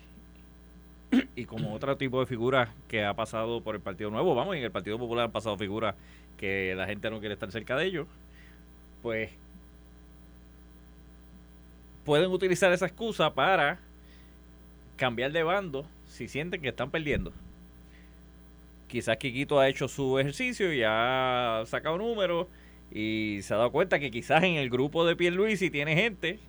y 1.36 1.46
como 1.46 1.74
otro 1.74 1.98
tipo 1.98 2.20
de 2.20 2.26
figuras 2.26 2.70
que 2.88 3.06
ha 3.06 3.13
pasado 3.13 3.62
por 3.62 3.76
el 3.76 3.82
Partido 3.82 4.10
Nuevo, 4.10 4.36
vamos, 4.36 4.56
en 4.56 4.63
el 4.63 4.72
Partido 4.72 4.98
Popular 4.98 5.26
han 5.26 5.32
pasado 5.32 5.58
figuras 5.58 5.96
que 6.38 6.74
la 6.76 6.86
gente 6.86 7.10
no 7.10 7.20
quiere 7.20 7.34
estar 7.34 7.52
cerca 7.52 7.76
de 7.76 7.86
ellos, 7.86 8.08
pues 9.02 9.32
pueden 12.06 12.32
utilizar 12.32 12.72
esa 12.72 12.86
excusa 12.86 13.34
para 13.34 13.80
cambiar 14.96 15.32
de 15.32 15.43
bando 15.43 15.86
si 16.06 16.28
sienten 16.28 16.62
que 16.62 16.70
están 16.70 16.89
perdiendo. 16.89 17.34
Quizás 18.88 19.17
Kikito 19.17 19.60
ha 19.60 19.67
hecho 19.67 19.88
su 19.88 20.17
ejercicio 20.17 20.74
y 20.74 20.84
ha 20.86 21.63
sacado 21.65 21.98
números 21.98 22.48
y 22.91 23.39
se 23.41 23.54
ha 23.54 23.58
dado 23.58 23.72
cuenta 23.72 24.00
que 24.00 24.12
quizás 24.12 24.43
en 24.43 24.56
el 24.56 24.70
grupo 24.70 25.06
de 25.06 25.15
Pierluisi 25.15 25.70
tiene 25.70 25.96
gente 25.96 26.39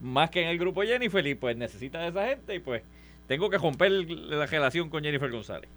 más 0.00 0.30
que 0.30 0.42
en 0.42 0.48
el 0.48 0.58
grupo 0.58 0.82
Jennifer 0.82 1.26
y 1.26 1.34
pues 1.34 1.56
necesita 1.56 2.00
de 2.00 2.08
esa 2.08 2.26
gente 2.26 2.54
y 2.54 2.58
pues 2.58 2.82
tengo 3.26 3.50
que 3.50 3.58
romper 3.58 3.90
la 3.90 4.46
relación 4.46 4.88
con 4.90 5.02
Jennifer 5.02 5.30
González. 5.30 5.68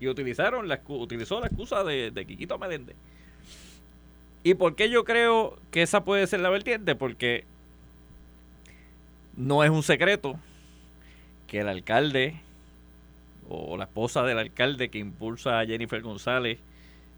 Y 0.00 0.08
utilizaron 0.08 0.68
la, 0.68 0.80
utilizó 0.88 1.40
la 1.40 1.48
excusa 1.48 1.84
de, 1.84 2.10
de 2.10 2.26
Quiquito 2.26 2.58
Meléndez. 2.58 2.96
¿Y 4.42 4.54
por 4.54 4.74
qué 4.76 4.88
yo 4.88 5.04
creo 5.04 5.58
que 5.70 5.82
esa 5.82 6.04
puede 6.04 6.26
ser 6.26 6.40
la 6.40 6.50
vertiente? 6.50 6.94
Porque 6.94 7.44
no 9.36 9.64
es 9.64 9.70
un 9.70 9.82
secreto 9.82 10.38
que 11.46 11.60
el 11.60 11.68
alcalde 11.68 12.40
o 13.48 13.76
la 13.76 13.84
esposa 13.84 14.22
del 14.22 14.38
alcalde 14.38 14.90
que 14.90 14.98
impulsa 14.98 15.58
a 15.58 15.66
Jennifer 15.66 16.02
González 16.02 16.58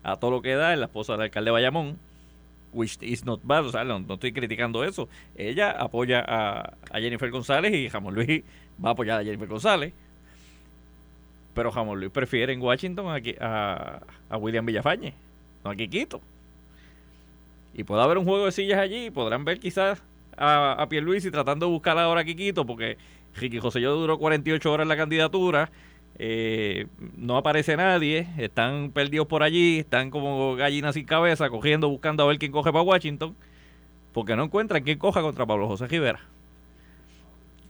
a 0.03 0.17
todo 0.17 0.31
lo 0.31 0.43
que 0.43 0.55
da 0.55 0.73
es 0.73 0.79
la 0.79 0.87
esposa 0.87 1.13
del 1.13 1.23
alcalde 1.23 1.51
Bayamón, 1.51 1.99
which 2.73 2.99
is 3.01 3.25
not 3.25 3.41
bad, 3.43 3.67
o 3.67 3.71
sea, 3.71 3.85
no, 3.85 3.99
estoy 4.15 4.33
criticando 4.33 4.85
eso. 4.85 5.09
Ella 5.37 5.71
apoya 5.73 6.25
a, 6.27 6.73
Jennifer 6.95 7.31
González 7.31 7.73
y 7.75 7.89
Jamón 7.89 8.15
Luis 8.15 8.43
va 8.83 8.91
a 8.91 8.93
apoyar 8.93 9.21
a 9.21 9.25
Jennifer 9.25 9.49
González. 9.49 9.93
Pero 11.55 11.73
Jamón 11.73 11.99
Luis 11.99 12.13
prefiere 12.13 12.53
en 12.53 12.63
Washington 12.63 13.07
a, 13.41 14.01
William 14.39 14.65
Villafañe, 14.65 15.15
no 15.65 15.71
a 15.71 15.75
Quiquito. 15.75 16.21
Y 17.75 17.85
puede 17.85 18.03
haber 18.03 18.19
un 18.19 18.25
juego 18.25 18.47
de 18.47 18.53
sillas 18.53 18.79
allí 18.79 19.11
podrán 19.11 19.45
ver 19.45 19.59
quizás 19.61 20.03
a, 20.37 20.83
a 20.83 20.89
y 20.91 21.31
tratando 21.31 21.67
de 21.67 21.73
buscar 21.73 21.99
ahora 21.99 22.23
a 22.23 22.25
Quiquito 22.25 22.67
porque 22.67 22.97
Ricky 23.37 23.59
José 23.59 23.81
yo 23.81 23.95
duró 23.95 24.19
48 24.19 24.73
horas 24.73 24.85
en 24.85 24.89
la 24.89 24.97
candidatura 24.97 25.71
eh, 26.19 26.87
no 27.17 27.37
aparece 27.37 27.77
nadie, 27.77 28.29
están 28.37 28.91
perdidos 28.91 29.27
por 29.27 29.43
allí, 29.43 29.79
están 29.79 30.11
como 30.11 30.55
gallinas 30.55 30.95
sin 30.95 31.07
cabeza, 31.07 31.49
cogiendo, 31.49 31.89
buscando 31.89 32.23
a 32.23 32.27
ver 32.27 32.39
quién 32.39 32.53
coge 32.53 32.71
para 32.73 32.83
Washington, 32.83 33.35
porque 34.13 34.37
no 34.37 34.45
encuentran 34.45 34.83
quién 34.83 34.99
coja 34.99 35.23
contra 35.23 35.47
Pablo 35.47 35.67
José 35.67 35.87
Rivera. 35.87 36.21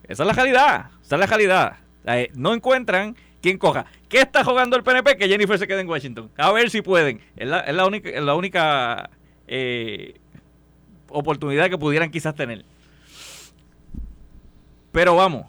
Esa 0.09 0.25
es 0.25 0.27
la 0.27 0.33
realidad, 0.33 0.91
esa 1.01 1.15
es 1.15 1.21
la 1.21 1.27
realidad. 1.27 1.77
Eh, 2.07 2.31
no 2.35 2.53
encuentran 2.53 3.15
quién 3.41 3.57
coja. 3.59 3.87
¿Qué 4.09 4.19
está 4.19 4.43
jugando 4.43 4.77
el 4.77 4.83
PNP? 4.83 5.17
Que 5.17 5.29
Jennifer 5.29 5.59
se 5.59 5.69
quede 5.69 5.83
en 5.83 5.89
Washington. 5.89 6.31
A 6.37 6.51
ver 6.51 6.71
si 6.71 6.83
pueden. 6.83 7.21
Es 7.37 7.47
la, 7.47 7.87
única, 7.87 8.21
la 8.21 8.35
única 8.35 9.11
eh, 9.47 10.15
oportunidad 11.09 11.71
que 11.71 11.79
pudieran 11.79 12.11
quizás 12.11 12.35
tener. 12.35 12.65
Pero 14.91 15.15
vamos, 15.15 15.47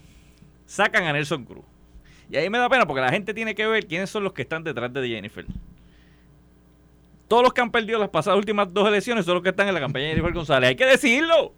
sacan 0.67 1.05
a 1.05 1.13
Nelson 1.13 1.45
Cruz 1.45 1.70
y 2.31 2.37
ahí 2.37 2.49
me 2.49 2.57
da 2.57 2.69
pena 2.69 2.85
porque 2.85 3.01
la 3.01 3.09
gente 3.09 3.33
tiene 3.33 3.53
que 3.53 3.67
ver 3.67 3.85
quiénes 3.85 4.09
son 4.09 4.23
los 4.23 4.31
que 4.31 4.43
están 4.43 4.63
detrás 4.63 4.93
de 4.93 5.05
Jennifer. 5.05 5.45
Todos 7.27 7.43
los 7.43 7.53
que 7.53 7.59
han 7.59 7.71
perdido 7.71 7.99
las 7.99 8.09
pasadas 8.09 8.37
últimas 8.37 8.73
dos 8.73 8.87
elecciones 8.87 9.25
son 9.25 9.35
los 9.35 9.43
que 9.43 9.49
están 9.49 9.67
en 9.67 9.73
la 9.73 9.81
campaña 9.81 10.05
de 10.05 10.11
Jennifer 10.11 10.33
González. 10.33 10.69
Hay 10.69 10.75
que 10.77 10.85
decirlo. 10.85 11.53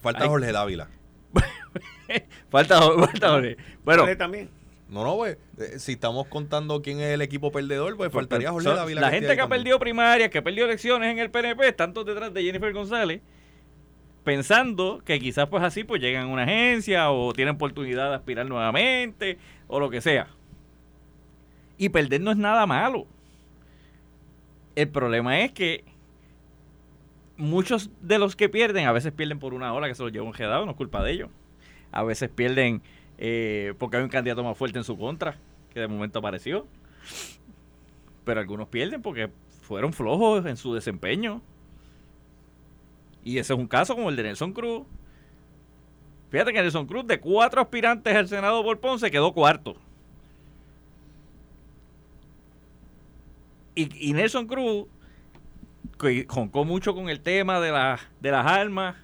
Falta 0.00 0.26
Jorge 0.26 0.50
Dávila. 0.50 0.88
falta, 2.50 2.80
falta 2.80 3.28
Jorge. 3.28 3.56
Bueno, 3.84 4.16
también. 4.16 4.48
No, 4.88 5.04
no, 5.04 5.16
pues, 5.16 5.36
eh, 5.58 5.78
si 5.78 5.92
estamos 5.92 6.26
contando 6.28 6.80
quién 6.80 7.00
es 7.00 7.12
el 7.12 7.20
equipo 7.20 7.52
perdedor, 7.52 7.96
pues, 7.96 8.10
pues 8.10 8.22
faltaría 8.22 8.50
Jorge 8.50 8.70
Dávila. 8.70 9.00
La 9.02 9.10
gente 9.10 9.34
que 9.34 9.42
ha 9.42 9.48
perdido 9.48 9.78
primarias, 9.78 10.30
que 10.30 10.38
ha 10.38 10.44
perdido 10.44 10.64
elecciones 10.64 11.10
en 11.10 11.18
el 11.18 11.30
PNP, 11.30 11.68
están 11.68 11.92
todos 11.92 12.06
detrás 12.06 12.32
de 12.32 12.42
Jennifer 12.42 12.72
González 12.72 13.20
pensando 14.24 15.02
que 15.04 15.20
quizás 15.20 15.48
pues 15.48 15.62
así 15.62 15.84
pues 15.84 16.00
llegan 16.00 16.24
a 16.24 16.32
una 16.32 16.42
agencia 16.42 17.10
o 17.10 17.32
tienen 17.32 17.54
oportunidad 17.54 18.08
de 18.08 18.16
aspirar 18.16 18.46
nuevamente 18.46 19.38
o 19.68 19.78
lo 19.78 19.90
que 19.90 20.00
sea. 20.00 20.28
Y 21.76 21.90
perder 21.90 22.20
no 22.20 22.30
es 22.30 22.36
nada 22.36 22.66
malo. 22.66 23.06
El 24.74 24.88
problema 24.88 25.40
es 25.40 25.52
que 25.52 25.84
muchos 27.36 27.90
de 28.00 28.18
los 28.18 28.36
que 28.36 28.48
pierden, 28.48 28.86
a 28.86 28.92
veces 28.92 29.12
pierden 29.12 29.38
por 29.38 29.54
una 29.54 29.72
hora 29.72 29.88
que 29.88 29.94
se 29.94 30.02
los 30.02 30.12
lleva 30.12 30.24
un 30.24 30.34
no 30.66 30.70
es 30.70 30.76
culpa 30.76 31.02
de 31.02 31.12
ellos. 31.12 31.30
A 31.92 32.02
veces 32.02 32.28
pierden 32.30 32.82
eh, 33.18 33.74
porque 33.78 33.96
hay 33.98 34.02
un 34.02 34.08
candidato 34.08 34.42
más 34.42 34.56
fuerte 34.56 34.78
en 34.78 34.84
su 34.84 34.96
contra, 34.96 35.36
que 35.72 35.80
de 35.80 35.88
momento 35.88 36.18
apareció. 36.18 36.66
Pero 38.24 38.40
algunos 38.40 38.68
pierden 38.68 39.02
porque 39.02 39.30
fueron 39.62 39.92
flojos 39.92 40.46
en 40.46 40.56
su 40.56 40.74
desempeño. 40.74 41.42
Y 43.24 43.38
ese 43.38 43.54
es 43.54 43.58
un 43.58 43.66
caso 43.66 43.94
como 43.94 44.10
el 44.10 44.16
de 44.16 44.22
Nelson 44.22 44.52
Cruz. 44.52 44.82
Fíjate 46.30 46.52
que 46.52 46.60
Nelson 46.60 46.86
Cruz, 46.86 47.06
de 47.06 47.18
cuatro 47.18 47.62
aspirantes 47.62 48.14
al 48.14 48.28
Senado 48.28 48.62
por 48.62 48.78
Ponce, 48.78 49.10
quedó 49.10 49.32
cuarto. 49.32 49.76
Y, 53.76 54.12
Nelson 54.12 54.46
Cruz 54.46 54.86
joncó 56.28 56.64
mucho 56.64 56.94
con 56.94 57.08
el 57.08 57.20
tema 57.20 57.58
de, 57.58 57.72
de 58.20 58.30
las 58.30 58.46
armas, 58.46 58.94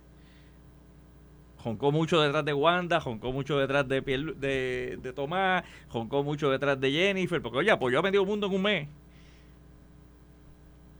joncó 1.56 1.90
mucho 1.90 2.20
detrás 2.20 2.44
de 2.44 2.52
Wanda, 2.52 3.00
joncó 3.00 3.32
mucho 3.32 3.58
detrás 3.58 3.88
de, 3.88 4.00
de, 4.00 4.98
de 5.02 5.12
Tomás, 5.12 5.64
joncó 5.88 6.22
mucho 6.22 6.50
detrás 6.50 6.80
de 6.80 6.92
Jennifer, 6.92 7.42
porque 7.42 7.58
oye, 7.58 7.70
apoyó 7.72 7.98
a 7.98 8.02
medio 8.02 8.24
mundo 8.24 8.46
en 8.46 8.54
un 8.54 8.62
mes 8.62 8.88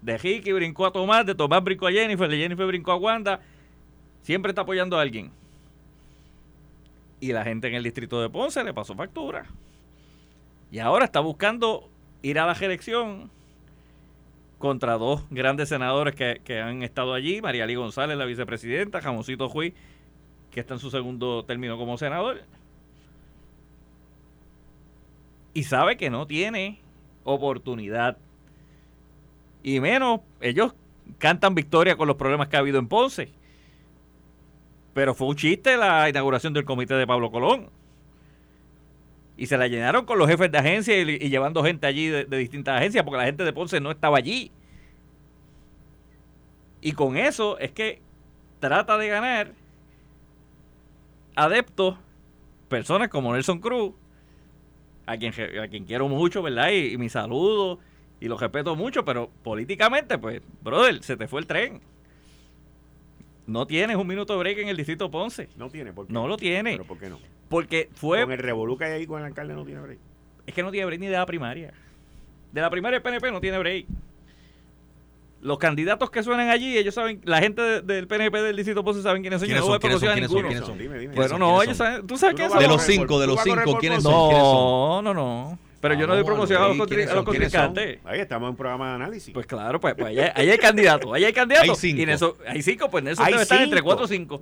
de 0.02 0.18
Ricky 0.18 0.52
brincó 0.52 0.86
a 0.86 0.92
Tomás, 0.92 1.26
de 1.26 1.34
Tomás 1.34 1.62
brincó 1.62 1.86
a 1.86 1.92
Jennifer, 1.92 2.28
de 2.28 2.38
Jennifer 2.38 2.66
brincó 2.66 2.92
a 2.92 2.96
Wanda. 2.96 3.40
Siempre 4.22 4.50
está 4.50 4.62
apoyando 4.62 4.98
a 4.98 5.02
alguien. 5.02 5.30
Y 7.20 7.32
la 7.32 7.44
gente 7.44 7.68
en 7.68 7.74
el 7.74 7.82
distrito 7.82 8.20
de 8.20 8.30
Ponce 8.30 8.64
le 8.64 8.72
pasó 8.72 8.94
factura. 8.94 9.44
Y 10.70 10.78
ahora 10.78 11.04
está 11.04 11.20
buscando 11.20 11.90
ir 12.22 12.38
a 12.38 12.46
la 12.46 12.54
reelección 12.54 13.30
contra 14.58 14.98
dos 14.98 15.24
grandes 15.30 15.68
senadores 15.68 16.14
que, 16.14 16.60
han 16.60 16.82
estado 16.82 17.14
allí, 17.14 17.40
María 17.40 17.66
Lee 17.66 17.74
González, 17.74 18.16
la 18.16 18.26
vicepresidenta, 18.26 19.00
Jamoncito 19.00 19.48
Juiz, 19.48 19.74
que 20.50 20.60
está 20.60 20.74
en 20.74 20.80
su 20.80 20.90
segundo 20.90 21.44
término 21.44 21.78
como 21.78 21.96
senador. 21.96 22.42
Y 25.54 25.64
sabe 25.64 25.96
que 25.96 26.10
no 26.10 26.26
tiene 26.26 26.78
oportunidad 27.24 28.18
y 29.62 29.80
menos, 29.80 30.20
ellos 30.40 30.74
cantan 31.18 31.54
victoria 31.54 31.96
con 31.96 32.08
los 32.08 32.16
problemas 32.16 32.48
que 32.48 32.56
ha 32.56 32.60
habido 32.60 32.78
en 32.78 32.88
Ponce. 32.88 33.30
Pero 34.94 35.14
fue 35.14 35.28
un 35.28 35.36
chiste 35.36 35.76
la 35.76 36.08
inauguración 36.08 36.52
del 36.52 36.64
comité 36.64 36.94
de 36.94 37.06
Pablo 37.06 37.30
Colón. 37.30 37.68
Y 39.36 39.46
se 39.46 39.56
la 39.56 39.68
llenaron 39.68 40.04
con 40.04 40.18
los 40.18 40.28
jefes 40.28 40.50
de 40.50 40.58
agencia 40.58 40.98
y, 41.00 41.30
llevando 41.30 41.64
gente 41.64 41.86
allí 41.86 42.08
de, 42.08 42.24
distintas 42.24 42.78
agencias, 42.78 43.04
porque 43.04 43.18
la 43.18 43.24
gente 43.24 43.44
de 43.44 43.52
Ponce 43.52 43.80
no 43.80 43.90
estaba 43.90 44.18
allí. 44.18 44.50
Y 46.82 46.92
con 46.92 47.16
eso 47.16 47.58
es 47.58 47.72
que 47.72 48.02
trata 48.58 48.98
de 48.98 49.08
ganar 49.08 49.52
adeptos, 51.36 51.96
personas 52.68 53.08
como 53.08 53.32
Nelson 53.32 53.60
Cruz, 53.60 53.92
a 55.06 55.16
quien, 55.16 55.32
a 55.58 55.68
quien 55.68 55.84
quiero 55.84 56.08
mucho, 56.08 56.42
¿verdad? 56.42 56.70
Y, 56.70 56.92
y 56.92 56.98
mi 56.98 57.08
saludo 57.08 57.78
y 58.20 58.28
lo 58.28 58.36
respeto 58.36 58.76
mucho, 58.76 59.04
pero 59.04 59.30
políticamente, 59.42 60.18
pues, 60.18 60.42
brother, 60.62 61.02
se 61.02 61.16
te 61.16 61.26
fue 61.26 61.40
el 61.40 61.46
tren. 61.46 61.80
No 63.46 63.66
tienes 63.66 63.96
un 63.96 64.06
minuto 64.06 64.34
de 64.34 64.38
break 64.38 64.58
en 64.58 64.68
el 64.68 64.76
distrito 64.76 65.10
Ponce. 65.10 65.48
No 65.56 65.70
tiene, 65.70 65.92
¿por 65.92 66.06
qué? 66.06 66.12
No 66.12 66.28
lo 66.28 66.36
tiene. 66.36 66.72
¿Pero 66.72 66.84
por 66.84 66.98
qué 66.98 67.08
no? 67.08 67.18
Porque 67.48 67.88
fue... 67.94 68.22
Con 68.22 68.32
el 68.32 68.38
revolú 68.38 68.76
que 68.76 68.84
hay 68.84 68.92
ahí 68.92 69.06
con 69.06 69.20
el 69.20 69.26
alcalde 69.26 69.54
no 69.54 69.64
tiene 69.64 69.80
break. 69.80 69.98
Es 70.46 70.54
que 70.54 70.62
no 70.62 70.70
tiene 70.70 70.86
break 70.86 71.00
ni 71.00 71.06
de 71.06 71.16
la 71.16 71.26
primaria. 71.26 71.72
De 72.52 72.60
la 72.60 72.70
primaria 72.70 72.98
el 72.98 73.02
PNP 73.02 73.32
no 73.32 73.40
tiene 73.40 73.58
break. 73.58 73.86
Los 75.40 75.58
candidatos 75.58 76.10
que 76.10 76.22
suenan 76.22 76.50
allí, 76.50 76.76
ellos 76.76 76.94
saben, 76.94 77.22
la 77.24 77.38
gente 77.38 77.80
del 77.80 78.06
PNP 78.06 78.42
del 78.42 78.56
distrito 78.56 78.84
Ponce 78.84 79.00
saben 79.00 79.22
quiénes 79.22 79.40
son. 79.40 79.46
¿Quiénes 79.48 79.64
son? 79.64 79.78
¿Quiénes 79.80 80.00
son? 80.00 80.12
¿Quiénes 80.12 80.30
son? 80.30 80.42
¿Quiénes 80.42 80.66
son? 80.66 80.78
Dime, 80.78 80.98
dime. 80.98 81.14
Bueno, 81.14 81.38
no, 81.38 81.62
ellos 81.62 81.78
saben, 81.78 82.06
tú 82.06 82.18
sabes 82.18 82.36
quiénes 82.36 82.52
son. 82.52 82.60
De 82.60 82.68
los 82.68 82.82
cinco, 82.82 83.18
de 83.18 83.26
los 83.26 83.42
cinco, 83.42 83.78
¿quiénes 83.78 84.02
son? 84.02 84.12
No, 84.12 85.02
no, 85.02 85.14
no. 85.14 85.58
Pero 85.80 85.94
yo 85.94 86.06
no 86.06 86.14
doy 86.14 86.24
promoción 86.24 86.62
a 86.62 86.68
los, 86.68 86.76
contrincantes. 86.76 88.00
Ahí 88.04 88.20
estamos 88.20 88.48
en 88.48 88.50
un 88.50 88.56
programa 88.56 88.90
de 88.90 88.94
análisis. 88.96 89.32
Pues 89.32 89.46
claro, 89.46 89.80
pues, 89.80 89.94
pues 89.94 90.08
ahí, 90.08 90.18
hay, 90.18 90.50
hay 90.50 90.58
candidatos. 90.58 91.10
Ahí 91.14 91.24
hay 91.24 91.32
candidatos. 91.32 91.70
Hay 91.70 91.76
cinco. 91.76 92.00
Y 92.00 92.02
en 92.02 92.10
eso, 92.10 92.36
hay 92.46 92.62
cinco, 92.62 92.90
pues 92.90 93.02
en 93.02 93.08
eso 93.08 93.24
debe 93.24 93.42
estar 93.42 93.62
entre 93.62 93.80
cuatro 93.80 94.04
o 94.04 94.08
cinco. 94.08 94.40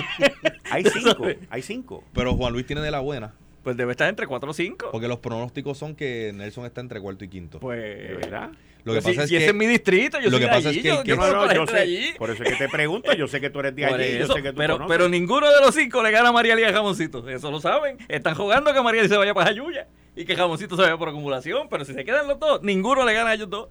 hay 0.70 0.84
cinco, 0.84 1.26
hay 1.50 1.62
cinco. 1.62 2.04
Pero 2.14 2.34
Juan 2.34 2.54
Luis 2.54 2.64
tiene 2.64 2.80
de 2.80 2.90
la 2.90 3.00
buena. 3.00 3.34
Pues 3.62 3.76
debe 3.76 3.92
estar 3.92 4.08
entre 4.08 4.26
cuatro 4.26 4.50
o 4.50 4.54
cinco. 4.54 4.88
Porque 4.90 5.08
los 5.08 5.18
pronósticos 5.18 5.76
son 5.76 5.94
que 5.94 6.32
Nelson 6.34 6.64
está 6.64 6.80
entre 6.80 7.00
cuarto 7.00 7.24
y 7.24 7.28
quinto. 7.28 7.60
Pues, 7.60 7.78
¿de 7.78 8.14
verdad? 8.14 8.50
Lo 8.84 8.94
que 8.94 9.02
pues 9.02 9.14
pasa 9.14 9.28
si, 9.28 9.36
es 9.36 9.38
que, 9.38 9.44
ese 9.44 9.46
es 9.50 9.54
mi 9.54 9.66
distrito, 9.66 10.18
yo 10.18 10.24
lo 10.24 10.38
soy 10.38 10.40
que 10.40 10.46
pasa 10.48 10.68
allí, 10.70 10.78
es 10.78 10.82
que, 10.82 10.88
yo, 10.88 11.02
que 11.04 11.14
no, 11.14 11.46
no, 11.46 11.54
yo 11.54 11.66
sé, 11.68 11.78
allí. 11.78 12.14
Por 12.18 12.30
eso 12.30 12.42
es 12.42 12.50
que 12.50 12.56
te 12.56 12.68
pregunto, 12.68 13.12
yo 13.12 13.28
sé 13.28 13.40
que 13.40 13.48
tú 13.48 13.60
eres 13.60 13.76
de 13.76 13.84
allí, 13.84 14.18
yo 14.18 14.26
sé 14.26 14.42
que 14.42 14.50
tú 14.50 14.58
pero, 14.58 14.74
conoces. 14.74 14.96
pero 14.96 15.08
ninguno 15.08 15.52
de 15.52 15.60
los 15.60 15.72
cinco 15.72 16.02
le 16.02 16.10
gana 16.10 16.30
a 16.30 16.32
María 16.32 16.56
Lía 16.56 16.72
Jamoncito, 16.72 17.28
eso 17.28 17.52
lo 17.52 17.60
saben. 17.60 17.98
Están 18.08 18.34
jugando 18.34 18.74
que 18.74 18.82
María 18.82 19.06
se 19.06 19.16
vaya 19.16 19.34
para 19.34 19.50
Jayuya 19.50 19.86
y 20.14 20.24
que 20.24 20.36
Jamoncito 20.36 20.76
se 20.76 20.82
vaya 20.82 20.96
por 20.96 21.08
acumulación, 21.08 21.68
pero 21.70 21.84
si 21.84 21.94
se 21.94 22.04
quedan 22.04 22.28
los 22.28 22.38
dos, 22.38 22.62
ninguno 22.62 23.04
le 23.04 23.14
gana 23.14 23.30
a 23.30 23.34
ellos 23.34 23.48
dos. 23.48 23.68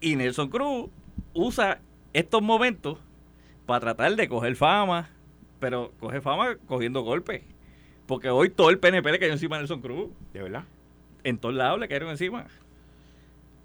Y 0.00 0.16
Nelson 0.16 0.48
Cruz 0.48 0.90
usa 1.32 1.80
estos 2.12 2.42
momentos 2.42 2.98
para 3.66 3.80
tratar 3.80 4.16
de 4.16 4.28
coger 4.28 4.56
fama, 4.56 5.10
pero 5.60 5.92
coge 6.00 6.20
fama 6.20 6.56
cogiendo 6.66 7.02
golpes. 7.02 7.42
Porque 8.06 8.30
hoy 8.30 8.50
todo 8.50 8.70
el 8.70 8.78
PNP 8.78 9.12
le 9.12 9.18
cayó 9.20 9.32
encima 9.32 9.56
a 9.56 9.58
Nelson 9.60 9.80
Cruz. 9.80 10.10
¿De 10.32 10.42
verdad? 10.42 10.64
En 11.22 11.38
todos 11.38 11.54
lados 11.54 11.78
le 11.78 11.86
cayeron 11.86 12.10
encima. 12.10 12.48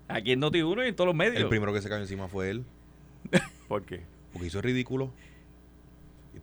Aquí 0.08 0.32
en 0.32 0.42
Noti1 0.42 0.86
y 0.86 0.90
en 0.90 0.96
todos 0.96 1.08
los 1.08 1.16
medios. 1.16 1.42
El 1.42 1.50
primero 1.50 1.74
que 1.74 1.82
se 1.82 1.90
cayó 1.90 2.02
encima 2.02 2.28
fue 2.28 2.52
él. 2.52 2.64
¿Por 3.68 3.84
qué? 3.84 4.04
Porque 4.32 4.48
hizo 4.48 4.62
ridículo 4.62 5.12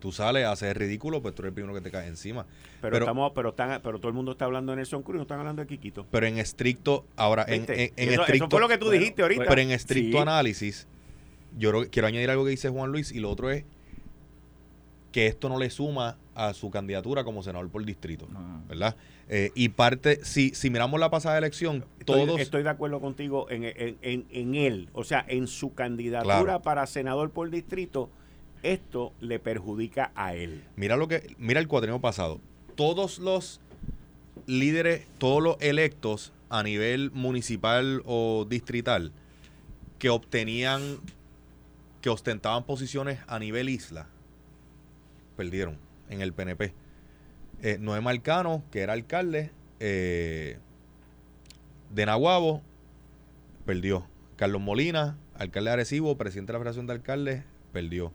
tú 0.05 0.13
sales 0.13 0.45
a 0.45 0.53
hacer 0.53 0.79
ridículo, 0.79 1.23
pues 1.23 1.35
tú 1.35 1.41
eres 1.41 1.53
el 1.53 1.55
primero 1.55 1.73
que 1.73 1.81
te 1.81 1.91
cae 1.91 2.09
encima. 2.09 2.45
Pero, 2.83 2.99
estamos, 2.99 3.33
pero, 3.35 3.49
están, 3.49 3.81
pero 3.83 3.99
todo 3.99 4.09
el 4.09 4.15
mundo 4.15 4.33
está 4.33 4.45
hablando 4.45 4.73
de 4.73 4.77
Nelson 4.77 5.03
Cruz, 5.03 5.17
no 5.17 5.23
están 5.23 5.41
hablando 5.41 5.63
de 5.63 5.67
Quiquito. 5.67 6.07
Pero 6.11 6.27
en 6.27 6.37
estricto, 6.37 7.07
ahora, 7.17 7.47
en, 7.49 7.65
en, 7.67 7.91
estricto. 7.97 8.33
Eso 8.35 8.51
fue 8.51 8.61
lo 8.61 8.69
que 8.69 8.77
tú 8.77 8.91
dijiste 8.91 9.23
ahorita. 9.23 9.45
Pero 9.49 9.63
en 9.63 9.71
estricto 9.71 10.21
análisis, 10.21 10.87
yo 11.57 11.89
quiero 11.91 12.07
añadir 12.07 12.29
algo 12.29 12.45
que 12.45 12.51
dice 12.51 12.69
Juan 12.69 12.93
Luis, 12.93 13.13
y 13.13 13.21
lo 13.21 13.31
otro 13.31 13.51
es 13.51 13.65
que 15.11 15.27
esto 15.27 15.49
no 15.49 15.59
le 15.59 15.71
suma 15.71 16.19
a 16.35 16.53
su 16.53 16.71
candidatura 16.71 17.25
como 17.25 17.43
senador 17.43 17.71
por 17.71 17.83
distrito, 17.83 18.29
¿verdad? 18.69 18.97
Eh, 19.31 19.53
y 19.55 19.71
parte, 19.71 20.23
si, 20.23 20.51
si 20.51 20.69
miramos 20.69 21.01
la 21.01 21.09
pasada 21.09 21.39
elección, 21.39 21.87
todos... 22.05 22.39
Estoy 22.39 22.63
de 22.63 22.69
acuerdo 22.69 23.01
contigo 23.01 23.47
en, 23.49 23.65
en, 24.03 24.55
él, 24.55 24.91
o 24.93 25.03
sea, 25.03 25.25
en 25.27 25.47
su 25.47 25.73
candidatura 25.73 26.61
para 26.61 26.87
senador 26.87 27.31
por 27.31 27.49
distrito, 27.49 28.11
esto 28.65 29.13
le 29.21 29.39
perjudica 29.39 30.13
a 30.15 30.35
él. 30.35 30.65
Mira 30.77 30.97
lo 30.97 31.07
que, 31.09 31.35
mira 31.39 31.61
el 31.61 31.69
cuadrino 31.69 32.01
pasado. 32.01 32.41
Todos 32.75 33.19
los 33.19 33.61
líderes, 34.47 35.07
todos 35.19 35.43
los 35.43 35.57
electos 35.61 36.33
a 36.49 36.63
nivel 36.63 37.11
municipal 37.13 38.03
o 38.05 38.47
distrital 38.49 39.13
que 39.99 40.11
obtenían, 40.11 40.99
que 42.01 42.11
ostentaban 42.11 42.65
posiciones 42.65 43.21
a 43.27 43.39
nivel 43.39 43.69
isla, 43.69 44.09
perdieron 45.37 45.79
en 46.11 46.21
el 46.21 46.33
PNP. 46.33 46.75
Eh, 47.63 47.79
Noé 47.81 48.01
Marcano, 48.01 48.63
que 48.71 48.81
era 48.81 48.93
alcalde 48.93 49.51
eh, 49.81 50.59
de 51.91 52.07
Nahuabo, 52.07 52.63
perdió. 53.65 54.07
Carlos 54.37 54.61
Molina, 54.61 55.17
alcalde 55.35 55.71
de 55.71 55.75
Arecibo, 55.75 56.17
presidente 56.17 56.53
de 56.53 56.59
la 56.59 56.59
Federación 56.61 56.87
de 56.87 56.93
Alcaldes, 56.93 57.45
perdió. 57.73 58.13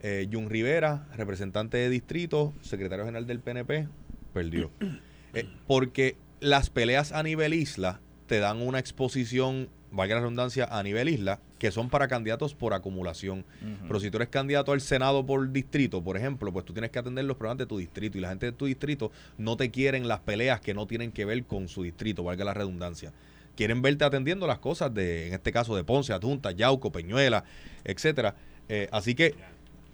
Eh, 0.00 0.28
Jun 0.32 0.48
Rivera, 0.48 1.08
representante 1.16 1.76
de 1.76 1.88
distrito, 1.88 2.54
secretario 2.60 3.04
general 3.04 3.26
del 3.26 3.40
PNP, 3.40 3.88
perdió. 4.32 4.70
Eh, 5.34 5.46
porque 5.66 6.16
las 6.40 6.70
peleas 6.70 7.12
a 7.12 7.22
nivel 7.22 7.52
isla 7.52 8.00
te 8.26 8.38
dan 8.38 8.62
una 8.62 8.78
exposición 8.78 9.68
valga 9.90 10.16
la 10.16 10.20
redundancia, 10.20 10.66
a 10.70 10.82
nivel 10.82 11.08
isla, 11.08 11.40
que 11.58 11.70
son 11.70 11.88
para 11.90 12.08
candidatos 12.08 12.54
por 12.54 12.74
acumulación. 12.74 13.44
Pero 13.86 14.00
si 14.00 14.10
tú 14.10 14.18
eres 14.18 14.28
candidato 14.28 14.72
al 14.72 14.80
Senado 14.80 15.24
por 15.24 15.50
distrito, 15.50 16.02
por 16.02 16.16
ejemplo, 16.16 16.52
pues 16.52 16.64
tú 16.64 16.72
tienes 16.72 16.90
que 16.90 16.98
atender 16.98 17.24
los 17.24 17.36
problemas 17.36 17.58
de 17.58 17.66
tu 17.66 17.78
distrito 17.78 18.18
y 18.18 18.20
la 18.20 18.28
gente 18.28 18.46
de 18.46 18.52
tu 18.52 18.66
distrito 18.66 19.10
no 19.36 19.56
te 19.56 19.70
quieren 19.70 20.08
las 20.08 20.20
peleas 20.20 20.60
que 20.60 20.74
no 20.74 20.86
tienen 20.86 21.12
que 21.12 21.24
ver 21.24 21.44
con 21.44 21.68
su 21.68 21.82
distrito, 21.82 22.22
valga 22.22 22.44
la 22.44 22.54
redundancia. 22.54 23.12
Quieren 23.56 23.82
verte 23.82 24.04
atendiendo 24.04 24.46
las 24.46 24.58
cosas 24.58 24.94
de, 24.94 25.28
en 25.28 25.34
este 25.34 25.50
caso, 25.50 25.74
de 25.74 25.82
Ponce, 25.82 26.12
Adjunta, 26.12 26.52
Yauco, 26.52 26.92
Peñuela, 26.92 27.44
etcétera. 27.82 28.36
Eh, 28.68 28.88
así 28.92 29.14
que, 29.14 29.34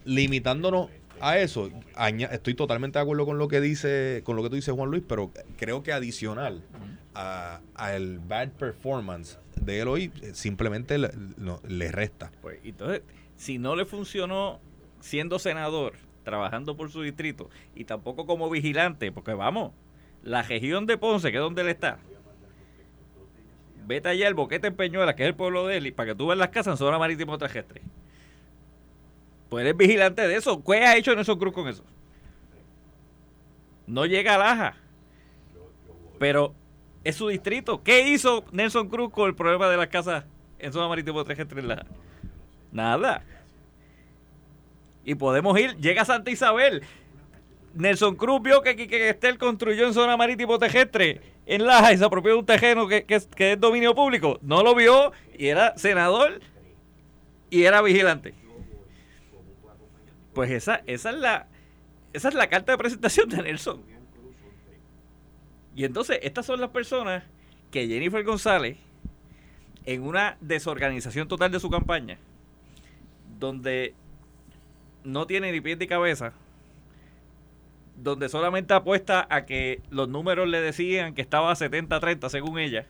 limitándonos 0.04 0.90
a 1.20 1.38
eso, 1.38 1.70
estoy 2.30 2.54
totalmente 2.54 2.98
de 2.98 3.02
acuerdo 3.02 3.24
con 3.24 3.38
lo 3.38 3.48
que 3.48 3.60
dice, 3.60 4.22
con 4.24 4.36
lo 4.36 4.42
que 4.42 4.50
tú 4.50 4.56
dices, 4.56 4.74
Juan 4.74 4.90
Luis, 4.90 5.02
pero 5.06 5.30
creo 5.56 5.82
que 5.82 5.92
adicional 5.92 6.62
al 7.14 8.18
bad 8.18 8.50
performance 8.50 9.38
de 9.60 9.80
él 9.80 9.88
hoy 9.88 10.12
eh, 10.22 10.32
simplemente 10.34 10.98
le, 10.98 11.92
resta. 11.92 12.32
Pues 12.42 12.58
entonces, 12.64 13.02
si 13.36 13.58
no 13.58 13.76
le 13.76 13.84
funcionó 13.86 14.60
siendo 15.00 15.38
senador, 15.38 15.94
trabajando 16.24 16.76
por 16.76 16.90
su 16.90 17.02
distrito, 17.02 17.50
y 17.74 17.84
tampoco 17.84 18.26
como 18.26 18.50
vigilante, 18.50 19.12
porque 19.12 19.34
vamos, 19.34 19.72
la 20.22 20.42
región 20.42 20.86
de 20.86 20.98
Ponce, 20.98 21.30
que 21.30 21.36
es 21.36 21.42
donde 21.42 21.62
él 21.62 21.68
está, 21.68 21.98
vete 23.86 24.08
allá 24.08 24.26
al 24.26 24.34
boquete 24.34 24.68
en 24.68 24.74
Peñuela, 24.74 25.14
que 25.14 25.22
es 25.22 25.28
el 25.28 25.34
pueblo 25.34 25.66
de 25.66 25.76
él, 25.76 25.86
y 25.86 25.92
para 25.92 26.10
que 26.10 26.14
tú 26.14 26.26
veas 26.26 26.38
las 26.38 26.48
casas 26.48 26.74
en 26.74 26.78
zona 26.78 26.98
marítimo 26.98 27.38
terrestre. 27.38 27.82
Pues 29.48 29.62
eres 29.62 29.76
vigilante 29.76 30.26
de 30.26 30.36
eso. 30.36 30.62
¿Qué 30.62 30.78
ha 30.78 30.96
hecho 30.96 31.14
Nelson 31.14 31.38
Cruz 31.38 31.54
con 31.54 31.68
eso? 31.68 31.84
No 33.86 34.06
llega 34.06 34.34
a 34.34 34.38
Laja. 34.38 34.76
Pero 36.18 36.54
es 37.04 37.16
su 37.16 37.28
distrito. 37.28 37.82
¿Qué 37.82 38.08
hizo 38.08 38.44
Nelson 38.52 38.88
Cruz 38.88 39.10
con 39.10 39.28
el 39.28 39.34
problema 39.34 39.68
de 39.68 39.76
las 39.76 39.88
casas 39.88 40.24
en 40.58 40.72
zona 40.72 40.88
marítimo 40.88 41.22
3 41.22 41.64
La... 41.64 41.86
Nada. 42.72 43.22
Y 45.04 45.14
podemos 45.14 45.58
ir, 45.60 45.76
llega 45.76 46.04
Santa 46.04 46.30
Isabel. 46.30 46.82
Nelson 47.74 48.16
Cruz 48.16 48.40
vio 48.42 48.62
que, 48.62 48.74
que, 48.76 49.10
Estel 49.10 49.36
construyó 49.36 49.86
en 49.86 49.94
zona 49.94 50.16
marítimo 50.16 50.58
terrestre 50.58 51.20
en 51.44 51.66
Laja 51.66 51.92
y 51.92 51.98
se 51.98 52.04
apropió 52.04 52.32
de 52.32 52.38
un 52.38 52.46
terreno 52.46 52.88
que, 52.88 53.04
que, 53.04 53.20
que, 53.34 53.52
es 53.52 53.60
dominio 53.60 53.94
público. 53.94 54.38
No 54.42 54.62
lo 54.62 54.74
vio 54.74 55.12
y 55.36 55.48
era 55.48 55.76
senador 55.76 56.40
y 57.50 57.64
era 57.64 57.82
vigilante. 57.82 58.34
Pues 60.34 60.50
esa, 60.50 60.82
esa 60.86 61.10
es 61.10 61.16
la 61.16 61.46
esa 62.14 62.28
es 62.28 62.34
la 62.34 62.48
carta 62.48 62.72
de 62.72 62.78
presentación 62.78 63.28
de 63.28 63.42
Nelson. 63.42 63.82
Y 65.74 65.84
entonces, 65.84 66.20
estas 66.22 66.46
son 66.46 66.60
las 66.60 66.70
personas 66.70 67.24
que 67.72 67.88
Jennifer 67.88 68.22
González, 68.22 68.78
en 69.84 70.02
una 70.02 70.36
desorganización 70.40 71.26
total 71.26 71.50
de 71.50 71.58
su 71.58 71.68
campaña, 71.68 72.18
donde 73.40 73.94
no 75.02 75.26
tiene 75.26 75.50
ni 75.50 75.60
pie 75.60 75.74
ni 75.74 75.88
cabeza, 75.88 76.32
donde 77.96 78.28
solamente 78.28 78.74
apuesta 78.74 79.26
a 79.28 79.44
que 79.44 79.82
los 79.90 80.08
números 80.08 80.48
le 80.48 80.60
decían 80.60 81.14
que 81.14 81.20
estaba 81.20 81.50
a 81.50 81.56
70-30 81.56 82.28
según 82.28 82.60
ella, 82.60 82.86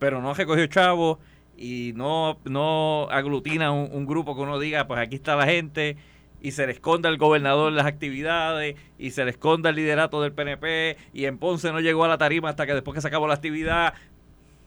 pero 0.00 0.20
no 0.20 0.34
recogió 0.34 0.66
chavo 0.66 1.20
y 1.56 1.92
no, 1.94 2.38
no 2.44 3.08
aglutina 3.10 3.70
un, 3.70 4.06
grupo 4.06 4.34
que 4.34 4.42
uno 4.42 4.58
diga, 4.58 4.86
pues 4.86 5.00
aquí 5.00 5.16
está 5.16 5.36
la 5.36 5.46
gente 5.46 5.96
y 6.40 6.50
se 6.52 6.66
le 6.66 6.72
esconde 6.72 7.08
al 7.08 7.18
gobernador 7.18 7.72
las 7.72 7.86
actividades 7.86 8.76
y 8.98 9.10
se 9.12 9.24
le 9.24 9.30
esconde 9.30 9.68
el 9.68 9.76
liderato 9.76 10.20
del 10.20 10.32
PNP 10.32 10.96
y 11.12 11.26
en 11.26 11.38
Ponce 11.38 11.70
no 11.70 11.80
llegó 11.80 12.04
a 12.04 12.08
la 12.08 12.18
tarima 12.18 12.48
hasta 12.48 12.66
que 12.66 12.74
después 12.74 12.94
que 12.94 13.00
se 13.00 13.08
acabó 13.08 13.28
la 13.28 13.34
actividad. 13.34 13.94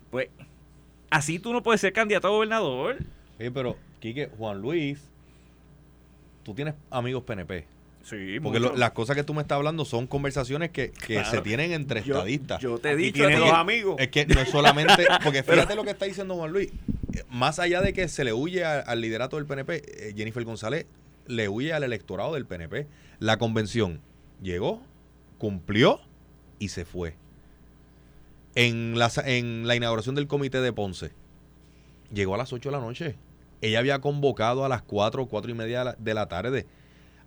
Pues 0.10 0.30
así 1.10 1.40
tú 1.40 1.52
no 1.52 1.64
puedes 1.64 1.82
ser 1.82 1.92
candidato 1.92 2.28
a 2.28 2.32
gobernador. 2.32 2.98
Sí, 3.38 3.50
pero 3.50 3.76
Quique, 4.00 4.30
Juan 4.38 4.62
Luis, 4.62 5.10
tú 6.44 6.54
tienes 6.54 6.76
amigos 6.90 7.24
PNP. 7.24 7.75
Sí, 8.06 8.40
porque 8.40 8.60
las 8.60 8.92
cosas 8.92 9.16
que 9.16 9.24
tú 9.24 9.34
me 9.34 9.42
estás 9.42 9.56
hablando 9.56 9.84
son 9.84 10.06
conversaciones 10.06 10.70
que, 10.70 10.94
se 11.08 11.42
tienen 11.42 11.72
entre 11.72 12.02
estadistas. 12.02 12.62
Yo 12.62 12.78
te 12.78 12.92
he 12.92 12.96
dicho 12.96 13.26
a 13.26 13.32
los 13.32 13.50
amigos. 13.50 13.96
Es 13.98 14.10
que 14.10 14.28
no 14.28 14.40
es 14.40 14.50
solamente. 14.50 15.08
Porque 15.24 15.42
fíjate 15.42 15.76
lo 15.76 15.84
que 15.84 15.90
está 15.90 16.06
diciendo 16.06 16.36
Juan 16.36 16.52
Luis. 16.52 16.70
Más 17.32 17.58
allá 17.58 17.82
de 17.82 17.94
que 17.94 18.08
se 18.08 18.24
le 18.24 18.32
huye 18.32 18.64
al 18.64 19.02
liderato 19.02 19.38
del 19.38 19.48
PNP, 19.48 19.82
eh, 19.88 20.14
Jennifer 20.16 20.44
González 20.44 20.86
le 21.26 21.50
huye 21.50 21.74
al 21.74 21.84
electorado 21.84 22.36
del 22.36 22.46
PNP. 22.46 22.86
La 23.18 23.38
convención 23.38 24.02
llegó, 24.40 24.84
cumplió 25.40 26.00
y 26.60 26.68
se 26.68 26.86
fue. 26.86 27.16
En 28.54 29.00
la, 29.00 29.12
en 29.26 29.66
la 29.66 29.76
inauguración 29.76 30.14
del 30.14 30.28
comité 30.28 30.62
de 30.62 30.72
Ponce, 30.72 31.12
llegó 32.14 32.36
a 32.36 32.38
las 32.38 32.54
8 32.54 32.70
de 32.70 32.76
la 32.76 32.82
noche. 32.82 33.16
Ella 33.62 33.80
había 33.80 34.00
convocado 34.00 34.64
a 34.64 34.70
las 34.70 34.84
4, 34.84 35.26
4 35.26 35.50
y 35.50 35.54
media 35.56 35.96
de 35.98 36.14
la 36.14 36.28
tarde. 36.28 36.68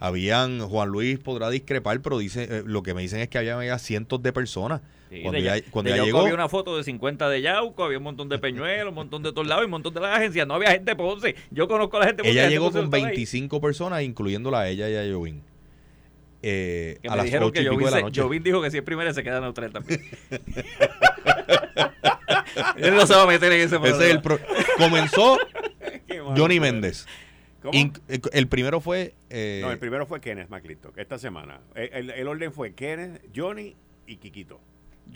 Habían, 0.01 0.61
Juan 0.61 0.89
Luis 0.89 1.19
podrá 1.19 1.51
discrepar, 1.51 2.01
pero 2.01 2.19
dice, 2.19 2.45
eh, 2.45 2.63
lo 2.65 2.83
que 2.83 2.95
me 2.95 3.03
dicen 3.03 3.21
es 3.21 3.29
que 3.29 3.39
había 3.39 3.79
cientos 3.79 4.23
de 4.23 4.33
personas 4.33 4.81
cuando, 5.23 5.41
ya, 5.41 5.61
cuando 5.71 6.05
llegó. 6.05 6.21
Había 6.21 6.35
una 6.35 6.49
foto 6.49 6.77
de 6.77 6.85
50 6.85 7.29
de 7.29 7.41
Yauco, 7.43 7.85
había 7.85 7.99
un 7.99 8.05
montón 8.05 8.29
de 8.29 8.39
peñuelos, 8.39 8.89
un 8.91 8.95
montón 8.95 9.23
de 9.23 9.33
todos 9.33 9.47
lados 9.47 9.65
y 9.65 9.67
un 9.67 9.71
montón 9.71 9.95
de 9.95 10.01
las 10.01 10.17
agencias. 10.17 10.47
No 10.47 10.55
había 10.55 10.71
gente 10.71 10.91
de 10.93 10.97
Ponce. 10.97 11.35
Yo 11.51 11.67
conozco 11.67 11.97
a 11.97 12.01
la 12.01 12.07
gente 12.07 12.23
de 12.23 12.31
Ella 12.31 12.49
llegó 12.49 12.71
con 12.71 12.91
25 12.91 13.61
personas, 13.61 14.03
incluyéndola 14.03 14.61
a 14.61 14.69
ella 14.69 14.89
y 14.91 14.97
a 14.97 15.13
Jovin. 15.13 15.43
Eh, 16.41 17.01
a 17.09 17.17
las 17.17 17.25
dijeron 17.25 17.51
que 17.51 17.67
Jovín, 17.67 17.91
de 17.91 18.13
Jovín 18.15 18.43
dijo 18.45 18.63
que 18.63 18.71
si 18.71 18.77
es 18.79 18.85
primera 18.85 19.13
se 19.13 19.25
queda 19.25 19.41
neutral 19.41 19.73
también. 19.73 20.01
Él 22.77 22.95
no 22.95 23.07
se 23.07 23.15
va 23.15 23.23
a 23.23 23.27
meter 23.27 23.53
en 23.53 23.61
ese 23.63 23.79
problema. 23.79 24.23
Comenzó 24.77 25.39
Johnny 26.37 26.61
Méndez. 26.61 27.07
Eh, 27.73 28.21
el 28.33 28.49
primero 28.49 28.81
fue. 28.81 29.15
Eh, 29.31 29.61
no, 29.63 29.71
el 29.71 29.79
primero 29.79 30.07
fue 30.07 30.21
Kenneth 30.21 30.49
McClintock 30.49 30.97
esta 30.99 31.19
semana. 31.19 31.61
El, 31.75 32.11
el, 32.11 32.29
orden 32.29 32.53
fue 32.53 32.75
Kenneth, 32.75 33.23
Johnny 33.35 33.77
y 34.07 34.17
Kikito. 34.17 34.61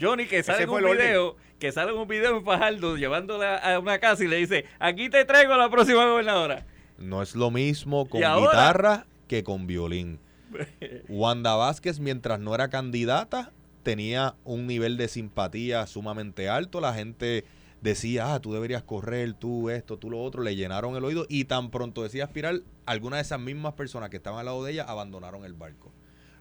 Johnny 0.00 0.26
que 0.26 0.42
sale 0.42 0.64
en 0.64 0.70
un 0.70 0.82
video, 0.82 1.36
que 1.58 1.72
sale 1.72 1.92
en 1.92 1.98
un 1.98 2.08
video 2.08 2.36
en 2.38 2.44
Fajardo 2.44 2.96
llevándola 2.96 3.56
a 3.56 3.78
una 3.78 3.98
casa 3.98 4.24
y 4.24 4.28
le 4.28 4.36
dice, 4.36 4.64
aquí 4.78 5.10
te 5.10 5.24
traigo 5.24 5.52
a 5.52 5.58
la 5.58 5.70
próxima 5.70 6.06
gobernadora. 6.06 6.66
No 6.98 7.22
es 7.22 7.34
lo 7.34 7.50
mismo 7.50 8.08
con 8.08 8.20
guitarra 8.20 9.06
que 9.28 9.44
con 9.44 9.66
violín. 9.66 10.18
Wanda 11.08 11.54
Vázquez, 11.54 12.00
mientras 12.00 12.40
no 12.40 12.54
era 12.54 12.68
candidata, 12.68 13.52
tenía 13.82 14.34
un 14.44 14.66
nivel 14.66 14.96
de 14.96 15.08
simpatía 15.08 15.86
sumamente 15.86 16.48
alto. 16.48 16.80
La 16.80 16.94
gente 16.94 17.44
decía, 17.82 18.32
ah, 18.32 18.40
tú 18.40 18.52
deberías 18.52 18.82
correr, 18.82 19.34
tú 19.34 19.68
esto, 19.68 19.98
tú 19.98 20.08
lo 20.10 20.22
otro. 20.22 20.42
Le 20.42 20.56
llenaron 20.56 20.96
el 20.96 21.04
oído 21.04 21.26
y 21.28 21.44
tan 21.44 21.70
pronto 21.70 22.02
decía 22.02 22.24
aspirar, 22.24 22.62
algunas 22.86 23.18
de 23.18 23.22
esas 23.22 23.40
mismas 23.40 23.74
personas 23.74 24.08
que 24.08 24.16
estaban 24.16 24.38
al 24.38 24.46
lado 24.46 24.64
de 24.64 24.72
ella 24.72 24.84
abandonaron 24.84 25.44
el 25.44 25.52
barco. 25.52 25.92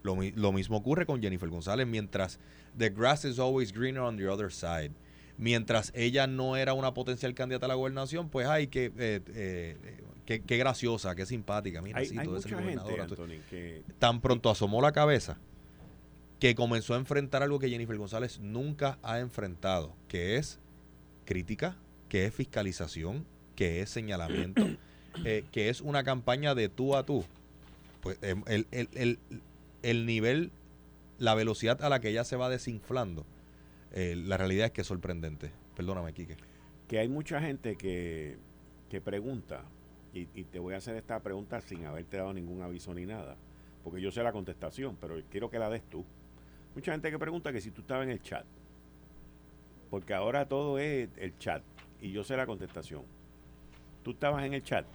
Lo, 0.03 0.17
lo 0.35 0.51
mismo 0.51 0.77
ocurre 0.77 1.05
con 1.05 1.21
Jennifer 1.21 1.49
González, 1.49 1.85
mientras 1.85 2.39
the 2.77 2.89
grass 2.89 3.25
is 3.25 3.39
always 3.39 3.73
greener 3.73 4.01
on 4.01 4.17
the 4.17 4.27
other 4.27 4.51
side. 4.51 4.91
Mientras 5.37 5.91
ella 5.95 6.27
no 6.27 6.55
era 6.55 6.73
una 6.73 6.93
potencial 6.93 7.33
candidata 7.33 7.65
a 7.65 7.69
la 7.69 7.75
gobernación, 7.75 8.29
pues 8.29 8.47
ay, 8.47 8.67
que, 8.67 8.91
eh, 8.97 9.21
eh, 9.33 9.77
qué, 10.25 10.57
graciosa, 10.57 11.15
qué 11.15 11.25
simpática. 11.25 11.81
Mira, 11.81 11.99
hay, 11.99 12.11
mucha 12.27 12.61
gente, 12.61 13.41
que... 13.49 13.83
Tan 13.97 14.21
pronto 14.21 14.49
asomó 14.49 14.81
la 14.81 14.91
cabeza 14.91 15.39
que 16.39 16.55
comenzó 16.55 16.95
a 16.95 16.97
enfrentar 16.97 17.43
algo 17.43 17.59
que 17.59 17.69
Jennifer 17.69 17.97
González 17.97 18.39
nunca 18.39 18.97
ha 19.03 19.19
enfrentado, 19.19 19.95
que 20.07 20.37
es 20.37 20.59
crítica, 21.31 21.77
que 22.09 22.25
es 22.25 22.35
fiscalización, 22.35 23.25
que 23.55 23.81
es 23.81 23.89
señalamiento, 23.89 24.67
eh, 25.23 25.45
que 25.53 25.69
es 25.69 25.79
una 25.79 26.03
campaña 26.03 26.55
de 26.55 26.67
tú 26.67 26.97
a 26.97 27.05
tú 27.05 27.23
pues 28.01 28.17
em, 28.21 28.43
el, 28.47 28.67
el, 28.71 29.19
el, 29.81 30.05
nivel, 30.05 30.51
la 31.19 31.35
velocidad 31.35 31.81
a 31.83 31.87
la 31.87 32.01
que 32.01 32.09
ella 32.09 32.25
se 32.25 32.35
va 32.35 32.49
desinflando, 32.49 33.25
eh, 33.93 34.15
la 34.17 34.35
realidad 34.35 34.65
es 34.65 34.71
que 34.73 34.81
es 34.81 34.87
sorprendente. 34.87 35.51
Perdóname, 35.73 36.11
Quique. 36.11 36.35
Que 36.89 36.99
hay 36.99 37.07
mucha 37.07 37.39
gente 37.39 37.77
que, 37.77 38.37
que 38.89 38.99
pregunta, 38.99 39.63
y, 40.13 40.27
y, 40.33 40.43
te 40.43 40.59
voy 40.59 40.73
a 40.73 40.77
hacer 40.77 40.97
esta 40.97 41.21
pregunta 41.21 41.61
sin 41.61 41.85
haberte 41.85 42.17
dado 42.17 42.33
ningún 42.33 42.61
aviso 42.61 42.93
ni 42.93 43.05
nada, 43.05 43.37
porque 43.85 44.01
yo 44.01 44.11
sé 44.11 44.21
la 44.21 44.33
contestación, 44.33 44.97
pero 44.99 45.15
quiero 45.29 45.49
que 45.49 45.59
la 45.59 45.69
des 45.69 45.83
tú. 45.83 46.03
Mucha 46.75 46.91
gente 46.91 47.09
que 47.09 47.19
pregunta 47.19 47.53
que 47.53 47.61
si 47.61 47.71
tú 47.71 47.81
estabas 47.81 48.03
en 48.03 48.11
el 48.11 48.21
chat, 48.21 48.45
porque 49.91 50.13
ahora 50.13 50.47
todo 50.47 50.79
es 50.79 51.09
el 51.17 51.37
chat, 51.37 51.61
y 52.01 52.11
yo 52.11 52.23
sé 52.23 52.35
la 52.37 52.47
contestación. 52.47 53.03
¿Tú 54.03 54.11
estabas 54.11 54.45
en 54.45 54.55
el 54.55 54.63
chat? 54.63 54.85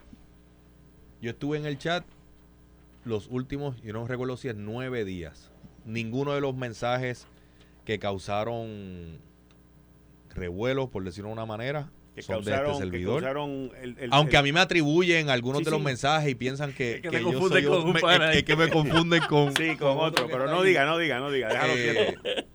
Yo 1.21 1.31
estuve 1.31 1.59
en 1.59 1.67
el 1.67 1.79
chat 1.79 2.05
los 3.05 3.29
últimos, 3.29 3.81
yo 3.83 3.93
no 3.93 4.07
recuerdo 4.09 4.37
si 4.37 4.49
es 4.49 4.57
nueve 4.57 5.05
días. 5.05 5.53
Ninguno 5.85 6.33
de 6.35 6.41
los 6.41 6.57
mensajes 6.57 7.29
que 7.85 8.01
causaron 8.01 9.21
revuelos, 10.35 10.89
por 10.89 11.05
decirlo 11.05 11.29
de 11.29 11.35
una 11.35 11.47
manera, 11.47 11.91
que 12.15 12.23
son 12.23 12.43
de 12.43 12.55
este 12.55 12.75
servidor. 12.75 13.23
Aunque 14.11 14.37
a 14.39 14.43
mí 14.43 14.51
me 14.51 14.61
atribuyen 14.61 15.29
algunos 15.29 15.63
de 15.63 15.71
los 15.71 15.81
mensajes 15.81 16.31
y 16.31 16.35
piensan 16.35 16.73
que, 16.73 17.03
que, 17.03 17.21
yo 17.21 17.49
soy 17.49 17.65
con 17.65 17.93
que, 17.93 18.57
me 18.57 18.71
confunden 18.71 19.23
con, 19.29 19.55
sí, 19.55 19.77
con, 19.77 19.99
otro. 19.99 20.27
Pero 20.27 20.47
no 20.47 20.63
diga, 20.63 20.87
no 20.87 20.97
diga, 20.97 21.21
no 21.21 21.31
diga. 21.31 21.49
Déjalo 21.49 21.73
eh, 21.77 22.47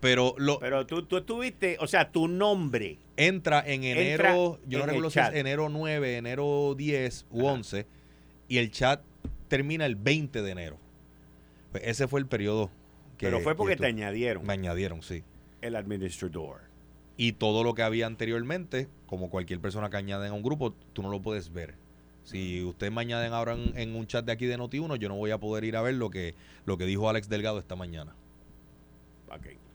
Pero, 0.00 0.34
lo, 0.38 0.58
pero 0.58 0.86
tú, 0.86 1.04
tú 1.04 1.18
estuviste, 1.18 1.76
o 1.80 1.86
sea, 1.86 2.10
tu 2.10 2.28
nombre. 2.28 2.98
Entra 3.16 3.62
en 3.66 3.84
enero, 3.84 4.58
yo 4.66 4.78
no 4.78 4.86
recuerdo 4.86 5.10
si 5.10 5.18
es 5.18 5.34
enero 5.34 5.68
9, 5.68 6.16
enero 6.16 6.74
10 6.76 7.26
u 7.30 7.46
11, 7.46 7.86
y 8.48 8.58
el 8.58 8.70
chat 8.70 9.02
termina 9.48 9.86
el 9.86 9.96
20 9.96 10.42
de 10.42 10.50
enero. 10.50 10.78
Pues 11.72 11.84
ese 11.86 12.08
fue 12.08 12.20
el 12.20 12.26
periodo 12.26 12.70
que. 13.18 13.26
Pero 13.26 13.40
fue 13.40 13.54
porque 13.54 13.76
te 13.76 13.86
añadieron. 13.86 14.46
Me 14.46 14.52
añadieron, 14.52 15.02
sí. 15.02 15.24
El 15.60 15.76
administrador. 15.76 16.60
Y 17.16 17.32
todo 17.32 17.62
lo 17.62 17.74
que 17.74 17.82
había 17.82 18.06
anteriormente, 18.06 18.88
como 19.06 19.30
cualquier 19.30 19.60
persona 19.60 19.90
que 19.90 19.96
añade 19.96 20.28
a 20.28 20.32
un 20.32 20.42
grupo, 20.42 20.74
tú 20.92 21.02
no 21.02 21.10
lo 21.10 21.20
puedes 21.20 21.52
ver. 21.52 21.74
Si 22.24 22.62
ustedes 22.62 22.92
me 22.92 23.00
añaden 23.00 23.32
ahora 23.32 23.54
en, 23.54 23.94
un 23.94 24.06
chat 24.06 24.24
de 24.24 24.32
aquí 24.32 24.46
de 24.46 24.58
Noti1, 24.58 24.96
yo 24.96 25.08
no 25.08 25.16
voy 25.16 25.32
a 25.32 25.38
poder 25.38 25.64
ir 25.64 25.76
a 25.76 25.82
ver 25.82 25.94
lo 25.94 26.08
que, 26.10 26.34
lo 26.64 26.78
que 26.78 26.86
dijo 26.86 27.08
Alex 27.08 27.28
Delgado 27.28 27.58
esta 27.58 27.76
mañana. 27.76 28.14
Ok, 29.28 29.46